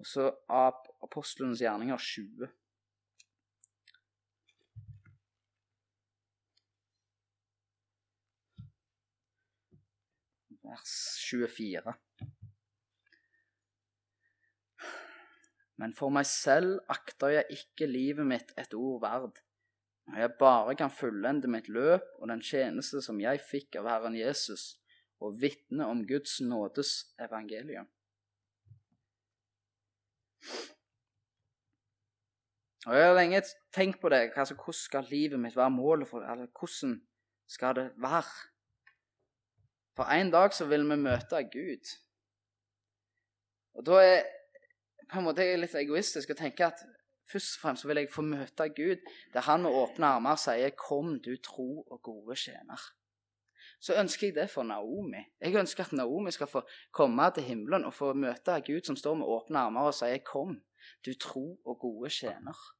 Og 0.00 0.06
så 0.08 0.26
av 0.48 0.82
Apostelens 1.04 1.62
gjerninger 1.62 1.96
20. 1.96 2.50
vers 10.70 10.96
24. 11.26 11.94
Men 15.80 15.94
for 15.96 16.12
meg 16.12 16.26
selv 16.28 16.80
akter 16.92 17.38
jeg 17.38 17.56
ikke 17.56 17.88
livet 17.88 18.28
mitt 18.28 18.52
et 18.60 18.74
ord 18.76 19.00
verd, 19.04 19.38
når 20.10 20.24
jeg 20.24 20.36
bare 20.40 20.74
kan 20.76 20.92
fullende 20.92 21.48
mitt 21.48 21.70
løp 21.72 22.04
og 22.18 22.28
den 22.28 22.42
tjeneste 22.44 23.00
som 23.04 23.20
jeg 23.22 23.40
fikk 23.46 23.78
av 23.80 23.88
Herren 23.88 24.18
Jesus, 24.18 24.74
og 25.20 25.36
vitne 25.40 25.86
om 25.88 26.02
Guds 26.08 26.38
nådes 26.40 26.92
evangelium. 27.20 27.88
Og 32.86 32.96
Jeg 32.96 33.06
har 33.06 33.14
lenge 33.14 33.42
tenkt 33.76 34.00
på 34.00 34.08
det. 34.08 34.32
Altså, 34.36 34.54
hvordan 34.54 34.78
skal 34.78 35.10
livet 35.10 35.40
mitt 35.40 35.56
være 35.56 35.70
målet 35.70 36.08
for 36.08 36.20
det? 36.20 36.30
Eller 36.30 36.46
hvordan 36.46 37.02
skal 37.48 37.76
det 37.76 37.90
være? 37.96 38.49
For 39.96 40.04
en 40.04 40.30
dag 40.30 40.54
så 40.54 40.66
vil 40.70 40.86
vi 40.90 40.96
møte 40.96 41.42
Gud. 41.52 41.90
Og 43.74 43.86
da 43.86 43.98
er 44.04 44.22
på 45.10 45.18
en 45.18 45.26
måte 45.26 45.46
litt 45.58 45.74
egoistisk 45.74 46.30
å 46.30 46.38
tenke 46.38 46.66
at 46.66 46.82
først 47.30 47.56
og 47.56 47.64
fremst 47.64 47.86
vil 47.86 48.00
jeg 48.02 48.10
få 48.12 48.22
møte 48.26 48.68
Gud, 48.76 49.02
der 49.34 49.46
han 49.46 49.64
med 49.64 49.74
åpne 49.74 50.14
armer 50.16 50.36
sier 50.36 50.70
'Kom, 50.70 51.20
du 51.20 51.36
tro 51.36 51.82
og 51.90 52.02
gode 52.02 52.36
tjener'. 52.36 52.90
Så 53.80 53.94
ønsker 53.94 54.26
jeg 54.26 54.34
det 54.34 54.50
for 54.50 54.62
Naomi. 54.62 55.22
Jeg 55.40 55.54
ønsker 55.54 55.84
at 55.84 55.92
Naomi 55.92 56.30
skal 56.30 56.46
få 56.46 56.62
komme 56.92 57.30
til 57.34 57.42
himmelen 57.42 57.84
og 57.84 57.94
få 57.94 58.12
møte 58.12 58.60
Gud 58.66 58.84
som 58.84 58.96
står 58.96 59.14
med 59.14 59.26
åpne 59.26 59.58
armer 59.58 59.80
og 59.80 59.94
sier 59.94 60.18
'Kom, 60.18 60.62
du 61.06 61.14
tro 61.14 61.60
og 61.64 61.78
gode 61.78 62.10
tjener'. 62.10 62.74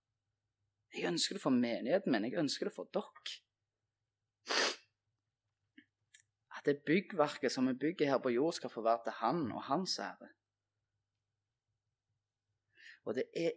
Jeg 0.95 1.07
ønsker 1.07 1.35
det 1.35 1.43
for 1.43 1.51
menigheten 1.51 2.13
min. 2.13 2.25
Jeg 2.25 2.39
ønsker 2.39 2.67
det 2.67 2.75
for 2.75 2.89
dere 2.95 3.41
at 6.61 6.69
det 6.69 6.83
byggverket 6.85 7.53
som 7.53 7.69
vi 7.71 7.77
bygger 7.81 8.13
her 8.13 8.21
på 8.21 8.35
jord, 8.35 8.53
skal 8.53 8.73
få 8.73 8.85
være 8.85 9.07
til 9.07 9.19
Han 9.23 9.47
og 9.53 9.63
Hans 9.71 9.99
ære. 9.99 10.29
Og 13.09 13.17
det 13.17 13.25
er, 13.33 13.55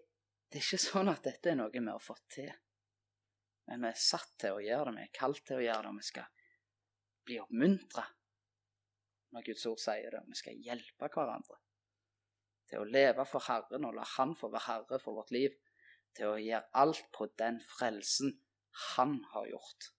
det 0.48 0.60
er 0.60 0.64
ikke 0.64 0.80
sånn 0.80 1.12
at 1.12 1.26
dette 1.26 1.52
er 1.52 1.58
noe 1.60 1.74
vi 1.74 1.84
har 1.84 2.00
fått 2.00 2.24
til. 2.38 2.52
Men 3.68 3.84
vi 3.84 3.92
er 3.92 4.00
satt 4.00 4.38
til 4.40 4.56
å 4.56 4.64
gjøre 4.64 4.92
det, 4.92 4.96
vi 5.02 5.08
er 5.10 5.18
kalt 5.20 5.44
til 5.48 5.60
å 5.60 5.66
gjøre 5.66 5.84
det, 5.84 5.92
og 5.92 6.00
vi 6.00 6.08
skal 6.08 6.32
bli 7.28 7.40
oppmuntra 7.44 8.06
når 9.34 9.46
Guds 9.48 9.66
ord 9.68 9.82
sier 9.82 10.16
det. 10.16 10.24
Vi 10.30 10.40
skal 10.40 10.64
hjelpe 10.64 11.10
hverandre 11.12 11.60
til 12.70 12.84
å 12.84 12.90
leve 12.90 13.26
for 13.30 13.44
Herren 13.48 13.88
og 13.88 13.98
la 13.98 14.06
Han 14.16 14.36
få 14.38 14.50
være 14.54 14.68
herre 14.68 15.00
for 15.02 15.20
vårt 15.20 15.34
liv. 15.36 15.56
Til 16.14 16.30
å 16.30 16.38
gjøre 16.42 16.70
alt 16.78 17.08
på 17.16 17.28
den 17.42 17.60
frelsen 17.66 18.36
Han 18.94 19.20
har 19.34 19.50
gjort. 19.50 19.93